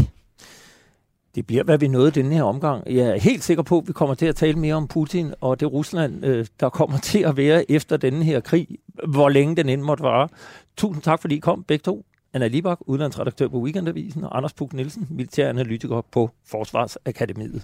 Det 1.35 1.47
bliver, 1.47 1.63
hvad 1.63 1.77
vi 1.77 1.87
nåede 1.87 2.11
denne 2.11 2.35
her 2.35 2.43
omgang. 2.43 2.83
Jeg 2.85 3.07
er 3.07 3.19
helt 3.19 3.43
sikker 3.43 3.63
på, 3.63 3.77
at 3.77 3.87
vi 3.87 3.93
kommer 3.93 4.15
til 4.15 4.25
at 4.25 4.35
tale 4.35 4.59
mere 4.59 4.75
om 4.75 4.87
Putin 4.87 5.33
og 5.41 5.59
det 5.59 5.71
Rusland, 5.71 6.25
øh, 6.25 6.45
der 6.59 6.69
kommer 6.69 6.97
til 7.11 7.19
at 7.19 7.37
være 7.37 7.71
efter 7.71 7.97
denne 7.97 8.23
her 8.23 8.39
krig, 8.39 8.67
hvor 9.07 9.29
længe 9.29 9.55
den 9.55 9.69
end 9.69 9.81
måtte 9.81 10.03
vare. 10.03 10.27
Tusind 10.77 11.03
tak, 11.03 11.21
fordi 11.21 11.35
I 11.35 11.39
kom, 11.39 11.63
begge 11.63 11.83
to. 11.83 12.05
Anna 12.33 12.47
Libak, 12.47 12.77
udlandsredaktør 12.81 13.47
på 13.47 13.59
Weekendavisen, 13.59 14.23
og 14.23 14.37
Anders 14.37 14.53
Puk 14.53 14.73
Nielsen, 14.73 15.07
militæranalytiker 15.09 16.01
på 16.11 16.29
Forsvarsakademiet. 16.47 17.63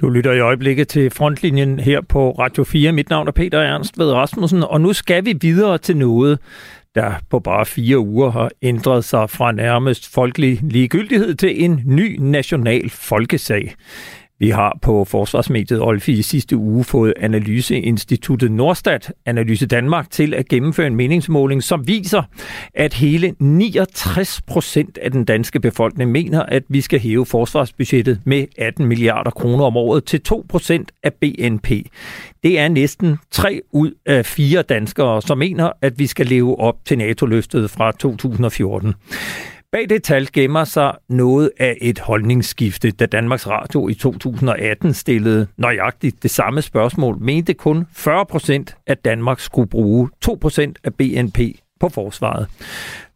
Du 0.00 0.08
lytter 0.08 0.32
i 0.32 0.40
øjeblikket 0.40 0.88
til 0.88 1.10
frontlinjen 1.10 1.80
her 1.80 2.00
på 2.00 2.30
Radio 2.30 2.64
4. 2.64 2.92
Mit 2.92 3.10
navn 3.10 3.28
er 3.28 3.32
Peter 3.32 3.60
Ernst 3.60 3.98
ved 3.98 4.12
Rasmussen, 4.12 4.62
og 4.62 4.80
nu 4.80 4.92
skal 4.92 5.24
vi 5.24 5.34
videre 5.40 5.78
til 5.78 5.96
noget, 5.96 6.38
der 6.94 7.14
på 7.30 7.38
bare 7.38 7.66
fire 7.66 7.98
uger 7.98 8.30
har 8.30 8.50
ændret 8.62 9.04
sig 9.04 9.30
fra 9.30 9.52
nærmest 9.52 10.14
folkelig 10.14 10.58
ligegyldighed 10.62 11.34
til 11.34 11.64
en 11.64 11.82
ny 11.84 12.16
national 12.20 12.90
folkesag. 12.90 13.74
Vi 14.42 14.50
har 14.50 14.78
på 14.82 15.04
Forsvarsmediet 15.04 15.80
Olfi 15.80 16.12
i 16.12 16.22
sidste 16.22 16.56
uge 16.56 16.84
fået 16.84 17.14
Analyseinstituttet 17.20 18.52
Norstat, 18.52 19.12
Analyse 19.26 19.66
Danmark, 19.66 20.10
til 20.10 20.34
at 20.34 20.48
gennemføre 20.48 20.86
en 20.86 20.96
meningsmåling, 20.96 21.62
som 21.62 21.86
viser, 21.86 22.22
at 22.74 22.94
hele 22.94 23.34
69 23.38 24.40
procent 24.46 24.98
af 24.98 25.10
den 25.10 25.24
danske 25.24 25.60
befolkning 25.60 26.10
mener, 26.10 26.42
at 26.42 26.62
vi 26.68 26.80
skal 26.80 27.00
hæve 27.00 27.26
forsvarsbudgettet 27.26 28.20
med 28.24 28.46
18 28.58 28.86
milliarder 28.86 29.30
kroner 29.30 29.64
om 29.64 29.76
året 29.76 30.04
til 30.04 30.20
2 30.20 30.44
procent 30.48 30.92
af 31.02 31.12
BNP. 31.14 31.70
Det 32.42 32.58
er 32.58 32.68
næsten 32.68 33.16
3 33.30 33.60
ud 33.72 33.90
af 34.06 34.26
4 34.26 34.62
danskere, 34.62 35.22
som 35.22 35.38
mener, 35.38 35.70
at 35.82 35.98
vi 35.98 36.06
skal 36.06 36.26
leve 36.26 36.60
op 36.60 36.76
til 36.84 36.98
NATO-løftet 36.98 37.70
fra 37.70 37.92
2014. 37.92 38.94
Bag 39.72 39.88
det 39.88 40.02
tal 40.02 40.28
gemmer 40.32 40.64
sig 40.64 40.96
noget 41.08 41.50
af 41.58 41.78
et 41.80 41.98
holdningsskifte, 41.98 42.90
da 42.90 43.06
Danmarks 43.06 43.46
Radio 43.48 43.88
i 43.88 43.94
2018 43.94 44.94
stillede 44.94 45.46
nøjagtigt 45.56 46.22
det 46.22 46.30
samme 46.30 46.62
spørgsmål, 46.62 47.18
mente 47.20 47.54
kun 47.54 47.86
40 47.92 48.26
procent, 48.26 48.76
at 48.86 49.04
Danmark 49.04 49.40
skulle 49.40 49.68
bruge 49.68 50.10
2 50.20 50.38
procent 50.40 50.78
af 50.84 50.94
BNP 50.94 51.38
på 51.80 51.88
forsvaret. 51.88 52.46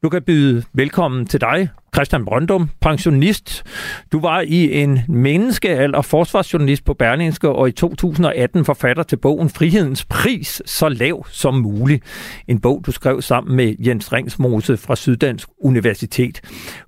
Du 0.06 0.10
kan 0.10 0.22
byde 0.22 0.64
velkommen 0.72 1.26
til 1.26 1.40
dig, 1.40 1.68
Christian 1.94 2.24
Brøndum, 2.24 2.70
pensionist. 2.80 3.64
Du 4.12 4.20
var 4.20 4.40
i 4.40 4.82
en 4.82 5.00
menneskealder 5.08 6.02
forsvarsjournalist 6.02 6.84
på 6.84 6.94
Berlingske 6.94 7.48
og 7.48 7.68
i 7.68 7.72
2018 7.72 8.64
forfatter 8.64 9.02
til 9.02 9.16
bogen 9.16 9.50
Frihedens 9.50 10.04
Pris, 10.04 10.62
så 10.66 10.88
lav 10.88 11.26
som 11.30 11.54
muligt. 11.54 12.04
En 12.48 12.60
bog, 12.60 12.82
du 12.86 12.92
skrev 12.92 13.22
sammen 13.22 13.56
med 13.56 13.74
Jens 13.78 14.12
Ringsmose 14.12 14.76
fra 14.76 14.96
Syddansk 14.96 15.48
Universitet. 15.60 16.40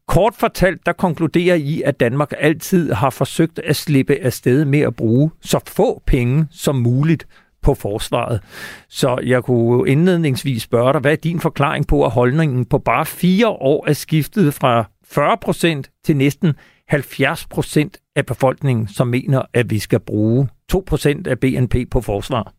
Kort 0.08 0.34
fortalt, 0.34 0.86
der 0.86 0.92
konkluderer 0.92 1.54
I, 1.54 1.82
at 1.82 2.00
Danmark 2.00 2.32
altid 2.40 2.92
har 2.92 3.10
forsøgt 3.10 3.58
at 3.58 3.76
slippe 3.76 4.24
afsted 4.24 4.64
med 4.64 4.80
at 4.80 4.96
bruge 4.96 5.30
så 5.42 5.60
få 5.66 6.02
penge 6.06 6.46
som 6.50 6.76
muligt 6.76 7.26
på 7.62 7.74
forsvaret. 7.74 8.40
Så 8.88 9.18
jeg 9.24 9.42
kunne 9.42 9.88
indledningsvis 9.88 10.62
spørge 10.62 10.92
dig, 10.92 11.00
hvad 11.00 11.12
er 11.12 11.16
din 11.16 11.40
forklaring 11.40 11.86
på, 11.86 12.04
at 12.04 12.10
holdningen 12.10 12.64
på 12.64 12.78
bare 12.78 13.06
fire 13.06 13.48
år 13.48 13.88
er 13.88 13.92
skiftet 13.92 14.54
fra 14.54 14.84
40 15.04 15.36
procent 15.40 15.90
til 16.04 16.16
næsten 16.16 16.54
70 16.88 17.46
procent 17.46 17.96
af 18.16 18.26
befolkningen, 18.26 18.88
som 18.88 19.08
mener, 19.08 19.42
at 19.54 19.70
vi 19.70 19.78
skal 19.78 20.00
bruge 20.00 20.48
2 20.68 20.84
procent 20.86 21.26
af 21.26 21.38
BNP 21.38 21.74
på 21.90 22.00
forsvar? 22.00 22.52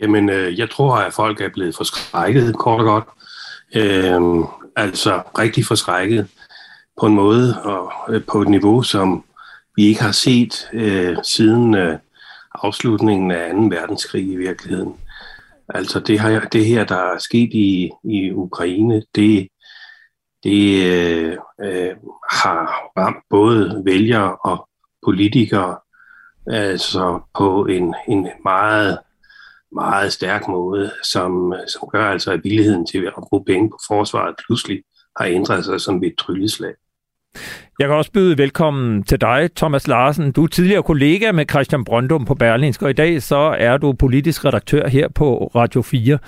Jamen, 0.00 0.28
øh, 0.28 0.58
jeg 0.58 0.70
tror, 0.70 0.96
at 0.96 1.12
folk 1.12 1.40
er 1.40 1.48
blevet 1.54 1.76
forskrækket, 1.76 2.56
kort 2.56 2.80
og 2.80 2.86
godt. 2.86 3.04
Øh, 3.74 4.44
altså 4.76 5.22
rigtig 5.38 5.64
forskrækket 5.64 6.28
på 7.00 7.06
en 7.06 7.14
måde 7.14 7.62
og 7.62 7.92
øh, 8.08 8.22
på 8.24 8.42
et 8.42 8.48
niveau, 8.48 8.82
som 8.82 9.24
vi 9.76 9.86
ikke 9.86 10.02
har 10.02 10.12
set 10.12 10.68
øh, 10.72 11.16
siden 11.22 11.74
øh, 11.74 11.98
afslutningen 12.54 13.30
af 13.30 13.52
2. 13.52 13.58
verdenskrig 13.60 14.32
i 14.32 14.36
virkeligheden. 14.36 14.96
Altså 15.68 16.00
det 16.00 16.20
her, 16.20 16.40
det 16.40 16.66
her 16.66 16.84
der 16.84 16.96
er 16.96 17.18
sket 17.18 17.54
i, 17.54 17.90
i 18.04 18.32
Ukraine, 18.32 19.02
det, 19.14 19.48
det 20.44 20.86
øh, 20.86 21.36
øh, 21.62 21.96
har 22.32 22.90
ramt 22.98 23.24
både 23.30 23.82
vælgere 23.84 24.36
og, 24.36 24.66
politikere 25.04 25.78
altså 26.46 27.20
på 27.38 27.66
en, 27.66 27.94
en 28.08 28.28
meget, 28.44 28.98
meget 29.72 30.12
stærk 30.12 30.48
måde, 30.48 30.92
som, 31.04 31.54
som 31.68 31.88
gør 31.92 32.10
altså, 32.10 32.32
at 32.32 32.40
villigheden 32.44 32.86
til 32.86 33.06
at 33.06 33.24
bruge 33.28 33.44
penge 33.44 33.70
på 33.70 33.78
forsvaret 33.88 34.34
pludselig 34.46 34.82
har 35.18 35.26
ændret 35.26 35.64
sig 35.64 35.80
som 35.80 36.04
et 36.04 36.14
trylleslag. 36.18 36.74
Jeg 37.78 37.88
kan 37.88 37.96
også 37.96 38.12
byde 38.12 38.38
velkommen 38.38 39.02
til 39.02 39.20
dig, 39.20 39.50
Thomas 39.56 39.88
Larsen. 39.88 40.32
Du 40.32 40.42
er 40.44 40.46
tidligere 40.46 40.82
kollega 40.82 41.32
med 41.32 41.44
Christian 41.50 41.84
Brøndum 41.84 42.24
på 42.24 42.34
Berlinsk, 42.34 42.82
og 42.82 42.90
i 42.90 42.92
dag 42.92 43.22
så 43.22 43.56
er 43.58 43.76
du 43.76 43.92
politisk 43.92 44.44
redaktør 44.44 44.88
her 44.88 45.08
på 45.08 45.50
Radio 45.54 45.82
4. 45.82 46.18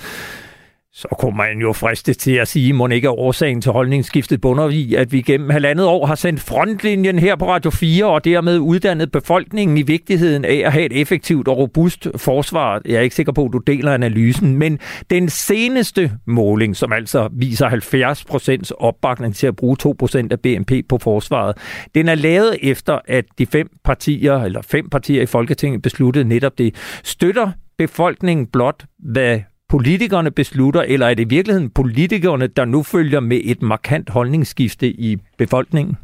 Så 0.95 1.09
kunne 1.19 1.37
man 1.37 1.59
jo 1.59 1.73
friste 1.73 2.15
til 2.15 2.33
at 2.33 2.49
sige, 2.49 2.73
må 2.73 2.89
ikke 2.89 3.11
årsagen 3.11 3.61
til 3.61 3.73
holdningsskiftet 3.73 4.41
bunder 4.41 4.69
i, 4.69 4.95
at 4.95 5.13
vi 5.13 5.23
gennem 5.23 5.51
halvandet 5.51 5.87
år 5.87 6.07
har 6.07 6.15
sendt 6.15 6.41
frontlinjen 6.41 7.19
her 7.19 7.37
på 7.37 7.49
Radio 7.49 7.71
4 7.71 8.07
og 8.07 8.25
dermed 8.25 8.59
uddannet 8.59 9.13
befolkningen 9.13 9.79
i 9.79 9.83
vigtigheden 9.83 10.45
af 10.45 10.63
at 10.65 10.73
have 10.73 10.85
et 10.85 11.01
effektivt 11.01 11.49
og 11.49 11.59
robust 11.59 12.09
forsvar. 12.17 12.81
Jeg 12.85 12.95
er 12.95 13.01
ikke 13.01 13.15
sikker 13.15 13.33
på, 13.33 13.45
at 13.45 13.53
du 13.53 13.59
deler 13.59 13.95
analysen, 13.95 14.57
men 14.57 14.79
den 15.11 15.29
seneste 15.29 16.13
måling, 16.27 16.77
som 16.77 16.93
altså 16.93 17.29
viser 17.33 17.69
70 17.69 18.25
procents 18.25 18.71
opbakning 18.71 19.35
til 19.35 19.47
at 19.47 19.57
bruge 19.57 19.77
2 19.77 19.95
procent 19.99 20.33
af 20.33 20.41
BNP 20.41 20.73
på 20.89 20.99
forsvaret, 20.99 21.57
den 21.95 22.09
er 22.09 22.15
lavet 22.15 22.57
efter, 22.63 22.99
at 23.09 23.25
de 23.39 23.47
fem 23.47 23.69
partier, 23.85 24.43
eller 24.43 24.63
fem 24.63 24.89
partier 24.91 25.23
i 25.23 25.27
Folketinget 25.27 25.83
besluttede 25.83 26.25
netop 26.25 26.59
det. 26.59 26.75
Støtter 27.05 27.51
befolkningen 27.79 28.47
blot, 28.47 28.85
hvad 28.99 29.41
politikerne 29.73 30.31
beslutter, 30.31 30.83
eller 30.83 31.07
er 31.07 31.15
det 31.15 31.23
i 31.23 31.29
virkeligheden 31.29 31.71
politikerne, 31.71 32.47
der 32.47 32.65
nu 32.65 32.83
følger 32.83 33.21
med 33.21 33.41
et 33.45 33.63
markant 33.63 34.11
holdningsskifte 34.11 34.89
i 34.89 35.17
befolkningen? 35.39 35.97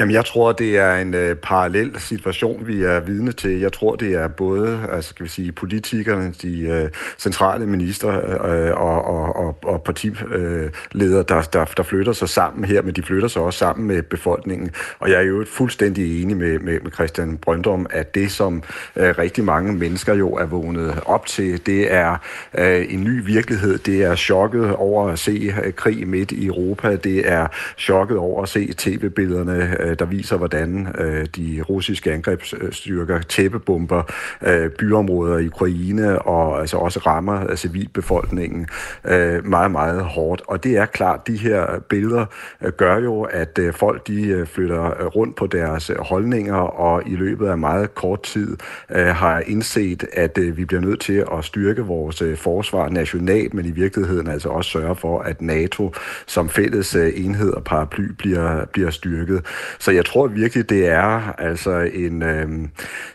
Jamen, 0.00 0.14
jeg 0.14 0.24
tror, 0.24 0.52
det 0.52 0.78
er 0.78 0.94
en 0.94 1.14
øh, 1.14 1.36
parallel 1.36 2.00
situation, 2.00 2.66
vi 2.66 2.82
er 2.82 3.00
vidne 3.00 3.32
til. 3.32 3.60
Jeg 3.60 3.72
tror, 3.72 3.96
det 3.96 4.14
er 4.14 4.28
både 4.28 4.80
altså, 4.92 5.14
kan 5.14 5.24
vi 5.24 5.28
sige, 5.28 5.52
politikerne, 5.52 6.34
de 6.42 6.60
øh, 6.60 6.88
centrale 7.18 7.66
minister 7.66 8.08
øh, 8.46 8.80
og, 8.80 9.04
og, 9.04 9.36
og, 9.36 9.58
og 9.64 9.82
partiledere, 9.82 11.22
der, 11.28 11.42
der, 11.52 11.64
der 11.76 11.82
flytter 11.82 12.12
sig 12.12 12.28
sammen 12.28 12.64
her, 12.64 12.82
men 12.82 12.94
de 12.94 13.02
flytter 13.02 13.28
sig 13.28 13.42
også 13.42 13.58
sammen 13.58 13.86
med 13.86 14.02
befolkningen. 14.02 14.70
Og 14.98 15.10
jeg 15.10 15.18
er 15.18 15.26
jo 15.26 15.44
fuldstændig 15.48 16.22
enig 16.22 16.36
med, 16.36 16.58
med, 16.58 16.80
med 16.80 16.92
Christian 16.92 17.38
Brøndum, 17.38 17.86
at 17.90 18.14
det, 18.14 18.32
som 18.32 18.62
øh, 18.96 19.14
rigtig 19.18 19.44
mange 19.44 19.72
mennesker 19.72 20.14
jo 20.14 20.34
er 20.34 20.46
vågnet 20.46 21.00
op 21.06 21.26
til, 21.26 21.66
det 21.66 21.92
er 21.92 22.16
øh, 22.58 22.86
en 22.88 23.04
ny 23.04 23.24
virkelighed. 23.24 23.78
Det 23.78 24.02
er 24.02 24.14
chokket 24.14 24.74
over 24.74 25.08
at 25.08 25.18
se 25.18 25.52
øh, 25.64 25.72
krig 25.72 26.08
midt 26.08 26.32
i 26.32 26.46
Europa. 26.46 26.96
Det 26.96 27.28
er 27.28 27.46
chokket 27.78 28.16
over 28.16 28.42
at 28.42 28.48
se 28.48 28.72
tv-billederne 28.72 29.76
øh, 29.80 29.89
Øh, 29.90 29.96
der 29.98 30.04
viser, 30.04 30.36
hvordan 30.36 30.88
øh, 30.98 31.26
de 31.36 31.62
russiske 31.68 32.12
angrebsstyrker 32.12 33.20
tæppebomber 33.20 34.02
øh, 34.42 34.70
byområder 34.70 35.38
i 35.38 35.46
Ukraine 35.46 36.22
og 36.22 36.60
altså 36.60 36.76
også 36.76 37.00
rammer 37.06 37.50
øh, 37.50 37.56
civilbefolkningen 37.56 38.68
øh, 39.04 39.46
meget, 39.46 39.70
meget 39.70 40.04
hårdt. 40.04 40.42
Og 40.48 40.64
det 40.64 40.76
er 40.76 40.86
klart, 40.86 41.26
de 41.26 41.36
her 41.36 41.66
billeder 41.88 42.26
øh, 42.62 42.72
gør 42.72 42.98
jo, 42.98 43.22
at 43.22 43.58
øh, 43.58 43.74
folk 43.74 44.06
de 44.06 44.28
øh, 44.28 44.46
flytter 44.46 45.06
rundt 45.06 45.36
på 45.36 45.46
deres 45.46 45.90
holdninger, 45.98 46.54
og 46.54 47.02
i 47.06 47.16
løbet 47.16 47.48
af 47.48 47.58
meget 47.58 47.94
kort 47.94 48.22
tid 48.22 48.56
øh, 48.90 49.06
har 49.06 49.42
indset, 49.46 50.04
at 50.12 50.38
øh, 50.38 50.56
vi 50.56 50.64
bliver 50.64 50.80
nødt 50.80 51.00
til 51.00 51.24
at 51.32 51.44
styrke 51.44 51.82
vores 51.82 52.22
øh, 52.22 52.36
forsvar 52.36 52.88
nationalt, 52.88 53.54
men 53.54 53.66
i 53.66 53.70
virkeligheden 53.70 54.26
altså 54.28 54.48
også 54.48 54.70
sørge 54.70 54.96
for, 54.96 55.20
at 55.20 55.42
NATO 55.42 55.92
som 56.26 56.48
fælles 56.48 56.94
øh, 56.94 57.12
enhed 57.16 57.52
og 57.52 57.64
paraply 57.64 58.12
bliver, 58.18 58.64
bliver 58.64 58.90
styrket. 58.90 59.46
Så 59.80 59.90
jeg 59.90 60.04
tror 60.04 60.26
virkelig, 60.26 60.70
det 60.70 60.86
er 60.86 61.40
altså 61.40 61.90
en, 61.94 62.22
øh, 62.22 62.48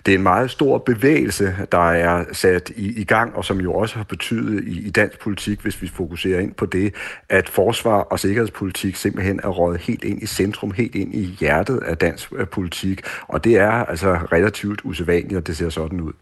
det 0.05 0.11
er 0.11 0.17
en 0.17 0.23
meget 0.23 0.51
stor 0.51 0.77
bevægelse, 0.77 1.55
der 1.71 1.91
er 1.91 2.25
sat 2.31 2.71
i, 2.75 3.01
i 3.01 3.03
gang, 3.03 3.35
og 3.35 3.45
som 3.45 3.61
jo 3.61 3.73
også 3.73 3.95
har 3.95 4.03
betydet 4.03 4.63
i, 4.63 4.87
i 4.87 4.89
dansk 4.89 5.19
politik, 5.19 5.59
hvis 5.59 5.81
vi 5.81 5.87
fokuserer 5.87 6.39
ind 6.39 6.53
på 6.53 6.65
det, 6.65 6.93
at 7.29 7.49
forsvar 7.49 7.99
og 7.99 8.19
sikkerhedspolitik 8.19 8.95
simpelthen 8.95 9.39
er 9.43 9.47
røget 9.47 9.81
helt 9.81 10.03
ind 10.03 10.23
i 10.23 10.25
centrum, 10.25 10.71
helt 10.71 10.95
ind 10.95 11.15
i 11.15 11.37
hjertet 11.39 11.83
af 11.85 11.97
dansk 11.97 12.33
øh, 12.35 12.47
politik. 12.47 13.01
Og 13.27 13.43
det 13.43 13.55
er 13.55 13.71
altså 13.71 14.13
relativt 14.13 14.81
usædvanligt, 14.83 15.37
og 15.37 15.47
det 15.47 15.57
ser 15.57 15.69
sådan 15.69 16.01
ud. 16.01 16.13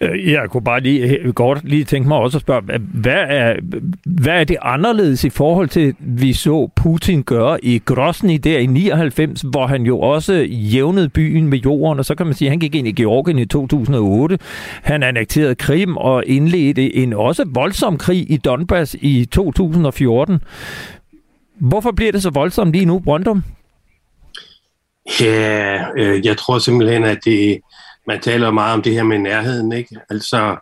Øh, 0.00 0.32
jeg 0.32 0.50
kunne 0.50 0.64
bare 0.64 0.80
lige, 0.80 1.32
godt 1.32 1.64
lige 1.64 1.84
tænke 1.84 2.08
mig 2.08 2.18
også 2.18 2.38
at 2.38 2.42
spørge, 2.42 2.62
hvad 2.78 3.24
er, 3.28 3.54
hvad 4.06 4.40
er 4.40 4.44
det 4.44 4.56
anderledes 4.62 5.24
i 5.24 5.30
forhold 5.30 5.68
til, 5.68 5.94
vi 5.98 6.32
så 6.32 6.70
Putin 6.76 7.22
gøre 7.22 7.64
i 7.64 7.78
Grozny 7.78 8.34
der 8.44 8.58
i 8.58 8.66
99, 8.66 9.40
hvor 9.40 9.66
han 9.66 9.82
jo 9.82 10.00
også 10.00 10.32
jævnede 10.50 11.08
byen 11.08 11.48
med 11.48 11.58
jorden, 11.58 11.98
og 11.98 12.04
så 12.04 12.14
kan 12.14 12.26
man 12.26 12.34
sige, 12.34 12.48
at 12.48 12.52
han 12.52 12.58
gik 12.58 12.74
ind 12.74 12.88
i 12.88 12.92
Georgien 12.92 13.38
i 13.38 13.46
2008. 13.46 14.38
Han 14.82 15.02
annekterede 15.02 15.54
Krim 15.54 15.96
og 15.96 16.24
indledte 16.26 16.96
en 16.96 17.12
også 17.12 17.44
voldsom 17.46 17.98
krig 17.98 18.30
i 18.30 18.36
Donbass 18.36 18.96
i 19.00 19.24
2014. 19.24 20.40
Hvorfor 21.60 21.90
bliver 21.90 22.12
det 22.12 22.22
så 22.22 22.30
voldsomt 22.30 22.72
lige 22.72 22.84
nu, 22.84 22.98
Brøndum? 22.98 23.42
Ja, 25.20 25.84
øh, 25.96 26.26
jeg 26.26 26.36
tror 26.36 26.58
simpelthen, 26.58 27.04
at 27.04 27.18
det 27.24 27.60
man 28.06 28.20
taler 28.20 28.50
meget 28.50 28.74
om 28.74 28.82
det 28.82 28.92
her 28.92 29.02
med 29.02 29.18
nærheden, 29.18 29.72
ikke? 29.72 29.96
Altså, 30.10 30.56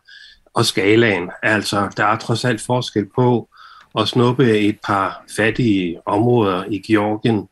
og 0.54 0.64
skalaen. 0.64 1.30
Altså, 1.42 1.92
der 1.96 2.04
er 2.04 2.16
trods 2.18 2.44
alt 2.44 2.60
forskel 2.60 3.06
på 3.14 3.48
at 3.98 4.08
snuppe 4.08 4.58
et 4.58 4.78
par 4.86 5.24
fattige 5.36 5.98
områder 6.06 6.64
i 6.68 6.78
Georgien 6.78 7.48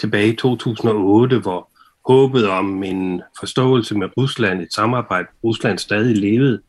tilbage 0.00 0.28
i 0.28 0.36
2008, 0.36 1.38
hvor 1.38 1.68
håbet 2.06 2.48
om 2.48 2.82
en 2.82 3.22
forståelse 3.40 3.94
med 3.94 4.08
Rusland, 4.16 4.60
et 4.60 4.72
samarbejde, 4.72 5.28
Rusland 5.44 5.78
stadig 5.78 6.16
levede 6.16 6.60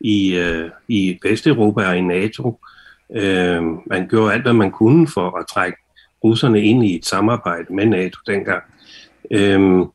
i, 0.00 0.34
øh, 0.34 0.70
i 0.88 1.18
Vesteuropa 1.22 1.88
og 1.88 1.96
i 1.96 2.00
NATO. 2.00 2.60
Øh, 3.16 3.62
man 3.86 4.08
gjorde 4.08 4.32
alt, 4.32 4.42
hvad 4.42 4.52
man 4.52 4.70
kunne 4.70 5.08
for 5.08 5.38
at 5.38 5.46
trække 5.54 5.78
russerne 6.24 6.62
ind 6.62 6.84
i 6.84 6.96
et 6.96 7.06
samarbejde 7.06 7.74
med 7.74 7.86
NATO 7.86 8.18
dengang. 8.26 8.62
Øh, 9.30 9.86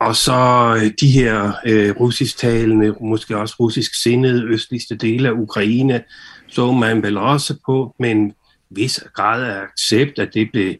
og 0.00 0.16
så 0.16 0.74
øh, 0.76 0.90
de 1.00 1.10
her 1.10 1.52
øh, 1.66 2.00
russisktalende, 2.00 2.94
måske 3.00 3.36
også 3.36 3.54
russisk 3.60 4.02
sindede 4.02 4.44
østligste 4.44 4.96
dele 4.96 5.28
af 5.28 5.32
Ukraine, 5.32 6.02
så 6.48 6.72
man 6.72 7.02
vel 7.02 7.16
også 7.16 7.54
på 7.66 7.94
med 7.98 8.10
en 8.10 8.32
vis 8.70 9.04
grad 9.14 9.42
af 9.42 9.60
accept, 9.62 10.18
at 10.18 10.34
det 10.34 10.48
blev 10.52 10.74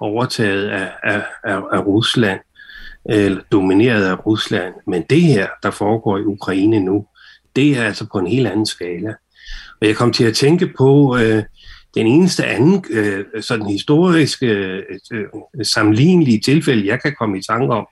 overtaget 0.00 0.68
af, 0.68 0.90
af, 1.02 1.22
af, 1.44 1.60
af 1.72 1.86
Rusland, 1.86 2.40
eller 3.10 3.40
domineret 3.52 4.04
af 4.04 4.26
Rusland. 4.26 4.74
Men 4.86 5.02
det 5.10 5.22
her, 5.22 5.46
der 5.62 5.70
foregår 5.70 6.18
i 6.18 6.24
Ukraine 6.24 6.80
nu, 6.80 7.06
det 7.56 7.78
er 7.78 7.84
altså 7.84 8.06
på 8.12 8.18
en 8.18 8.26
helt 8.26 8.46
anden 8.46 8.66
skala. 8.66 9.14
Og 9.80 9.86
jeg 9.86 9.96
kom 9.96 10.12
til 10.12 10.24
at 10.24 10.34
tænke 10.34 10.72
på 10.78 11.18
øh, 11.18 11.42
den 11.94 12.06
eneste 12.06 12.44
anden 12.44 12.84
øh, 12.90 13.24
sådan 13.40 13.66
historiske 13.66 14.46
øh, 14.46 14.82
øh, 15.12 15.26
sammenlignelige 15.62 16.40
tilfælde, 16.40 16.86
jeg 16.86 17.02
kan 17.02 17.14
komme 17.18 17.38
i 17.38 17.42
tanke 17.42 17.74
om, 17.74 17.86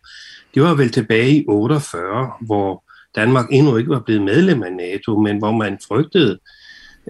det 0.54 0.62
var 0.62 0.74
vel 0.74 0.90
tilbage 0.90 1.36
i 1.36 1.44
48, 1.48 2.30
hvor 2.40 2.84
Danmark 3.14 3.46
endnu 3.50 3.76
ikke 3.76 3.90
var 3.90 4.00
blevet 4.00 4.22
medlem 4.22 4.62
af 4.62 4.72
NATO, 4.72 5.20
men 5.20 5.38
hvor 5.38 5.52
man 5.52 5.78
frygtede, 5.88 6.38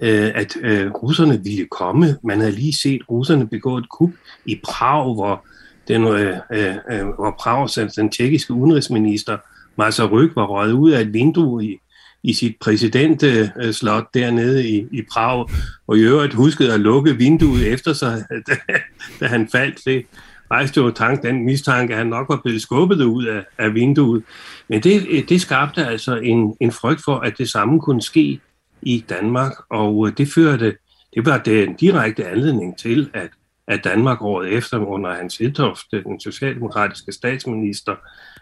øh, 0.01 0.31
at 0.35 0.57
øh, 0.61 0.91
russerne 0.91 1.43
ville 1.43 1.67
komme. 1.71 2.17
Man 2.23 2.39
havde 2.39 2.51
lige 2.51 2.73
set 2.73 3.01
russerne 3.09 3.47
begå 3.47 3.77
et 3.77 3.89
kup 3.89 4.11
i 4.45 4.59
Prag, 4.63 5.13
hvor 5.13 5.45
den, 5.87 6.03
øh, 6.07 6.37
øh, 6.53 6.75
øh 6.91 7.05
hvor 7.05 7.35
Prag, 7.39 7.69
den 7.95 8.11
tjekkiske 8.11 8.53
udenrigsminister, 8.53 9.37
Marsa 9.77 10.05
Ryg, 10.05 10.35
var 10.35 10.45
røget 10.45 10.73
ud 10.73 10.91
af 10.91 11.01
et 11.01 11.13
vindue 11.13 11.65
i, 11.65 11.77
i 12.23 12.33
sit 12.33 12.55
præsidentslot 12.61 14.03
øh, 14.15 14.21
dernede 14.21 14.69
i, 14.69 14.87
i 14.91 15.01
Prag, 15.11 15.49
og 15.87 15.97
i 15.97 16.01
øvrigt 16.01 16.33
huskede 16.33 16.73
at 16.73 16.79
lukke 16.79 17.17
vinduet 17.17 17.67
efter 17.67 17.93
sig, 17.93 18.23
da, 18.47 18.55
da 19.19 19.25
han 19.25 19.49
faldt. 19.51 19.85
Det, 19.85 20.05
rejste 20.51 20.81
jo 20.81 20.91
tanken, 20.91 21.25
den 21.25 21.45
mistanke, 21.45 21.93
at 21.93 21.97
han 21.97 22.07
nok 22.07 22.29
var 22.29 22.41
blevet 22.43 22.61
skubbet 22.61 23.01
ud 23.03 23.25
af, 23.25 23.45
af 23.57 23.73
vinduet. 23.73 24.23
Men 24.69 24.83
det, 24.83 25.29
det 25.29 25.41
skabte 25.41 25.85
altså 25.85 26.15
en, 26.15 26.55
en 26.61 26.71
frygt 26.71 27.01
for, 27.05 27.15
at 27.15 27.37
det 27.37 27.49
samme 27.49 27.81
kunne 27.81 28.01
ske 28.01 28.39
i 28.81 29.05
Danmark, 29.09 29.51
og 29.69 30.07
øh, 30.07 30.17
det 30.17 30.27
førte, 30.27 30.77
det 31.15 31.25
var 31.25 31.37
den 31.37 31.75
direkte 31.75 32.27
anledning 32.27 32.77
til, 32.77 33.09
at, 33.13 33.29
at 33.67 33.83
Danmark 33.83 34.21
året 34.21 34.53
efter 34.53 34.79
under 34.79 35.13
Hans 35.13 35.37
Hedtoft, 35.37 35.85
øh, 35.93 36.03
den 36.03 36.19
socialdemokratiske 36.19 37.11
statsminister, 37.11 37.95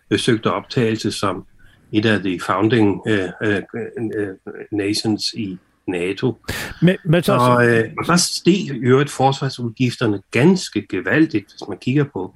besøgte 0.09 0.51
optagelse 0.51 1.11
som 1.11 1.45
et 1.91 2.05
af 2.05 2.23
de 2.23 2.39
founding 2.45 3.01
uh, 3.09 3.47
uh, 3.47 4.37
nations 4.71 5.33
i, 5.33 5.57
NATO. 5.87 6.37
Men, 6.81 6.95
men 7.05 7.23
så... 7.23 7.33
Og, 7.33 7.67
øh, 7.67 7.83
og 7.97 8.05
så 8.05 8.17
steg 8.17 8.53
i 8.53 8.79
øvrigt 8.83 9.09
forsvarsudgifterne 9.09 10.19
ganske 10.31 10.87
gevaldigt, 10.89 11.45
hvis 11.45 11.67
man 11.69 11.77
kigger 11.77 12.03
på, 12.03 12.35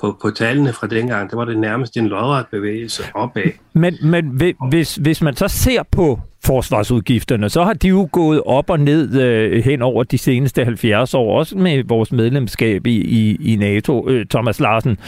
på, 0.00 0.18
på 0.22 0.30
tallene 0.30 0.72
fra 0.72 0.86
dengang. 0.86 1.30
Det 1.30 1.38
var 1.38 1.44
det 1.44 1.58
nærmest 1.58 1.96
en 1.96 2.08
lodret 2.08 2.46
bevægelse 2.50 3.02
opad. 3.14 3.50
Men, 3.72 3.94
men 4.02 4.40
hvis, 4.68 4.96
hvis 4.96 5.22
man 5.22 5.36
så 5.36 5.48
ser 5.48 5.82
på 5.90 6.20
forsvarsudgifterne, 6.44 7.48
så 7.48 7.64
har 7.64 7.72
de 7.72 7.88
jo 7.88 8.08
gået 8.12 8.42
op 8.46 8.70
og 8.70 8.80
ned 8.80 9.20
øh, 9.20 9.64
hen 9.64 9.82
over 9.82 10.04
de 10.04 10.18
seneste 10.18 10.64
70 10.64 11.14
år, 11.14 11.38
også 11.38 11.58
med 11.58 11.84
vores 11.84 12.12
medlemskab 12.12 12.86
i, 12.86 12.96
i, 12.96 13.52
i 13.52 13.56
NATO, 13.56 14.08
øh, 14.08 14.26
Thomas 14.26 14.60
Larsen. 14.60 14.98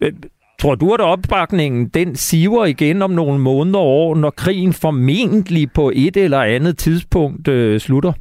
Øh, 0.00 0.12
Tror 0.60 0.74
du, 0.74 0.92
at 0.92 1.00
opbakningen 1.00 1.88
den 1.88 2.16
siver 2.16 2.64
igen 2.64 3.02
om 3.02 3.10
nogle 3.10 3.38
måneder 3.38 3.78
og 3.78 3.86
år, 3.86 4.14
når 4.14 4.30
krigen 4.30 4.72
formentlig 4.72 5.72
på 5.72 5.92
et 5.94 6.16
eller 6.16 6.40
andet 6.40 6.78
tidspunkt 6.78 7.48
øh, 7.48 7.80
slutter? 7.80 8.12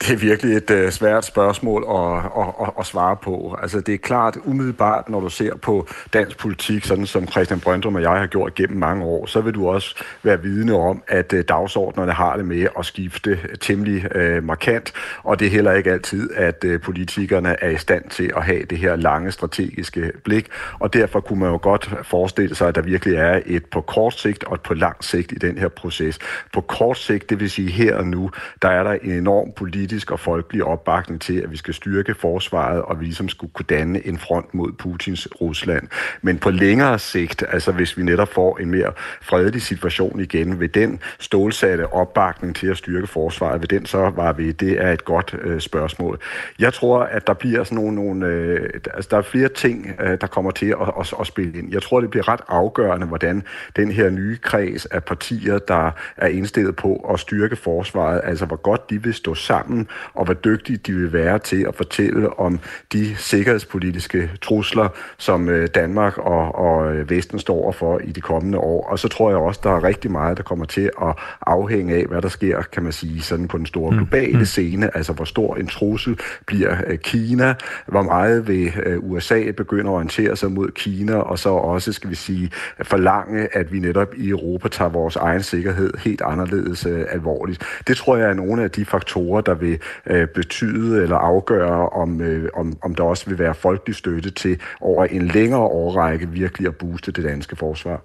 Det 0.00 0.10
er 0.10 0.16
virkelig 0.16 0.56
et 0.56 0.70
uh, 0.70 0.90
svært 0.90 1.24
spørgsmål 1.24 1.84
at, 1.88 2.16
at, 2.42 2.54
at, 2.66 2.72
at 2.78 2.86
svare 2.86 3.16
på. 3.16 3.56
Altså, 3.62 3.80
det 3.80 3.94
er 3.94 3.98
klart 3.98 4.38
umiddelbart, 4.44 5.08
når 5.08 5.20
du 5.20 5.28
ser 5.28 5.56
på 5.56 5.86
dansk 6.12 6.38
politik, 6.38 6.84
sådan 6.84 7.06
som 7.06 7.28
Christian 7.28 7.60
Brøndrum 7.60 7.94
og 7.94 8.02
jeg 8.02 8.10
har 8.10 8.26
gjort 8.26 8.54
gennem 8.54 8.78
mange 8.78 9.04
år, 9.04 9.26
så 9.26 9.40
vil 9.40 9.54
du 9.54 9.68
også 9.68 10.04
være 10.22 10.42
vidne 10.42 10.74
om, 10.74 11.02
at 11.08 11.32
uh, 11.32 11.40
dagsordnerne 11.48 12.12
har 12.12 12.36
det 12.36 12.44
med 12.44 12.66
at 12.78 12.86
skifte 12.86 13.38
temmelig 13.60 14.04
uh, 14.16 14.44
markant, 14.44 14.92
og 15.22 15.40
det 15.40 15.46
er 15.46 15.50
heller 15.50 15.72
ikke 15.72 15.92
altid, 15.92 16.30
at 16.34 16.64
uh, 16.64 16.80
politikerne 16.80 17.56
er 17.62 17.70
i 17.70 17.78
stand 17.78 18.10
til 18.10 18.32
at 18.36 18.44
have 18.44 18.64
det 18.64 18.78
her 18.78 18.96
lange 18.96 19.32
strategiske 19.32 20.12
blik, 20.24 20.48
og 20.78 20.92
derfor 20.94 21.20
kunne 21.20 21.40
man 21.40 21.50
jo 21.50 21.58
godt 21.62 21.94
forestille 22.02 22.54
sig, 22.54 22.68
at 22.68 22.74
der 22.74 22.82
virkelig 22.82 23.14
er 23.14 23.40
et 23.46 23.66
på 23.66 23.80
kort 23.80 24.14
sigt 24.14 24.44
og 24.44 24.54
et 24.54 24.60
på 24.60 24.74
lang 24.74 25.04
sigt 25.04 25.32
i 25.32 25.34
den 25.34 25.58
her 25.58 25.68
proces. 25.68 26.18
På 26.52 26.60
kort 26.60 26.98
sigt, 26.98 27.30
det 27.30 27.40
vil 27.40 27.50
sige 27.50 27.70
her 27.70 27.96
og 27.96 28.06
nu, 28.06 28.30
der 28.62 28.68
er 28.68 28.82
der 28.82 28.92
en 28.92 29.10
enorm 29.10 29.52
politisk 29.56 29.87
politisk 29.88 30.10
og 30.10 30.20
folkelig 30.20 30.64
opbakning 30.64 31.20
til, 31.20 31.40
at 31.40 31.50
vi 31.50 31.56
skal 31.56 31.74
styrke 31.74 32.14
forsvaret, 32.14 32.82
og 32.82 33.00
vi 33.00 33.04
ligesom 33.04 33.28
skulle 33.28 33.52
kunne 33.52 33.66
danne 33.68 34.06
en 34.06 34.18
front 34.18 34.54
mod 34.54 34.72
Putins 34.72 35.28
Rusland. 35.40 35.88
Men 36.22 36.38
på 36.38 36.50
længere 36.50 36.98
sigt, 36.98 37.44
altså 37.48 37.72
hvis 37.72 37.96
vi 37.96 38.02
netop 38.02 38.28
får 38.28 38.58
en 38.58 38.70
mere 38.70 38.92
fredelig 39.22 39.62
situation 39.62 40.20
igen, 40.20 40.60
ved 40.60 40.68
den 40.68 41.00
stålsatte 41.18 41.92
opbakning 41.92 42.56
til 42.56 42.66
at 42.66 42.76
styrke 42.76 43.06
forsvaret, 43.06 43.60
ved 43.60 43.68
den 43.68 43.86
så 43.86 44.12
var 44.16 44.32
vi, 44.32 44.52
det 44.52 44.72
er 44.84 44.92
et 44.92 45.04
godt 45.04 45.34
øh, 45.42 45.60
spørgsmål. 45.60 46.20
Jeg 46.58 46.72
tror, 46.74 47.00
at 47.00 47.26
der 47.26 47.34
bliver 47.34 47.64
sådan 47.64 47.76
nogle, 47.76 47.94
nogle 47.94 48.26
øh, 48.26 48.70
altså 48.94 49.08
der 49.10 49.16
er 49.16 49.22
flere 49.22 49.48
ting, 49.48 49.94
øh, 50.00 50.18
der 50.20 50.26
kommer 50.26 50.50
til 50.50 50.66
at, 50.66 50.92
at, 51.00 51.14
at 51.20 51.26
spille 51.26 51.58
ind. 51.58 51.72
Jeg 51.72 51.82
tror, 51.82 52.00
det 52.00 52.10
bliver 52.10 52.28
ret 52.28 52.40
afgørende, 52.48 53.06
hvordan 53.06 53.42
den 53.76 53.90
her 53.90 54.10
nye 54.10 54.36
kreds 54.42 54.86
af 54.86 55.04
partier, 55.04 55.58
der 55.58 55.90
er 56.16 56.26
indstillet 56.26 56.76
på 56.76 57.10
at 57.12 57.20
styrke 57.20 57.56
forsvaret, 57.56 58.20
altså 58.24 58.46
hvor 58.46 58.56
godt 58.56 58.90
de 58.90 59.02
vil 59.02 59.14
stå 59.14 59.34
sammen 59.34 59.77
sammen, 59.78 59.86
og 60.14 60.24
hvor 60.24 60.34
dygtige 60.34 60.76
de 60.76 60.92
vil 60.92 61.12
være 61.12 61.38
til 61.38 61.64
at 61.68 61.74
fortælle 61.74 62.38
om 62.38 62.60
de 62.92 63.16
sikkerhedspolitiske 63.16 64.30
trusler, 64.42 64.88
som 65.18 65.48
øh, 65.48 65.68
Danmark 65.74 66.18
og, 66.18 66.54
og 66.54 66.94
øh, 66.94 67.10
Vesten 67.10 67.38
står 67.38 67.72
for 67.72 67.98
i 67.98 68.12
de 68.12 68.20
kommende 68.20 68.58
år. 68.58 68.88
Og 68.90 68.98
så 68.98 69.08
tror 69.08 69.30
jeg 69.30 69.38
også, 69.38 69.60
der 69.62 69.70
er 69.70 69.84
rigtig 69.84 70.10
meget, 70.10 70.36
der 70.36 70.42
kommer 70.42 70.64
til 70.64 70.90
at 71.02 71.14
afhænge 71.46 71.94
af, 71.94 72.06
hvad 72.06 72.22
der 72.22 72.28
sker, 72.28 72.62
kan 72.62 72.82
man 72.82 72.92
sige, 72.92 73.22
sådan 73.22 73.48
på 73.48 73.58
den 73.58 73.66
store 73.66 73.90
mm. 73.90 73.96
globale 73.96 74.38
mm. 74.38 74.44
scene, 74.44 74.96
altså 74.96 75.12
hvor 75.12 75.24
stor 75.24 75.56
en 75.56 75.66
trussel 75.66 76.18
bliver 76.46 76.76
øh, 76.86 76.98
Kina, 76.98 77.54
hvor 77.86 78.02
meget 78.02 78.48
vil 78.48 78.72
USA 78.98 79.50
begynde 79.56 79.90
at 79.90 79.94
orientere 79.94 80.36
sig 80.36 80.52
mod 80.52 80.68
Kina, 80.70 81.14
og 81.14 81.38
så 81.38 81.48
også, 81.48 81.92
skal 81.92 82.10
vi 82.10 82.14
sige, 82.14 82.50
forlange, 82.82 83.48
at 83.52 83.72
vi 83.72 83.78
netop 83.78 84.14
i 84.16 84.28
Europa 84.28 84.68
tager 84.68 84.88
vores 84.88 85.16
egen 85.16 85.42
sikkerhed 85.42 85.92
helt 86.04 86.20
anderledes 86.20 86.86
alvorligt. 86.86 87.62
Det 87.88 87.96
tror 87.96 88.16
jeg 88.16 88.30
er 88.30 88.34
nogle 88.34 88.62
af 88.62 88.70
de 88.70 88.84
faktorer, 88.84 89.40
der 89.40 89.54
vil 89.54 89.67
vil 89.68 89.78
øh, 90.06 90.28
betyde 90.34 91.02
eller 91.02 91.16
afgøre, 91.16 91.88
om, 91.88 92.20
øh, 92.20 92.48
om, 92.54 92.78
om 92.82 92.94
der 92.94 93.04
også 93.04 93.26
vil 93.26 93.38
være 93.38 93.54
folkelig 93.54 93.96
støtte 93.96 94.30
til 94.30 94.60
over 94.80 95.04
en 95.04 95.26
længere 95.26 95.60
årrække 95.60 96.28
virkelig 96.28 96.68
at 96.68 96.76
booste 96.76 97.12
det 97.12 97.24
danske 97.24 97.56
forsvar. 97.56 98.02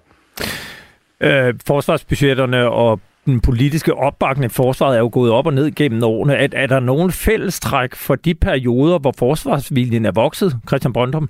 Øh, 1.20 1.54
forsvarsbudgetterne 1.66 2.70
og 2.70 3.00
den 3.26 3.40
politiske 3.40 3.94
opbakning 3.94 4.44
af 4.44 4.50
forsvaret 4.50 4.96
er 4.96 5.00
jo 5.00 5.10
gået 5.12 5.30
op 5.30 5.46
og 5.46 5.54
ned 5.54 5.74
gennem 5.74 6.02
årene. 6.02 6.34
Er, 6.34 6.48
er 6.52 6.66
der 6.66 6.80
nogen 6.80 7.12
fællestræk 7.12 7.94
for 7.94 8.14
de 8.14 8.34
perioder, 8.34 8.98
hvor 8.98 9.14
forsvarsviljen 9.18 10.06
er 10.06 10.12
vokset, 10.12 10.56
Christian 10.68 10.92
Brøndum? 10.92 11.28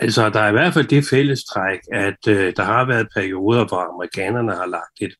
Altså, 0.00 0.28
der 0.28 0.40
er 0.40 0.48
i 0.48 0.52
hvert 0.52 0.74
fald 0.74 0.86
det 0.86 1.04
fællestræk, 1.10 1.78
at 1.92 2.28
øh, 2.28 2.52
der 2.56 2.62
har 2.62 2.86
været 2.86 3.08
perioder, 3.16 3.64
hvor 3.64 3.94
amerikanerne 3.94 4.52
har 4.52 4.66
lagt 4.66 4.96
et, 5.00 5.14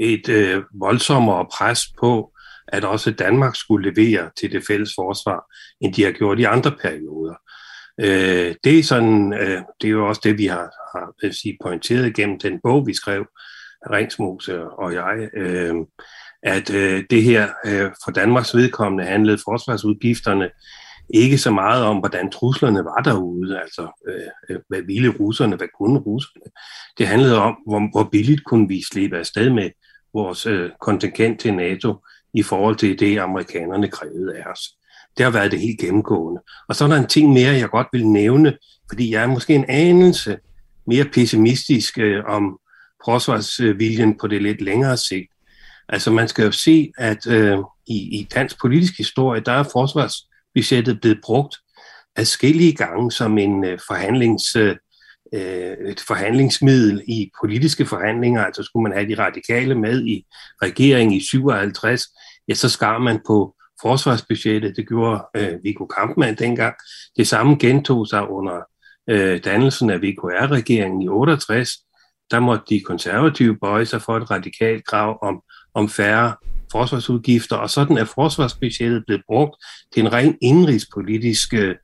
et 0.00 0.28
øh, 0.28 0.62
voldsommere 0.80 1.46
pres 1.52 1.80
på 2.00 2.32
at 2.68 2.84
også 2.84 3.10
Danmark 3.10 3.56
skulle 3.56 3.90
levere 3.90 4.30
til 4.36 4.52
det 4.52 4.64
fælles 4.68 4.92
forsvar, 4.94 5.54
end 5.80 5.94
de 5.94 6.04
har 6.04 6.12
gjort 6.12 6.38
i 6.38 6.44
andre 6.44 6.72
perioder. 6.82 7.34
Øh, 8.00 8.54
det 8.64 8.78
er 8.78 8.82
sådan, 8.82 9.32
øh, 9.32 9.62
det 9.80 9.86
er 9.86 9.92
jo 9.92 10.08
også 10.08 10.20
det, 10.24 10.38
vi 10.38 10.46
har, 10.46 10.70
har 10.98 11.14
vil 11.22 11.34
sige, 11.34 11.58
pointeret 11.62 12.14
gennem 12.14 12.38
den 12.38 12.60
bog, 12.62 12.86
vi 12.86 12.94
skrev, 12.94 13.26
Ringsmose 13.90 14.64
og 14.64 14.94
jeg, 14.94 15.28
øh, 15.36 15.74
at 16.42 16.70
øh, 16.70 17.04
det 17.10 17.22
her 17.22 17.48
øh, 17.66 17.90
for 18.04 18.10
Danmarks 18.10 18.54
vedkommende 18.54 19.04
handlede 19.04 19.38
forsvarsudgifterne 19.44 20.50
ikke 21.10 21.38
så 21.38 21.50
meget 21.50 21.84
om, 21.84 21.98
hvordan 21.98 22.30
truslerne 22.30 22.84
var 22.84 23.02
derude, 23.04 23.60
altså 23.60 24.02
øh, 24.08 24.56
øh 24.56 24.60
hvad 24.68 24.82
ville 24.82 25.08
russerne, 25.20 25.56
hvad 25.56 25.68
kunne 25.78 25.98
russerne. 25.98 26.44
Det 26.98 27.06
handlede 27.06 27.38
om, 27.38 27.56
hvor, 27.66 27.90
hvor 27.92 28.08
billigt 28.12 28.44
kunne 28.44 28.68
vi 28.68 28.82
slippe 28.82 29.18
afsted 29.18 29.50
med 29.50 29.70
vores 30.14 30.46
øh, 30.46 30.70
kontingent 30.80 31.40
til 31.40 31.54
NATO, 31.54 31.94
i 32.36 32.42
forhold 32.42 32.76
til 32.76 32.98
det, 32.98 33.18
amerikanerne 33.18 33.88
krævede 33.88 34.36
af 34.36 34.50
os. 34.50 34.60
Det 35.16 35.24
har 35.24 35.30
været 35.30 35.52
det 35.52 35.60
helt 35.60 35.80
gennemgående. 35.80 36.40
Og 36.68 36.76
så 36.76 36.84
er 36.84 36.88
der 36.88 36.96
en 36.96 37.06
ting 37.06 37.32
mere, 37.32 37.52
jeg 37.52 37.68
godt 37.68 37.86
vil 37.92 38.06
nævne, 38.06 38.56
fordi 38.88 39.12
jeg 39.12 39.22
er 39.22 39.26
måske 39.26 39.54
en 39.54 39.64
anelse 39.68 40.38
mere 40.86 41.04
pessimistisk 41.04 41.98
øh, 41.98 42.24
om 42.24 42.58
forsvarsviljen 43.04 44.18
på 44.18 44.26
det 44.26 44.42
lidt 44.42 44.60
længere 44.60 44.96
sigt. 44.96 45.32
Altså 45.88 46.10
man 46.10 46.28
skal 46.28 46.44
jo 46.44 46.52
se, 46.52 46.92
at 46.98 47.26
øh, 47.26 47.58
i, 47.86 48.20
i 48.20 48.28
dansk 48.34 48.60
politisk 48.60 48.98
historie, 48.98 49.40
der 49.40 49.52
er 49.52 49.62
forsvarsbudgettet 49.72 51.00
blevet 51.00 51.20
brugt 51.24 51.56
adskillige 52.16 52.74
gange 52.74 53.12
som 53.12 53.38
en 53.38 53.64
øh, 53.64 53.78
forhandlings, 53.86 54.56
øh, 54.56 54.76
øh 55.34 55.76
et 55.88 56.00
forhandlingsmiddel 56.00 57.02
i 57.08 57.30
politiske 57.42 57.86
forhandlinger. 57.86 58.44
Altså 58.44 58.62
skulle 58.62 58.82
man 58.82 58.92
have 58.92 59.08
de 59.08 59.22
radikale 59.22 59.74
med 59.74 60.06
i 60.06 60.26
regeringen 60.62 61.16
i 61.16 61.20
57, 61.20 62.02
ja, 62.48 62.54
så 62.54 62.68
skar 62.68 62.98
man 62.98 63.20
på 63.26 63.54
forsvarsbudgettet. 63.82 64.76
Det 64.76 64.88
gjorde 64.88 65.24
øh, 65.36 65.52
Viggo 65.62 65.86
Kampmann 65.86 66.36
dengang. 66.36 66.74
Det 67.16 67.28
samme 67.28 67.56
gentog 67.56 68.06
sig 68.06 68.28
under 68.30 68.60
øh, 69.10 69.44
dannelsen 69.44 69.90
af 69.90 70.02
VKR-regeringen 70.02 71.02
i 71.02 71.08
68. 71.08 71.70
Der 72.30 72.40
måtte 72.40 72.64
de 72.68 72.80
konservative 72.80 73.56
bøje 73.56 73.86
sig 73.86 74.02
for 74.02 74.16
et 74.16 74.30
radikalt 74.30 74.86
krav 74.86 75.18
om, 75.22 75.42
om 75.74 75.88
færre 75.88 76.34
forsvarsudgifter, 76.72 77.56
og 77.56 77.70
sådan 77.70 77.98
er 77.98 78.04
forsvarsbudgettet 78.04 79.04
blevet 79.06 79.22
brugt 79.26 79.56
til 79.94 80.00
en 80.00 80.12
ren 80.12 80.38
indrigspolitisk 80.42 81.54
øh, 81.54 81.76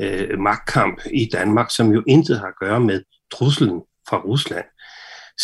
øh 0.00 0.38
magtkamp 0.38 1.00
i 1.12 1.28
Danmark, 1.32 1.70
som 1.70 1.92
jo 1.92 2.02
intet 2.06 2.38
har 2.38 2.46
at 2.46 2.58
gøre 2.60 2.80
med 2.80 3.02
truslen 3.34 3.82
fra 4.08 4.16
Rusland. 4.16 4.64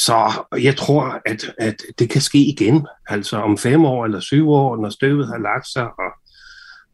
Så 0.05 0.44
jeg 0.61 0.76
tror, 0.76 1.20
at, 1.26 1.55
at 1.59 1.82
det 1.99 2.11
kan 2.11 2.20
ske 2.20 2.38
igen. 2.38 2.86
Altså 3.09 3.36
om 3.36 3.59
fem 3.59 3.84
år 3.84 4.05
eller 4.05 4.20
syv 4.20 4.51
år, 4.51 4.76
når 4.76 4.90
støvet 4.90 5.28
har 5.28 5.38
lagt 5.38 5.68
sig, 5.68 5.84
og, 5.84 6.12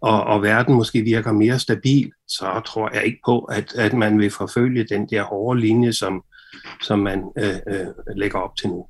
og, 0.01 0.25
og 0.25 0.43
verden 0.43 0.75
måske 0.75 1.03
virker 1.03 1.33
mere 1.33 1.59
stabil, 1.59 2.13
så 2.29 2.63
tror 2.67 2.91
jeg 2.95 3.05
ikke 3.05 3.19
på, 3.27 3.39
at, 3.39 3.75
at 3.75 3.93
man 3.93 4.19
vil 4.19 4.31
forfølge 4.31 4.85
den 4.85 5.09
der 5.11 5.23
hårde 5.23 5.61
linje, 5.61 5.93
som, 5.93 6.25
som 6.83 6.99
man 6.99 7.25
øh, 7.39 7.57
øh, 7.69 7.87
lægger 8.17 8.39
op 8.39 8.57
til 8.57 8.69
nu. 8.69 8.87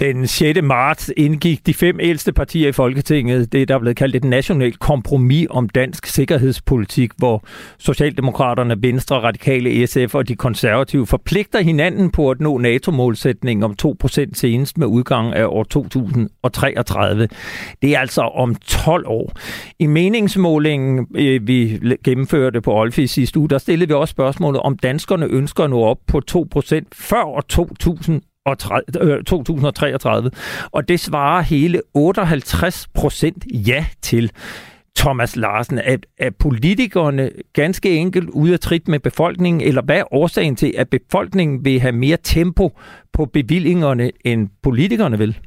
Den 0.00 0.26
6. 0.26 0.62
marts 0.62 1.12
indgik 1.16 1.66
de 1.66 1.74
fem 1.74 2.00
ældste 2.00 2.32
partier 2.32 2.68
i 2.68 2.72
Folketinget 2.72 3.52
det, 3.52 3.68
der 3.68 3.74
er 3.74 3.78
blevet 3.78 3.96
kaldt 3.96 4.16
et 4.16 4.24
nationalt 4.24 4.78
kompromis 4.78 5.46
om 5.50 5.68
dansk 5.68 6.06
sikkerhedspolitik, 6.06 7.10
hvor 7.16 7.44
Socialdemokraterne, 7.78 8.82
Venstre, 8.82 9.16
Radikale, 9.20 9.86
SF 9.86 10.14
og 10.14 10.28
de 10.28 10.36
konservative 10.36 11.06
forpligter 11.06 11.60
hinanden 11.60 12.10
på 12.10 12.30
at 12.30 12.40
nå 12.40 12.58
NATO-målsætningen 12.58 13.64
om 13.64 13.74
2% 14.04 14.24
senest 14.32 14.78
med 14.78 14.86
udgang 14.86 15.34
af 15.34 15.46
år 15.46 15.64
2033. 15.64 17.28
Det 17.82 17.94
er 17.94 17.98
altså 17.98 18.20
om 18.20 18.54
12 18.54 19.06
år. 19.06 19.32
I 19.78 19.86
meningsmålingen, 19.86 21.06
øh, 21.14 21.46
vi 21.46 21.80
gennemførte 22.04 22.60
på 22.60 22.72
Olfi 22.74 23.06
sidste 23.06 23.38
uge, 23.38 23.48
der 23.48 23.58
stillede 23.58 23.88
vi 23.88 23.94
også 23.94 24.12
spørgsmålet, 24.12 24.60
om 24.60 24.78
danskerne 24.78 25.26
ønsker 25.26 25.64
at 25.64 25.70
nå 25.70 25.82
op 25.82 25.98
på 26.06 26.20
2% 26.30 26.84
før 26.92 27.22
år 27.22 27.40
2000 27.40 28.22
2033, 28.46 30.26
øh, 30.26 30.32
og 30.72 30.88
det 30.88 31.00
svarer 31.00 31.42
hele 31.42 31.80
58 31.94 32.88
procent 32.94 33.44
ja 33.52 33.86
til. 34.02 34.32
Thomas 34.96 35.36
Larsen, 35.36 35.78
at 35.78 36.06
er 36.18 36.30
politikerne 36.30 37.30
ganske 37.52 37.90
enkelt 37.90 38.30
ude 38.30 38.52
af 38.52 38.60
trit 38.60 38.88
med 38.88 39.00
befolkningen, 39.00 39.60
eller 39.60 39.82
hvad 39.82 39.98
er 39.98 40.14
årsagen 40.14 40.56
til, 40.56 40.74
at 40.78 40.88
befolkningen 40.88 41.64
vil 41.64 41.80
have 41.80 41.92
mere 41.92 42.16
tempo 42.22 42.78
på 43.12 43.24
bevillingerne, 43.24 44.10
end 44.24 44.48
politikerne 44.62 45.18
vil? 45.18 45.38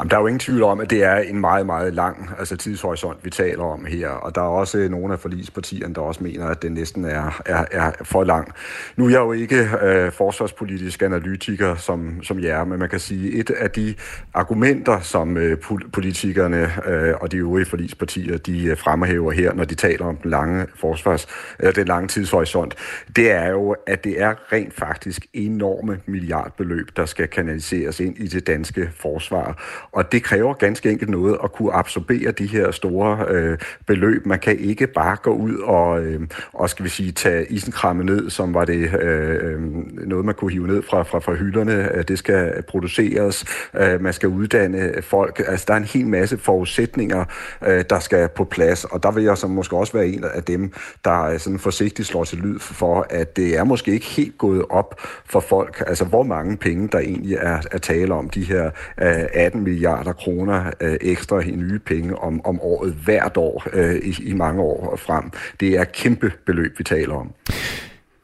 Jamen, 0.00 0.10
der 0.10 0.16
er 0.16 0.20
jo 0.20 0.26
ingen 0.26 0.40
tvivl 0.40 0.62
om, 0.62 0.80
at 0.80 0.90
det 0.90 1.04
er 1.04 1.16
en 1.16 1.40
meget, 1.40 1.66
meget 1.66 1.94
lang 1.94 2.30
altså, 2.38 2.56
tidshorisont, 2.56 3.24
vi 3.24 3.30
taler 3.30 3.64
om 3.64 3.84
her. 3.84 4.08
Og 4.08 4.34
der 4.34 4.40
er 4.40 4.46
også 4.46 4.88
nogle 4.90 5.12
af 5.12 5.20
forligspartierne, 5.20 5.94
der 5.94 6.00
også 6.00 6.22
mener, 6.22 6.46
at 6.46 6.62
det 6.62 6.72
næsten 6.72 7.04
er, 7.04 7.42
er, 7.46 7.64
er 7.70 7.92
for 8.02 8.24
lang. 8.24 8.52
Nu 8.96 9.06
er 9.06 9.10
jeg 9.10 9.18
jo 9.18 9.32
ikke 9.32 9.68
øh, 9.82 10.12
forsvarspolitisk 10.12 11.02
analytiker 11.02 11.76
som, 11.76 12.22
som 12.22 12.42
jer, 12.42 12.64
men 12.64 12.78
man 12.78 12.88
kan 12.88 13.00
sige, 13.00 13.32
et 13.32 13.50
af 13.50 13.70
de 13.70 13.94
argumenter, 14.34 15.00
som 15.00 15.36
øh, 15.36 15.58
politikerne 15.92 16.70
øh, 16.86 17.14
og 17.20 17.32
de 17.32 17.36
øvrige 17.36 17.66
forligspartier, 17.66 18.38
de 18.38 18.64
øh, 18.64 18.76
fremhæver 18.76 19.32
her, 19.32 19.54
når 19.54 19.64
de 19.64 19.74
taler 19.74 20.06
om 20.06 20.16
den 20.16 20.30
lange 20.30 20.66
forsvars, 20.74 21.26
eller 21.58 21.72
den 21.72 21.86
lange 21.86 22.08
tidshorisont, 22.08 22.74
det 23.16 23.30
er 23.30 23.50
jo, 23.50 23.76
at 23.86 24.04
det 24.04 24.22
er 24.22 24.34
rent 24.52 24.74
faktisk 24.74 25.26
enorme 25.32 26.00
milliardbeløb, 26.06 26.88
der 26.96 27.06
skal 27.06 27.28
kanaliseres 27.28 28.00
ind 28.00 28.18
i 28.18 28.26
det 28.26 28.46
danske 28.46 28.90
forsvar. 28.94 29.56
Og 29.92 30.12
det 30.12 30.22
kræver 30.22 30.54
ganske 30.54 30.90
enkelt 30.90 31.10
noget 31.10 31.38
at 31.44 31.52
kunne 31.52 31.72
absorbere 31.72 32.30
de 32.30 32.46
her 32.46 32.70
store 32.70 33.24
øh, 33.28 33.58
beløb. 33.86 34.26
Man 34.26 34.38
kan 34.38 34.58
ikke 34.58 34.86
bare 34.86 35.16
gå 35.16 35.30
ud 35.30 35.56
og, 35.56 36.02
øh, 36.02 36.20
og 36.52 36.70
skal 36.70 36.84
vi 36.84 36.88
sige, 36.88 37.12
tage 37.12 37.46
isenkramme 37.52 38.04
ned, 38.04 38.30
som 38.30 38.54
var 38.54 38.64
det 38.64 38.94
øh, 39.00 39.54
øh 39.54 39.60
noget, 40.06 40.24
man 40.24 40.34
kunne 40.34 40.52
hive 40.52 40.66
ned 40.66 40.82
fra, 40.82 41.02
fra, 41.02 41.18
fra 41.18 41.34
hylderne. 41.34 41.96
Øh, 41.96 42.04
det 42.08 42.18
skal 42.18 42.62
produceres, 42.68 43.44
øh, 43.74 44.00
man 44.00 44.12
skal 44.12 44.28
uddanne 44.28 44.92
folk. 45.02 45.42
Altså, 45.46 45.64
der 45.68 45.74
er 45.74 45.78
en 45.78 45.84
hel 45.84 46.06
masse 46.06 46.38
forudsætninger, 46.38 47.24
øh, 47.66 47.84
der 47.90 47.98
skal 47.98 48.28
på 48.28 48.44
plads, 48.44 48.84
og 48.84 49.02
der 49.02 49.10
vil 49.10 49.24
jeg 49.24 49.38
så 49.38 49.46
måske 49.46 49.76
også 49.76 49.92
være 49.92 50.06
en 50.06 50.24
af 50.34 50.42
dem, 50.42 50.72
der 51.04 51.22
øh, 51.22 51.38
sådan 51.38 51.58
forsigtigt 51.58 52.08
slår 52.08 52.24
til 52.24 52.38
lyd 52.38 52.58
for, 52.58 53.06
at 53.10 53.36
det 53.36 53.58
er 53.58 53.64
måske 53.64 53.92
ikke 53.92 54.06
helt 54.06 54.38
gået 54.38 54.64
op 54.70 55.00
for 55.24 55.40
folk, 55.40 55.82
altså 55.86 56.04
hvor 56.04 56.22
mange 56.22 56.56
penge, 56.56 56.88
der 56.92 56.98
egentlig 56.98 57.34
er, 57.34 57.60
er 57.70 57.78
tale 57.78 58.14
om, 58.14 58.30
de 58.30 58.42
her 58.42 58.70
øh, 59.00 59.26
18 59.34 59.62
milliarder 59.62 59.79
kroner 60.12 60.70
øh, 60.80 60.96
ekstra 61.00 61.40
i 61.40 61.50
nye 61.50 61.78
penge 61.78 62.16
om, 62.16 62.40
om 62.44 62.60
året 62.60 62.94
hvert 63.04 63.36
år 63.36 63.64
øh, 63.72 63.94
i, 63.94 64.30
i 64.30 64.32
mange 64.32 64.62
år 64.62 64.96
frem. 64.96 65.30
Det 65.60 65.68
er 65.68 65.84
kæmpe 65.84 66.32
beløb, 66.46 66.78
vi 66.78 66.84
taler 66.84 67.14
om. 67.14 67.32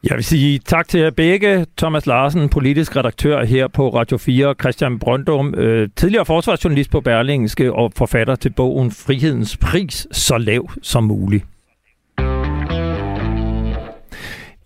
Jeg 0.03 0.15
vil 0.15 0.23
sige 0.23 0.59
tak 0.59 0.87
til 0.87 0.99
jer 0.99 1.11
begge. 1.11 1.65
Thomas 1.77 2.05
Larsen, 2.05 2.49
politisk 2.49 2.95
redaktør 2.95 3.43
her 3.43 3.67
på 3.67 3.89
Radio 3.89 4.17
4, 4.17 4.55
Christian 4.61 4.99
Brøndum, 4.99 5.55
øh, 5.55 5.89
tidligere 5.95 6.25
forsvarsjournalist 6.25 6.91
på 6.91 7.01
Berlingske 7.01 7.73
og 7.73 7.91
forfatter 7.95 8.35
til 8.35 8.49
bogen 8.49 8.91
Frihedens 8.91 9.57
pris, 9.57 10.07
så 10.11 10.37
lav 10.37 10.69
som 10.81 11.03
muligt. 11.03 11.45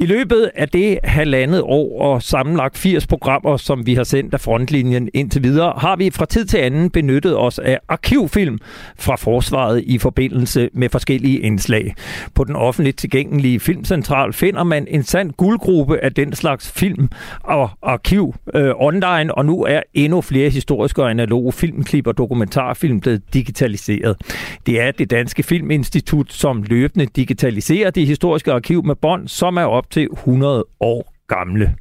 I 0.01 0.05
løbet 0.05 0.51
af 0.55 0.69
det 0.69 0.99
halvandet 1.03 1.61
år 1.61 2.01
og 2.01 2.23
sammenlagt 2.23 2.77
80 2.77 3.07
programmer, 3.07 3.57
som 3.57 3.85
vi 3.85 3.93
har 3.93 4.03
sendt 4.03 4.33
af 4.33 4.41
frontlinjen 4.41 5.09
indtil 5.13 5.43
videre, 5.43 5.73
har 5.77 5.95
vi 5.95 6.09
fra 6.09 6.25
tid 6.25 6.45
til 6.45 6.57
anden 6.57 6.89
benyttet 6.89 7.37
os 7.37 7.59
af 7.59 7.79
arkivfilm 7.89 8.59
fra 8.99 9.15
forsvaret 9.15 9.83
i 9.85 9.97
forbindelse 9.97 10.69
med 10.73 10.89
forskellige 10.89 11.39
indslag. 11.39 11.93
På 12.35 12.43
den 12.43 12.55
offentligt 12.55 12.97
tilgængelige 12.97 13.59
filmcentral 13.59 14.33
finder 14.33 14.63
man 14.63 14.87
en 14.87 15.03
sand 15.03 15.31
guldgruppe 15.31 16.03
af 16.03 16.13
den 16.13 16.33
slags 16.35 16.71
film 16.71 17.09
og 17.43 17.69
arkiv 17.81 18.35
øh, 18.55 18.71
online, 18.75 19.35
og 19.35 19.45
nu 19.45 19.63
er 19.63 19.81
endnu 19.93 20.21
flere 20.21 20.49
historiske 20.49 21.03
og 21.03 21.09
analoge 21.09 21.51
filmklip 21.51 22.07
og 22.07 22.17
dokumentarfilm 22.17 22.99
blevet 22.99 23.21
digitaliseret. 23.33 24.17
Det 24.65 24.81
er 24.81 24.91
det 24.91 25.11
Danske 25.11 25.43
Filminstitut, 25.43 26.33
som 26.33 26.63
løbende 26.63 27.05
digitaliserer 27.05 27.89
det 27.89 28.07
historiske 28.07 28.51
arkiv 28.51 28.85
med 28.85 28.95
bånd, 28.95 29.27
som 29.27 29.57
er 29.57 29.65
op 29.65 29.90
til 29.91 30.07
100 30.11 30.65
år 30.79 31.13
gamle. 31.27 31.75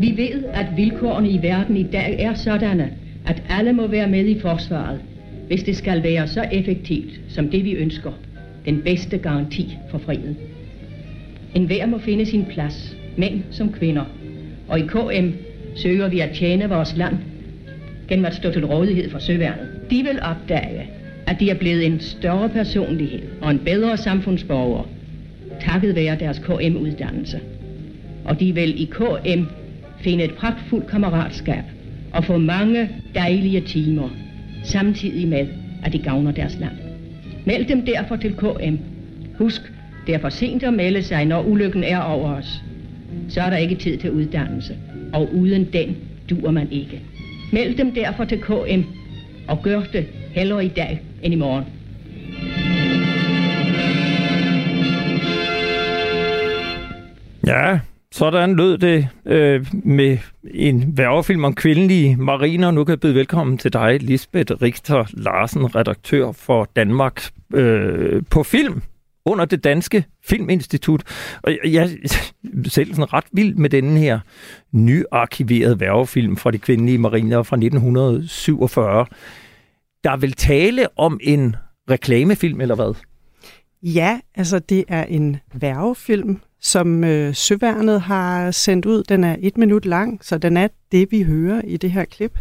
Vi 0.00 0.16
ved, 0.16 0.44
at 0.54 0.66
vilkårene 0.76 1.28
i 1.28 1.42
verden 1.42 1.76
i 1.76 1.82
dag 1.82 2.20
er 2.20 2.34
sådanne, 2.34 2.92
at 3.26 3.42
alle 3.48 3.72
må 3.72 3.86
være 3.86 4.08
med 4.08 4.26
i 4.26 4.40
forsvaret, 4.40 5.00
hvis 5.46 5.62
det 5.62 5.76
skal 5.76 6.02
være 6.02 6.28
så 6.28 6.48
effektivt 6.52 7.20
som 7.28 7.48
det 7.48 7.64
vi 7.64 7.72
ønsker. 7.72 8.12
Den 8.64 8.82
bedste 8.82 9.18
garanti 9.18 9.76
for 9.90 9.98
freden. 9.98 10.36
En 11.54 11.66
hver 11.66 11.86
må 11.86 11.98
finde 11.98 12.26
sin 12.26 12.44
plads, 12.44 12.96
mænd 13.16 13.42
som 13.50 13.72
kvinder. 13.72 14.04
Og 14.68 14.78
i 14.78 14.82
KM 14.82 15.30
søger 15.74 16.08
vi 16.08 16.20
at 16.20 16.34
tjene 16.34 16.68
vores 16.68 16.96
land 16.96 17.16
gennem 18.08 18.24
at 18.24 18.34
stå 18.34 18.50
til 18.50 18.66
rådighed 18.66 19.10
for 19.10 19.18
søværnet. 19.18 19.68
De 19.90 20.02
vil 20.02 20.18
opdage, 20.22 20.90
at 21.26 21.40
de 21.40 21.50
er 21.50 21.54
blevet 21.54 21.86
en 21.86 22.00
større 22.00 22.48
personlighed 22.48 23.22
og 23.40 23.50
en 23.50 23.58
bedre 23.58 23.96
samfundsborger, 23.96 24.88
takket 25.60 25.94
være 25.94 26.16
deres 26.20 26.38
KM-uddannelse. 26.38 27.40
Og 28.24 28.40
de 28.40 28.54
vil 28.54 28.82
i 28.82 28.84
KM 28.84 29.42
finde 30.00 30.24
et 30.24 30.34
pragtfuldt 30.34 30.86
kammeratskab 30.86 31.64
og 32.12 32.24
få 32.24 32.38
mange 32.38 32.90
dejlige 33.14 33.60
timer, 33.60 34.08
samtidig 34.64 35.28
med, 35.28 35.46
at 35.84 35.92
de 35.92 35.98
gavner 35.98 36.32
deres 36.32 36.58
land. 36.60 36.72
Meld 37.44 37.66
dem 37.66 37.86
derfor 37.86 38.16
til 38.16 38.34
KM. 38.36 38.76
Husk, 39.38 39.72
det 40.06 40.14
er 40.14 40.18
for 40.18 40.28
sent 40.28 40.62
at 40.62 40.74
melde 40.74 41.02
sig, 41.02 41.24
når 41.24 41.42
ulykken 41.42 41.84
er 41.84 42.00
over 42.00 42.34
os. 42.34 42.62
Så 43.28 43.40
er 43.40 43.50
der 43.50 43.56
ikke 43.56 43.74
tid 43.74 43.96
til 43.96 44.10
uddannelse, 44.10 44.76
og 45.12 45.34
uden 45.34 45.64
den 45.72 45.96
duer 46.30 46.50
man 46.50 46.72
ikke. 46.72 47.02
Meld 47.52 47.76
dem 47.76 47.94
derfor 47.94 48.24
til 48.24 48.40
KM, 48.40 48.82
og 49.48 49.62
gør 49.62 49.82
det 49.92 50.06
hellere 50.30 50.64
i 50.64 50.68
dag 50.68 51.00
end 51.22 51.34
i 51.34 51.36
morgen. 51.36 51.64
Ja, 57.46 57.80
sådan 58.12 58.56
lød 58.56 58.78
det 58.78 59.08
øh, 59.26 59.66
med 59.72 60.18
en 60.54 60.98
værvefilm 60.98 61.44
om 61.44 61.54
kvindelige 61.54 62.16
mariner. 62.16 62.70
Nu 62.70 62.84
kan 62.84 62.90
jeg 62.90 63.00
byde 63.00 63.14
velkommen 63.14 63.58
til 63.58 63.72
dig, 63.72 64.02
Lisbeth 64.02 64.52
Richter 64.62 65.04
Larsen, 65.12 65.76
redaktør 65.76 66.32
for 66.32 66.68
Danmark 66.76 67.22
øh, 67.54 68.22
på 68.30 68.42
film 68.42 68.82
under 69.26 69.44
det 69.44 69.64
danske 69.64 70.04
filminstitut. 70.24 71.02
Og 71.42 71.58
jeg 71.64 71.82
er 71.82 71.88
selv 72.68 72.94
sådan 72.94 73.12
ret 73.12 73.24
vild 73.32 73.54
med 73.54 73.70
denne 73.70 74.00
her 74.00 74.20
nyarkiverede 74.72 75.80
værvefilm 75.80 76.36
fra 76.36 76.50
de 76.50 76.58
kvindelige 76.58 76.98
mariner 76.98 77.42
fra 77.42 77.56
1947. 77.56 79.06
Der 80.04 80.16
vil 80.16 80.32
tale 80.32 80.98
om 80.98 81.20
en 81.22 81.56
reklamefilm, 81.90 82.60
eller 82.60 82.74
hvad? 82.74 82.94
Ja, 83.82 84.20
altså 84.34 84.58
det 84.58 84.84
er 84.88 85.04
en 85.04 85.36
værvefilm, 85.54 86.40
som 86.60 87.04
øh, 87.04 87.34
Søværnet 87.34 88.00
har 88.00 88.50
sendt 88.50 88.86
ud. 88.86 89.02
Den 89.02 89.24
er 89.24 89.36
et 89.40 89.58
minut 89.58 89.86
lang, 89.86 90.24
så 90.24 90.38
den 90.38 90.56
er 90.56 90.68
det, 90.92 91.08
vi 91.10 91.22
hører 91.22 91.62
i 91.64 91.76
det 91.76 91.90
her 91.90 92.04
klip. 92.04 92.38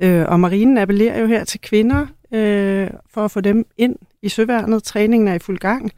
Øh, 0.00 0.24
og 0.28 0.40
marinen 0.40 0.78
appellerer 0.78 1.20
jo 1.20 1.26
her 1.26 1.44
til 1.44 1.60
kvinder 1.60 2.06
øh, 2.34 2.90
for 3.10 3.24
at 3.24 3.30
få 3.30 3.40
dem 3.40 3.66
ind 3.78 3.96
i 4.22 4.28
Søværnet. 4.28 4.82
Træningen 4.82 5.28
er 5.28 5.34
i 5.34 5.38
fuld 5.38 5.58
gang. 5.58 5.92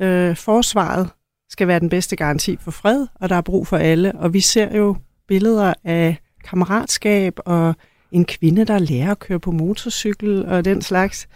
Øh, 0.00 0.36
forsvaret 0.36 1.08
skal 1.50 1.68
være 1.68 1.80
den 1.80 1.88
bedste 1.88 2.16
garanti 2.16 2.56
for 2.60 2.70
fred, 2.70 3.06
og 3.14 3.28
der 3.28 3.36
er 3.36 3.40
brug 3.40 3.66
for 3.66 3.76
alle. 3.76 4.12
Og 4.14 4.34
vi 4.34 4.40
ser 4.40 4.76
jo 4.76 4.96
billeder 5.28 5.74
af 5.84 6.16
kammeratskab 6.44 7.38
og 7.44 7.74
en 8.12 8.24
kvinde, 8.24 8.64
der 8.64 8.78
lærer 8.78 9.10
at 9.10 9.18
køre 9.18 9.40
på 9.40 9.50
motorcykel 9.50 10.46
og 10.46 10.64
den 10.64 10.82
slags. 10.82 11.28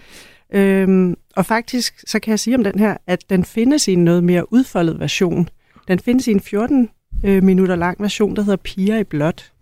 Øhm, 0.53 1.17
og 1.37 1.47
faktisk, 1.47 2.05
så 2.07 2.21
kan 2.21 2.31
jeg 2.31 2.41
sige 2.41 2.57
om 2.57 2.65
den 2.65 2.79
her, 2.79 2.97
at 3.07 3.31
den 3.31 3.45
findes 3.45 3.89
i 3.89 3.93
en 3.93 4.05
noget 4.05 4.25
mere 4.25 4.53
udfoldet 4.53 5.01
version. 5.01 5.49
Den 5.89 5.99
findes 5.99 6.29
i 6.29 6.31
en 6.31 6.41
14 6.41 6.89
øh, 7.25 7.43
minutter 7.43 7.77
lang 7.77 8.01
version, 8.01 8.37
der 8.37 8.43
hedder 8.43 8.57
Piger 8.57 8.99
i 8.99 9.05
blåt, 9.05 9.53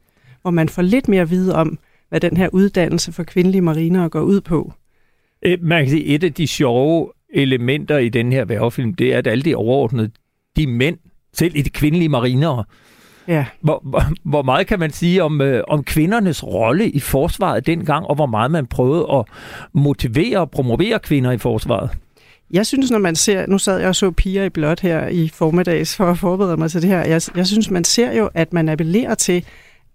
hvor 0.42 0.50
man 0.50 0.68
får 0.68 0.82
lidt 0.82 1.08
mere 1.08 1.22
at 1.22 1.30
vide 1.30 1.54
om, 1.54 1.78
hvad 2.08 2.20
den 2.20 2.36
her 2.36 2.48
uddannelse 2.52 3.12
for 3.12 3.22
kvindelige 3.22 3.62
mariner 3.62 4.08
går 4.08 4.20
ud 4.20 4.40
på. 4.40 4.72
Øh, 5.42 5.58
man 5.62 5.84
kan 5.84 5.90
sige, 5.90 6.04
et 6.04 6.24
af 6.24 6.34
de 6.34 6.46
sjove 6.46 7.12
elementer 7.34 7.98
i 7.98 8.08
den 8.08 8.32
her 8.32 8.44
værvefilm, 8.44 8.94
det 8.94 9.14
er, 9.14 9.18
at 9.18 9.26
alle 9.26 9.42
de 9.42 9.54
overordnede, 9.54 10.10
de 10.56 10.66
mænd, 10.66 10.98
selv 11.32 11.56
i 11.56 11.62
de 11.62 11.70
kvindelige 11.70 12.08
marinere, 12.08 12.64
Ja. 13.28 13.46
Hvor, 13.60 13.80
hvor, 13.84 14.02
hvor 14.24 14.42
meget 14.42 14.66
kan 14.66 14.78
man 14.78 14.90
sige 14.90 15.22
om, 15.22 15.40
øh, 15.40 15.64
om 15.68 15.84
kvindernes 15.84 16.44
rolle 16.44 16.90
i 16.90 17.00
forsvaret 17.00 17.66
dengang, 17.66 18.06
og 18.06 18.14
hvor 18.14 18.26
meget 18.26 18.50
man 18.50 18.66
prøvede 18.66 19.06
at 19.12 19.24
motivere 19.74 20.38
og 20.38 20.50
promovere 20.50 20.98
kvinder 20.98 21.30
i 21.30 21.38
forsvaret? 21.38 21.90
Jeg 22.50 22.66
synes, 22.66 22.90
når 22.90 22.98
man 22.98 23.16
ser, 23.16 23.46
nu 23.46 23.58
sad 23.58 23.78
jeg 23.78 23.88
og 23.88 23.96
så 23.96 24.10
piger 24.10 24.44
i 24.44 24.48
blåt 24.48 24.80
her 24.80 25.08
i 25.08 25.28
formiddags 25.28 25.96
for 25.96 26.04
at 26.04 26.18
forberede 26.18 26.56
mig 26.56 26.70
til 26.70 26.82
det 26.82 26.90
her, 26.90 26.98
jeg, 26.98 27.22
jeg 27.36 27.46
synes, 27.46 27.70
man 27.70 27.84
ser 27.84 28.12
jo, 28.12 28.30
at 28.34 28.52
man 28.52 28.68
appellerer 28.68 29.14
til, 29.14 29.44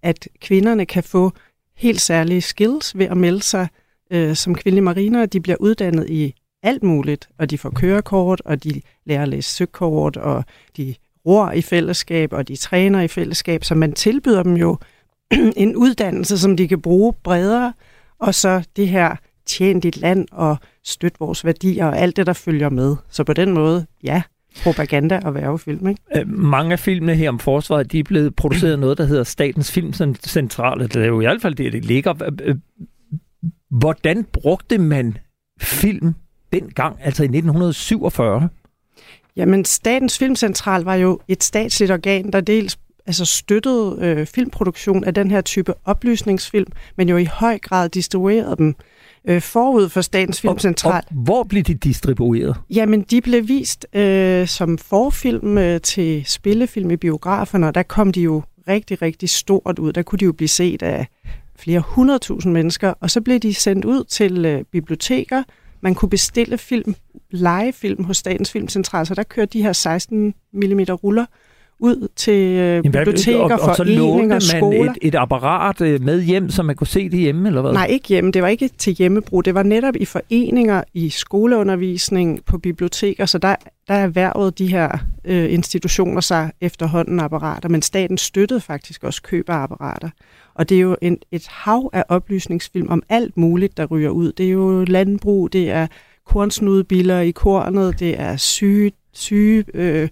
at 0.03 0.27
kvinderne 0.41 0.85
kan 0.85 1.03
få 1.03 1.31
helt 1.77 2.01
særlige 2.01 2.41
skills 2.41 2.97
ved 2.97 3.05
at 3.05 3.17
melde 3.17 3.43
sig 3.43 3.67
øh, 4.11 4.35
som 4.35 4.55
kvindelige 4.55 4.83
mariner. 4.83 5.25
De 5.25 5.41
bliver 5.41 5.57
uddannet 5.59 6.09
i 6.09 6.33
alt 6.65 6.83
muligt, 6.83 7.29
og 7.37 7.49
de 7.49 7.57
får 7.57 7.69
kørekort, 7.69 8.41
og 8.45 8.63
de 8.63 8.81
lærer 9.05 9.21
at 9.21 9.27
læse 9.27 9.49
søkort, 9.49 10.17
og 10.17 10.43
de 10.77 10.95
ror 11.25 11.51
i 11.51 11.61
fællesskab, 11.61 12.33
og 12.33 12.47
de 12.47 12.55
træner 12.55 13.01
i 13.01 13.07
fællesskab, 13.07 13.63
så 13.63 13.75
man 13.75 13.93
tilbyder 13.93 14.43
dem 14.43 14.53
jo 14.53 14.77
en 15.55 15.75
uddannelse, 15.75 16.37
som 16.37 16.57
de 16.57 16.67
kan 16.67 16.81
bruge 16.81 17.13
bredere, 17.23 17.73
og 18.19 18.35
så 18.35 18.63
det 18.75 18.87
her 18.87 19.15
tjene 19.45 19.81
dit 19.81 19.97
land 19.97 20.27
og 20.31 20.57
støtte 20.83 21.19
vores 21.19 21.45
værdier 21.45 21.85
og 21.85 21.97
alt 21.97 22.17
det, 22.17 22.27
der 22.27 22.33
følger 22.33 22.69
med. 22.69 22.95
Så 23.09 23.23
på 23.23 23.33
den 23.33 23.53
måde, 23.53 23.85
ja, 24.03 24.21
propaganda 24.63 25.19
og 25.23 25.35
værvefilm. 25.35 25.87
Ikke? 25.87 26.01
Øh, 26.15 26.27
mange 26.27 26.71
af 26.71 26.79
filmene 26.79 27.15
her 27.15 27.29
om 27.29 27.39
forsvaret, 27.39 27.91
de 27.91 27.99
er 27.99 28.03
blevet 28.03 28.35
produceret 28.35 28.79
noget, 28.79 28.97
der 28.97 29.05
hedder 29.05 29.23
Statens 29.23 29.71
Filmcentral. 29.71 30.79
Det 30.79 30.95
er 30.95 31.05
jo 31.05 31.21
i 31.21 31.25
hvert 31.25 31.41
fald 31.41 31.55
det, 31.55 31.73
det 31.73 31.85
ligger. 31.85 32.23
Øh, 32.23 32.31
øh, 32.43 32.55
hvordan 33.69 34.23
brugte 34.23 34.77
man 34.77 35.17
film 35.61 36.13
dengang, 36.59 36.97
altså 37.01 37.23
i 37.23 37.25
1947? 37.25 38.49
Jamen, 39.35 39.65
Statens 39.65 40.17
Filmcentral 40.17 40.83
var 40.83 40.95
jo 40.95 41.19
et 41.27 41.43
statsligt 41.43 41.91
organ, 41.91 42.31
der 42.31 42.41
dels 42.41 42.77
altså 43.05 43.25
støttede 43.25 43.97
øh, 44.01 44.27
filmproduktion 44.27 45.03
af 45.03 45.13
den 45.13 45.31
her 45.31 45.41
type 45.41 45.73
oplysningsfilm, 45.85 46.71
men 46.97 47.09
jo 47.09 47.17
i 47.17 47.25
høj 47.25 47.59
grad 47.59 47.89
distribuerede 47.89 48.55
dem 48.57 48.75
øh, 49.27 49.41
forud 49.41 49.89
for 49.89 50.01
Statens 50.01 50.41
Filmcentral. 50.41 50.91
Og, 50.93 51.17
og 51.17 51.23
hvor 51.23 51.43
blev 51.43 51.63
de 51.63 51.73
distribueret? 51.73 52.55
Jamen, 52.69 53.01
de 53.01 53.21
blev 53.21 53.47
vist 53.47 53.85
øh, 53.95 54.47
som 54.47 54.77
forfilm 54.77 55.57
øh, 55.57 55.81
til 55.81 56.23
spillefilm 56.25 56.91
i 56.91 56.95
biograferne, 56.97 57.67
og 57.67 57.75
der 57.75 57.83
kom 57.83 58.11
de 58.11 58.21
jo 58.21 58.43
rigtig, 58.67 59.01
rigtig 59.01 59.29
stort 59.29 59.79
ud. 59.79 59.93
Der 59.93 60.01
kunne 60.01 60.19
de 60.19 60.25
jo 60.25 60.31
blive 60.31 60.47
set 60.47 60.81
af 60.81 61.07
flere 61.59 61.79
hundredtusind 61.79 62.53
mennesker, 62.53 62.93
og 62.99 63.11
så 63.11 63.21
blev 63.21 63.39
de 63.39 63.53
sendt 63.53 63.85
ud 63.85 64.03
til 64.03 64.45
øh, 64.45 64.63
biblioteker. 64.71 65.43
Man 65.85 65.95
kunne 65.95 66.09
bestille 66.09 66.57
film, 66.57 66.95
legefilm 67.29 68.03
hos 68.03 68.17
Statens 68.17 68.51
Filmcentral, 68.51 69.05
så 69.05 69.15
der 69.15 69.23
kørte 69.23 69.53
de 69.53 69.61
her 69.61 69.73
16 69.73 70.33
mm 70.53 70.79
ruller 70.79 71.25
ud 71.79 72.07
til 72.15 72.57
øh, 72.57 72.83
biblioteker, 72.83 73.39
og, 73.39 73.69
og 73.69 73.75
foreninger, 73.75 74.39
så 74.39 74.57
skoler. 74.57 74.91
Et, 74.91 74.97
et 75.01 75.15
apparat 75.15 75.81
øh, 75.81 76.01
med 76.01 76.21
hjem, 76.21 76.49
så 76.49 76.63
man 76.63 76.75
kunne 76.75 76.87
se 76.87 77.09
det 77.09 77.19
hjemme, 77.19 77.47
eller 77.47 77.61
hvad? 77.61 77.73
Nej, 77.73 77.85
ikke 77.85 78.07
hjemme. 78.07 78.31
Det 78.31 78.41
var 78.41 78.47
ikke 78.47 78.69
til 78.77 78.93
hjemmebrug. 78.93 79.45
Det 79.45 79.55
var 79.55 79.63
netop 79.63 79.95
i 79.95 80.05
foreninger, 80.05 80.83
i 80.93 81.09
skoleundervisning, 81.09 82.45
på 82.45 82.57
biblioteker, 82.57 83.25
så 83.25 83.37
der, 83.37 83.55
der 83.87 83.93
erhvervede 83.93 84.51
de 84.51 84.67
her 84.67 84.97
øh, 85.25 85.53
institutioner 85.53 86.21
sig 86.21 86.51
efterhånden 86.61 87.19
apparater, 87.19 87.69
men 87.69 87.81
staten 87.81 88.17
støttede 88.17 88.61
faktisk 88.61 89.03
også 89.03 89.21
køb 89.21 89.49
af 89.49 89.55
apparater. 89.55 90.09
Og 90.55 90.69
det 90.69 90.77
er 90.77 90.81
jo 90.81 90.95
en, 91.01 91.17
et 91.31 91.47
hav 91.49 91.89
af 91.93 92.03
oplysningsfilm 92.09 92.87
om 92.89 93.03
alt 93.09 93.37
muligt, 93.37 93.77
der 93.77 93.85
ryger 93.85 94.09
ud. 94.09 94.31
Det 94.31 94.45
er 94.45 94.51
jo 94.51 94.83
landbrug, 94.83 95.53
det 95.53 95.69
er 95.69 95.87
kornsnudebiller 96.27 97.19
i 97.19 97.31
kornet, 97.31 97.99
det 97.99 98.19
er 98.19 98.37
syge, 98.37 98.91
syge 99.13 99.63
øh, 99.73 100.09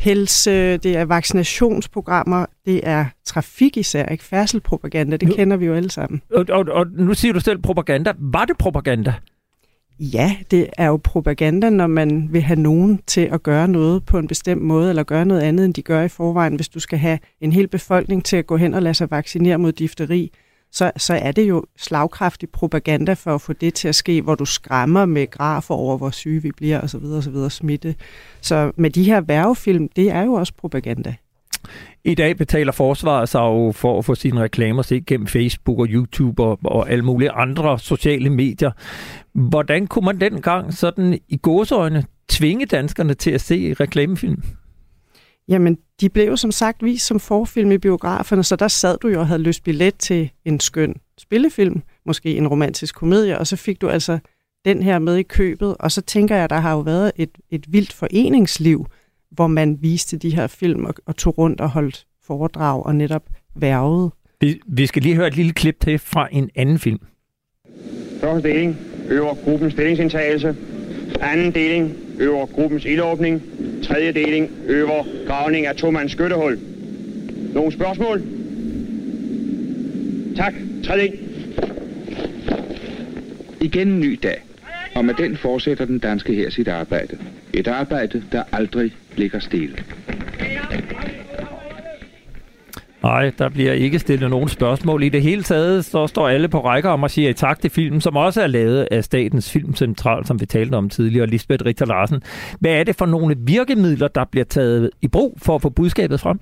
helse, 0.00 0.76
det 0.76 0.96
er 0.96 1.04
vaccinationsprogrammer, 1.04 2.46
det 2.66 2.80
er 2.82 3.06
trafik 3.24 3.76
især, 3.76 4.06
ikke 4.06 4.24
færdselpropaganda, 4.24 5.16
det 5.16 5.28
nu, 5.28 5.34
kender 5.34 5.56
vi 5.56 5.66
jo 5.66 5.74
alle 5.74 5.90
sammen. 5.90 6.22
Og, 6.34 6.46
og, 6.48 6.66
og 6.68 6.86
nu 6.86 7.14
siger 7.14 7.32
du 7.32 7.40
selv 7.40 7.58
propaganda. 7.58 8.12
Var 8.18 8.44
det 8.44 8.58
propaganda? 8.58 9.14
Ja, 10.00 10.36
det 10.50 10.66
er 10.78 10.86
jo 10.86 10.96
propaganda, 10.96 11.70
når 11.70 11.86
man 11.86 12.28
vil 12.32 12.42
have 12.42 12.60
nogen 12.60 13.00
til 13.06 13.20
at 13.20 13.42
gøre 13.42 13.68
noget 13.68 14.04
på 14.04 14.18
en 14.18 14.28
bestemt 14.28 14.62
måde, 14.62 14.88
eller 14.88 15.02
gøre 15.02 15.24
noget 15.24 15.40
andet, 15.40 15.64
end 15.64 15.74
de 15.74 15.82
gør 15.82 16.02
i 16.02 16.08
forvejen. 16.08 16.54
Hvis 16.54 16.68
du 16.68 16.80
skal 16.80 16.98
have 16.98 17.18
en 17.40 17.52
hel 17.52 17.68
befolkning 17.68 18.24
til 18.24 18.36
at 18.36 18.46
gå 18.46 18.56
hen 18.56 18.74
og 18.74 18.82
lade 18.82 18.94
sig 18.94 19.10
vaccinere 19.10 19.58
mod 19.58 19.72
difteri, 19.72 20.32
så, 20.72 20.90
så 20.96 21.14
er 21.14 21.32
det 21.32 21.48
jo 21.48 21.64
slagkraftig 21.78 22.48
propaganda 22.50 23.12
for 23.12 23.34
at 23.34 23.40
få 23.40 23.52
det 23.52 23.74
til 23.74 23.88
at 23.88 23.94
ske, 23.94 24.22
hvor 24.22 24.34
du 24.34 24.44
skræmmer 24.44 25.06
med 25.06 25.30
grafer 25.30 25.74
over, 25.74 25.96
hvor 25.96 26.10
syge 26.10 26.42
vi 26.42 26.50
bliver 26.56 26.80
osv. 26.80 27.04
osv. 27.04 27.50
smitte. 27.50 27.94
Så 28.40 28.72
med 28.76 28.90
de 28.90 29.04
her 29.04 29.20
værvefilm, 29.20 29.88
det 29.96 30.10
er 30.10 30.22
jo 30.22 30.32
også 30.32 30.52
propaganda. 30.58 31.14
I 32.04 32.14
dag 32.14 32.36
betaler 32.36 32.72
forsvaret 32.72 33.28
sig 33.28 33.40
jo 33.40 33.72
for 33.72 33.98
at 33.98 34.04
få 34.04 34.14
sine 34.14 34.40
reklamer 34.40 34.82
set 34.82 35.06
gennem 35.06 35.26
Facebook 35.26 35.78
og 35.78 35.86
YouTube 35.90 36.42
og, 36.42 36.58
og 36.64 36.90
alle 36.90 37.04
mulige 37.04 37.30
andre 37.30 37.78
sociale 37.78 38.30
medier. 38.30 38.70
Hvordan 39.32 39.86
kunne 39.86 40.04
man 40.04 40.20
dengang 40.20 40.74
sådan 40.74 41.18
i 41.28 41.36
gåsøjne 41.36 42.04
tvinge 42.28 42.66
danskerne 42.66 43.14
til 43.14 43.30
at 43.30 43.40
se 43.40 43.74
reklamefilm? 43.80 44.42
Jamen, 45.50 45.78
de 46.00 46.08
blev 46.08 46.26
jo 46.26 46.36
som 46.36 46.52
sagt 46.52 46.84
vist 46.84 47.06
som 47.06 47.20
forfilm 47.20 47.72
i 47.72 47.78
biograferne, 47.78 48.44
så 48.44 48.56
der 48.56 48.68
sad 48.68 48.98
du 48.98 49.08
jo 49.08 49.20
og 49.20 49.26
havde 49.26 49.42
lyst 49.42 49.64
billet 49.64 49.94
til 49.98 50.30
en 50.44 50.60
skøn 50.60 50.94
spillefilm, 51.18 51.82
måske 52.06 52.36
en 52.36 52.48
romantisk 52.48 52.94
komedie, 52.94 53.38
og 53.38 53.46
så 53.46 53.56
fik 53.56 53.80
du 53.80 53.88
altså 53.88 54.18
den 54.64 54.82
her 54.82 54.98
med 54.98 55.16
i 55.16 55.22
købet. 55.22 55.76
Og 55.80 55.92
så 55.92 56.00
tænker 56.00 56.34
jeg, 56.34 56.44
at 56.44 56.50
der 56.50 56.56
har 56.56 56.72
jo 56.72 56.80
været 56.80 57.12
et, 57.16 57.30
et 57.50 57.64
vildt 57.68 57.92
foreningsliv, 57.92 58.86
hvor 59.30 59.46
man 59.46 59.78
viste 59.80 60.18
de 60.18 60.34
her 60.34 60.46
film 60.46 60.84
og, 60.84 60.94
og 61.06 61.16
tog 61.16 61.38
rundt 61.38 61.60
og 61.60 61.68
holdt 61.68 62.06
foredrag 62.26 62.86
og 62.86 62.94
netop 62.94 63.22
værvede. 63.56 64.10
Vi, 64.40 64.60
vi 64.66 64.86
skal 64.86 65.02
lige 65.02 65.14
høre 65.14 65.26
et 65.26 65.36
lille 65.36 65.52
klip 65.52 65.80
til 65.80 65.98
fra 65.98 66.28
en 66.32 66.50
anden 66.54 66.78
film. 66.78 66.98
Første 68.20 68.48
deling 68.48 68.76
øver 69.08 69.34
gruppens 69.34 69.72
stillingsindtagelse. 69.72 70.56
Anden 71.20 71.54
deling 71.54 71.94
øver 72.18 72.46
gruppens 72.46 72.84
ildåbning. 72.84 73.42
Tredje 73.82 74.12
deling 74.12 74.50
øver 74.66 75.04
gravning 75.26 75.66
af 75.66 75.76
tomands 75.76 76.12
skyttehul. 76.12 76.58
Nogle 77.54 77.72
spørgsmål? 77.72 78.22
Tak. 80.36 80.54
Tredje. 80.84 81.12
Igen 83.60 83.88
en 83.88 84.00
ny 84.00 84.18
dag, 84.22 84.42
og 84.94 85.04
med 85.04 85.14
den 85.14 85.36
fortsætter 85.36 85.84
den 85.84 85.98
danske 85.98 86.34
her 86.34 86.50
sit 86.50 86.68
arbejde. 86.68 87.18
Et 87.54 87.68
arbejde, 87.68 88.22
der 88.32 88.42
aldrig 88.52 88.92
ligger 89.16 89.38
stille. 89.38 89.76
Nej, 93.02 93.32
der 93.38 93.48
bliver 93.48 93.72
ikke 93.72 93.98
stillet 93.98 94.30
nogen 94.30 94.48
spørgsmål. 94.48 95.02
I 95.02 95.08
det 95.08 95.22
hele 95.22 95.42
taget 95.42 95.84
så 95.84 96.06
står 96.06 96.28
alle 96.28 96.48
på 96.48 96.64
rækker 96.64 96.90
om 96.90 97.04
at 97.04 97.10
sige 97.10 97.32
tak 97.32 97.60
til 97.60 97.70
filmen, 97.70 98.00
som 98.00 98.16
også 98.16 98.42
er 98.42 98.46
lavet 98.46 98.88
af 98.90 99.04
Statens 99.04 99.50
Filmcentral, 99.50 100.26
som 100.26 100.40
vi 100.40 100.46
talte 100.46 100.74
om 100.74 100.88
tidligere, 100.88 101.26
Lisbeth 101.26 101.64
Richter 101.64 101.86
Larsen. 101.86 102.22
Hvad 102.60 102.70
er 102.70 102.84
det 102.84 102.96
for 102.96 103.06
nogle 103.06 103.36
virkemidler, 103.38 104.08
der 104.08 104.24
bliver 104.24 104.44
taget 104.44 104.90
i 105.02 105.08
brug 105.08 105.38
for 105.42 105.54
at 105.54 105.62
få 105.62 105.68
budskabet 105.68 106.20
frem? 106.20 106.40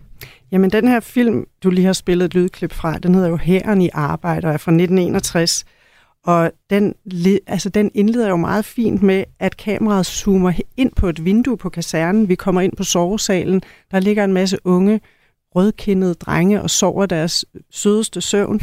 Jamen, 0.52 0.70
den 0.70 0.88
her 0.88 1.00
film, 1.00 1.44
du 1.62 1.70
lige 1.70 1.84
har 1.84 1.92
spillet 1.92 2.24
et 2.24 2.34
lydklip 2.34 2.72
fra, 2.72 2.98
den 2.98 3.14
hedder 3.14 3.28
jo 3.28 3.36
Hæren 3.36 3.82
i 3.82 3.88
arbejde 3.92 4.46
og 4.46 4.52
er 4.52 4.59
fra 4.59 4.72
1961. 4.72 5.64
Og 6.26 6.50
den, 6.70 6.94
altså, 7.46 7.68
den 7.68 7.90
indleder 7.94 8.28
jo 8.28 8.36
meget 8.36 8.64
fint 8.64 9.02
med, 9.02 9.24
at 9.40 9.56
kameraet 9.56 10.06
zoomer 10.06 10.52
ind 10.76 10.92
på 10.96 11.09
et 11.09 11.24
vindue 11.24 11.56
på 11.56 11.68
kasernen. 11.68 12.28
Vi 12.28 12.34
kommer 12.34 12.61
ind 12.61 12.72
på 12.76 12.84
sovesalen. 12.84 13.62
Der 13.90 14.00
ligger 14.00 14.24
en 14.24 14.32
masse 14.32 14.59
unge 14.64 15.00
rødkindede 15.55 16.14
drenge 16.14 16.62
og 16.62 16.70
sover 16.70 17.07
deres 17.07 17.44
sødeste 17.70 18.20
søvn. 18.20 18.61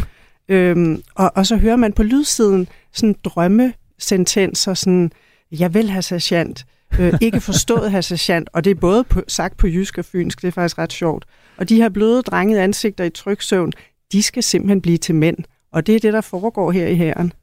Øhm, 0.50 1.02
og, 1.16 1.32
og 1.36 1.46
så 1.46 1.58
hører 1.58 1.76
man 1.76 1.94
på 1.94 2.04
lydsiden 2.04 2.68
sådan 2.94 3.16
drømmesentenser, 3.24 4.74
sådan, 4.74 5.12
jeg 5.52 5.74
vil 5.74 5.90
have 5.90 6.02
sergeant, 6.02 6.66
øh, 7.00 7.14
ikke 7.22 7.42
forstået 7.42 7.92
have 7.92 8.02
sergeant, 8.02 8.50
og 8.54 8.64
det 8.64 8.72
er 8.72 8.76
både 8.76 9.04
på, 9.04 9.22
sagt 9.28 9.58
på 9.58 9.68
jysk 9.68 9.98
og 9.98 10.06
fynsk, 10.06 10.42
det 10.42 10.48
er 10.48 10.52
faktisk 10.52 10.78
ret 10.78 10.94
sjovt. 10.94 11.26
Og 11.58 11.70
de 11.70 11.76
her 11.76 11.90
bløde 11.90 12.22
drengede 12.22 12.62
ansigter 12.62 13.04
i 13.04 13.10
tryksøvn, 13.10 13.72
de 14.12 14.24
skal 14.24 14.44
simpelthen 14.44 14.82
blive 14.82 14.98
til 14.98 15.16
mænd. 15.16 15.38
Og 15.72 15.88
det 15.88 15.96
er 15.96 16.00
det, 16.00 16.14
der 16.14 16.22
foregår 16.22 16.72
her 16.72 16.88
i 16.88 16.96
hæren. 16.96 17.34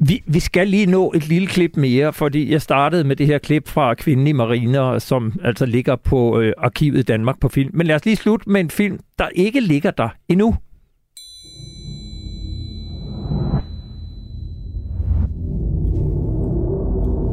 Vi, 0.00 0.22
vi 0.26 0.40
skal 0.40 0.68
lige 0.68 0.86
nå 0.86 1.12
et 1.14 1.28
lille 1.28 1.48
klip 1.48 1.76
mere, 1.76 2.12
fordi 2.12 2.52
jeg 2.52 2.62
startede 2.62 3.04
med 3.04 3.16
det 3.16 3.26
her 3.26 3.38
klip 3.38 3.68
fra 3.68 3.94
Kvinden 3.94 4.26
i 4.26 4.32
Mariner, 4.32 4.98
som 4.98 5.32
altså 5.44 5.66
ligger 5.66 5.96
på 5.96 6.40
øh, 6.40 6.52
Arkivet 6.58 7.08
Danmark 7.08 7.40
på 7.40 7.48
film. 7.48 7.70
Men 7.74 7.86
lad 7.86 7.96
os 7.96 8.04
lige 8.04 8.16
slutte 8.16 8.50
med 8.50 8.60
en 8.60 8.70
film, 8.70 8.98
der 9.18 9.28
ikke 9.34 9.60
ligger 9.60 9.90
der 9.90 10.08
endnu. 10.28 10.56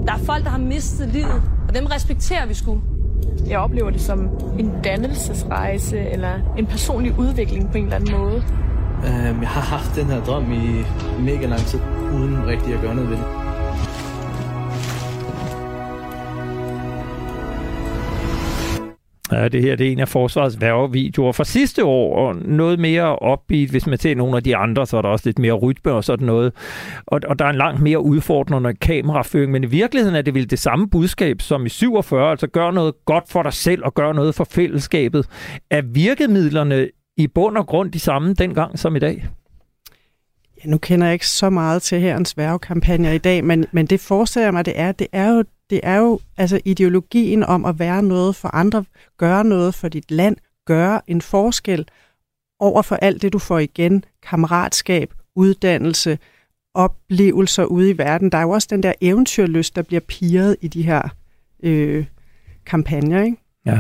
Der 0.06 0.14
er 0.14 0.24
folk, 0.26 0.43
der 0.43 0.49
har 0.49 0.60
mistet 0.60 1.14
livet, 1.14 1.41
og 1.68 1.76
dem 1.76 1.86
respekterer 1.86 2.47
vi 2.47 2.53
sgu. 2.53 2.82
Jeg 3.49 3.60
oplever 3.60 3.89
det 3.89 4.01
som 4.01 4.30
en 4.60 4.72
dannelsesrejse, 4.84 5.99
eller 5.99 6.56
en 6.58 6.66
personlig 6.66 7.20
udvikling 7.20 7.72
på 7.72 7.78
en 7.78 7.84
eller 7.84 7.95
anden 7.95 8.12
måde. 8.12 8.43
Øhm, 9.03 9.41
jeg 9.41 9.49
har 9.49 9.61
haft 9.61 9.95
den 9.95 10.05
her 10.05 10.23
drøm 10.23 10.51
i 10.51 10.85
mega 11.19 11.45
lang 11.45 11.61
tid, 11.61 11.79
uden 12.13 12.47
rigtig 12.47 12.73
at 12.73 12.81
gøre 12.81 12.95
noget 12.95 13.09
ved 13.09 13.17
det. 13.17 13.45
Ja, 19.31 19.47
det 19.47 19.61
her 19.61 19.75
det 19.75 19.87
er 19.87 19.91
en 19.91 19.99
af 19.99 20.07
forsvarets 20.07 20.61
værvevideoer 20.61 21.31
fra 21.31 21.43
sidste 21.43 21.85
år, 21.85 22.27
og 22.27 22.35
noget 22.35 22.79
mere 22.79 23.15
opbeat. 23.15 23.69
Hvis 23.69 23.87
man 23.87 23.97
ser 23.97 24.15
nogle 24.15 24.37
af 24.37 24.43
de 24.43 24.55
andre, 24.55 24.85
så 24.85 24.97
er 24.97 25.01
der 25.01 25.09
også 25.09 25.27
lidt 25.27 25.39
mere 25.39 25.53
rytme 25.53 25.91
og 25.91 26.03
sådan 26.03 26.25
noget. 26.25 26.53
Og, 27.07 27.19
og 27.27 27.39
der 27.39 27.45
er 27.45 27.49
en 27.49 27.55
langt 27.55 27.81
mere 27.81 28.01
udfordrende 28.01 28.73
kameraføring, 28.73 29.51
men 29.51 29.63
i 29.63 29.67
virkeligheden 29.67 30.15
er 30.15 30.21
det 30.21 30.33
vel 30.33 30.49
det 30.49 30.59
samme 30.59 30.89
budskab 30.89 31.41
som 31.41 31.65
i 31.65 31.69
47, 31.69 32.31
altså 32.31 32.47
gør 32.47 32.71
noget 32.71 32.93
godt 33.05 33.23
for 33.29 33.43
dig 33.43 33.53
selv 33.53 33.85
og 33.85 33.93
gør 33.93 34.13
noget 34.13 34.35
for 34.35 34.43
fællesskabet. 34.43 35.27
Er 35.69 35.81
virkemidlerne 35.81 36.87
i 37.18 37.28
bund 37.28 37.57
og 37.57 37.68
grund 37.68 37.91
de 37.91 37.99
samme 37.99 38.34
dengang 38.34 38.80
som 38.80 38.95
i 38.95 38.99
dag? 38.99 39.28
Ja, 40.63 40.70
nu 40.70 40.78
kender 40.78 41.07
jeg 41.07 41.13
ikke 41.13 41.28
så 41.28 41.49
meget 41.49 41.82
til 41.82 41.99
herrens 41.99 42.38
værvekampagner 42.38 43.11
i 43.11 43.18
dag, 43.18 43.43
men, 43.43 43.66
men 43.72 43.86
det 43.86 43.99
forestiller 43.99 44.51
mig, 44.51 44.66
det 44.66 44.80
er, 44.80 44.91
det 44.91 45.07
er 45.11 45.30
jo, 45.30 45.43
det 45.70 45.80
er 45.84 45.97
jo 45.97 46.20
altså 46.38 46.59
ideologien 46.66 47.43
om 47.43 47.66
at 47.66 47.80
være 47.80 48.03
noget 48.03 48.36
for 48.36 48.55
andre, 48.55 48.86
gøre 49.18 49.43
noget 49.43 49.76
for 49.76 49.88
dit 49.88 50.11
land, 50.11 50.38
gøre 50.66 51.01
en 51.07 51.22
forskel 51.22 51.88
over 52.59 52.82
for 52.82 52.95
alt 52.95 53.22
det, 53.22 53.34
du 53.34 53.39
får 53.39 53.59
igen, 53.59 54.03
kammeratskab, 54.24 55.13
uddannelse 55.36 56.18
oplevelser 56.76 57.66
ude 57.66 57.89
i 57.89 57.97
verden. 57.97 58.32
Der 58.32 58.38
er 58.38 58.41
jo 58.41 58.49
også 58.49 58.68
den 58.72 58.84
der 58.84 58.93
eventyrlyst, 59.01 59.76
der 59.76 59.82
bliver 59.82 59.99
piret 59.99 60.55
i 60.61 60.68
de 60.68 60.82
her 60.82 61.09
øh, 61.63 62.05
kampagner, 62.66 63.24
ikke? 63.24 63.38
Ja. 63.66 63.80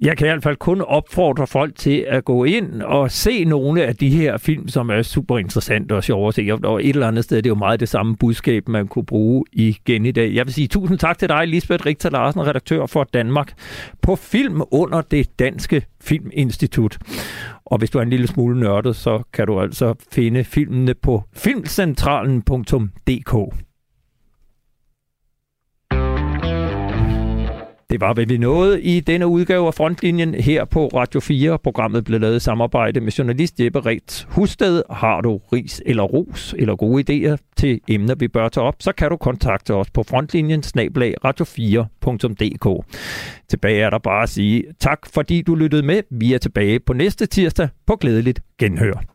Jeg 0.00 0.16
kan 0.16 0.26
i 0.26 0.30
hvert 0.30 0.42
fald 0.42 0.56
kun 0.56 0.80
opfordre 0.80 1.46
folk 1.46 1.76
til 1.76 2.06
at 2.08 2.24
gå 2.24 2.44
ind 2.44 2.82
og 2.82 3.10
se 3.10 3.44
nogle 3.44 3.84
af 3.84 3.96
de 3.96 4.10
her 4.10 4.36
film, 4.36 4.68
som 4.68 4.90
er 4.90 5.02
super 5.02 5.38
interessante 5.38 5.92
og 5.92 6.04
sjove 6.04 6.28
at 6.28 6.34
se. 6.34 6.58
Og 6.64 6.84
et 6.84 6.88
eller 6.88 7.08
andet 7.08 7.24
sted, 7.24 7.36
det 7.36 7.46
er 7.46 7.50
jo 7.50 7.54
meget 7.54 7.80
det 7.80 7.88
samme 7.88 8.16
budskab, 8.16 8.68
man 8.68 8.88
kunne 8.88 9.06
bruge 9.06 9.44
igen 9.52 10.06
i 10.06 10.12
dag. 10.12 10.34
Jeg 10.34 10.46
vil 10.46 10.54
sige 10.54 10.68
tusind 10.68 10.98
tak 10.98 11.18
til 11.18 11.28
dig, 11.28 11.48
Lisbeth 11.48 11.86
Richter 11.86 12.10
Larsen, 12.10 12.46
redaktør 12.46 12.86
for 12.86 13.04
Danmark 13.04 13.52
på 14.02 14.16
Film 14.16 14.62
under 14.70 15.00
det 15.00 15.38
Danske 15.38 15.86
Filminstitut. 16.00 16.98
Og 17.64 17.78
hvis 17.78 17.90
du 17.90 17.98
er 17.98 18.02
en 18.02 18.10
lille 18.10 18.26
smule 18.26 18.60
nørdet, 18.60 18.96
så 18.96 19.22
kan 19.32 19.46
du 19.46 19.60
altså 19.60 19.94
finde 20.12 20.44
filmene 20.44 20.94
på 20.94 21.22
filmcentralen.dk. 21.32 23.54
Det 27.94 28.00
var, 28.00 28.14
hvad 28.14 28.26
vi 28.26 28.38
nåede 28.38 28.82
i 28.82 29.00
denne 29.00 29.26
udgave 29.26 29.66
af 29.66 29.74
Frontlinjen 29.74 30.34
her 30.34 30.64
på 30.64 30.86
Radio 30.86 31.20
4. 31.20 31.58
Programmet 31.58 32.04
blev 32.04 32.20
lavet 32.20 32.36
i 32.36 32.40
samarbejde 32.40 33.00
med 33.00 33.12
journalist 33.12 33.60
Jeppe 33.60 33.80
Rets 33.80 34.26
Husted. 34.30 34.82
Har 34.90 35.20
du 35.20 35.40
ris 35.52 35.82
eller 35.86 36.02
ros 36.02 36.54
eller 36.58 36.76
gode 36.76 37.04
idéer 37.10 37.36
til 37.56 37.80
emner, 37.88 38.14
vi 38.14 38.28
bør 38.28 38.48
tage 38.48 38.64
op, 38.64 38.74
så 38.78 38.92
kan 38.92 39.10
du 39.10 39.16
kontakte 39.16 39.74
os 39.74 39.90
på 39.90 40.02
frontlinjen 40.02 40.62
snablag 40.62 41.14
radio4.dk. 41.24 42.86
Tilbage 43.48 43.80
er 43.80 43.90
der 43.90 43.98
bare 43.98 44.22
at 44.22 44.28
sige 44.28 44.64
tak, 44.80 44.98
fordi 45.14 45.42
du 45.42 45.54
lyttede 45.54 45.82
med. 45.82 46.02
Vi 46.10 46.34
er 46.34 46.38
tilbage 46.38 46.80
på 46.80 46.92
næste 46.92 47.26
tirsdag 47.26 47.68
på 47.86 47.96
glædeligt 47.96 48.40
genhør. 48.58 49.13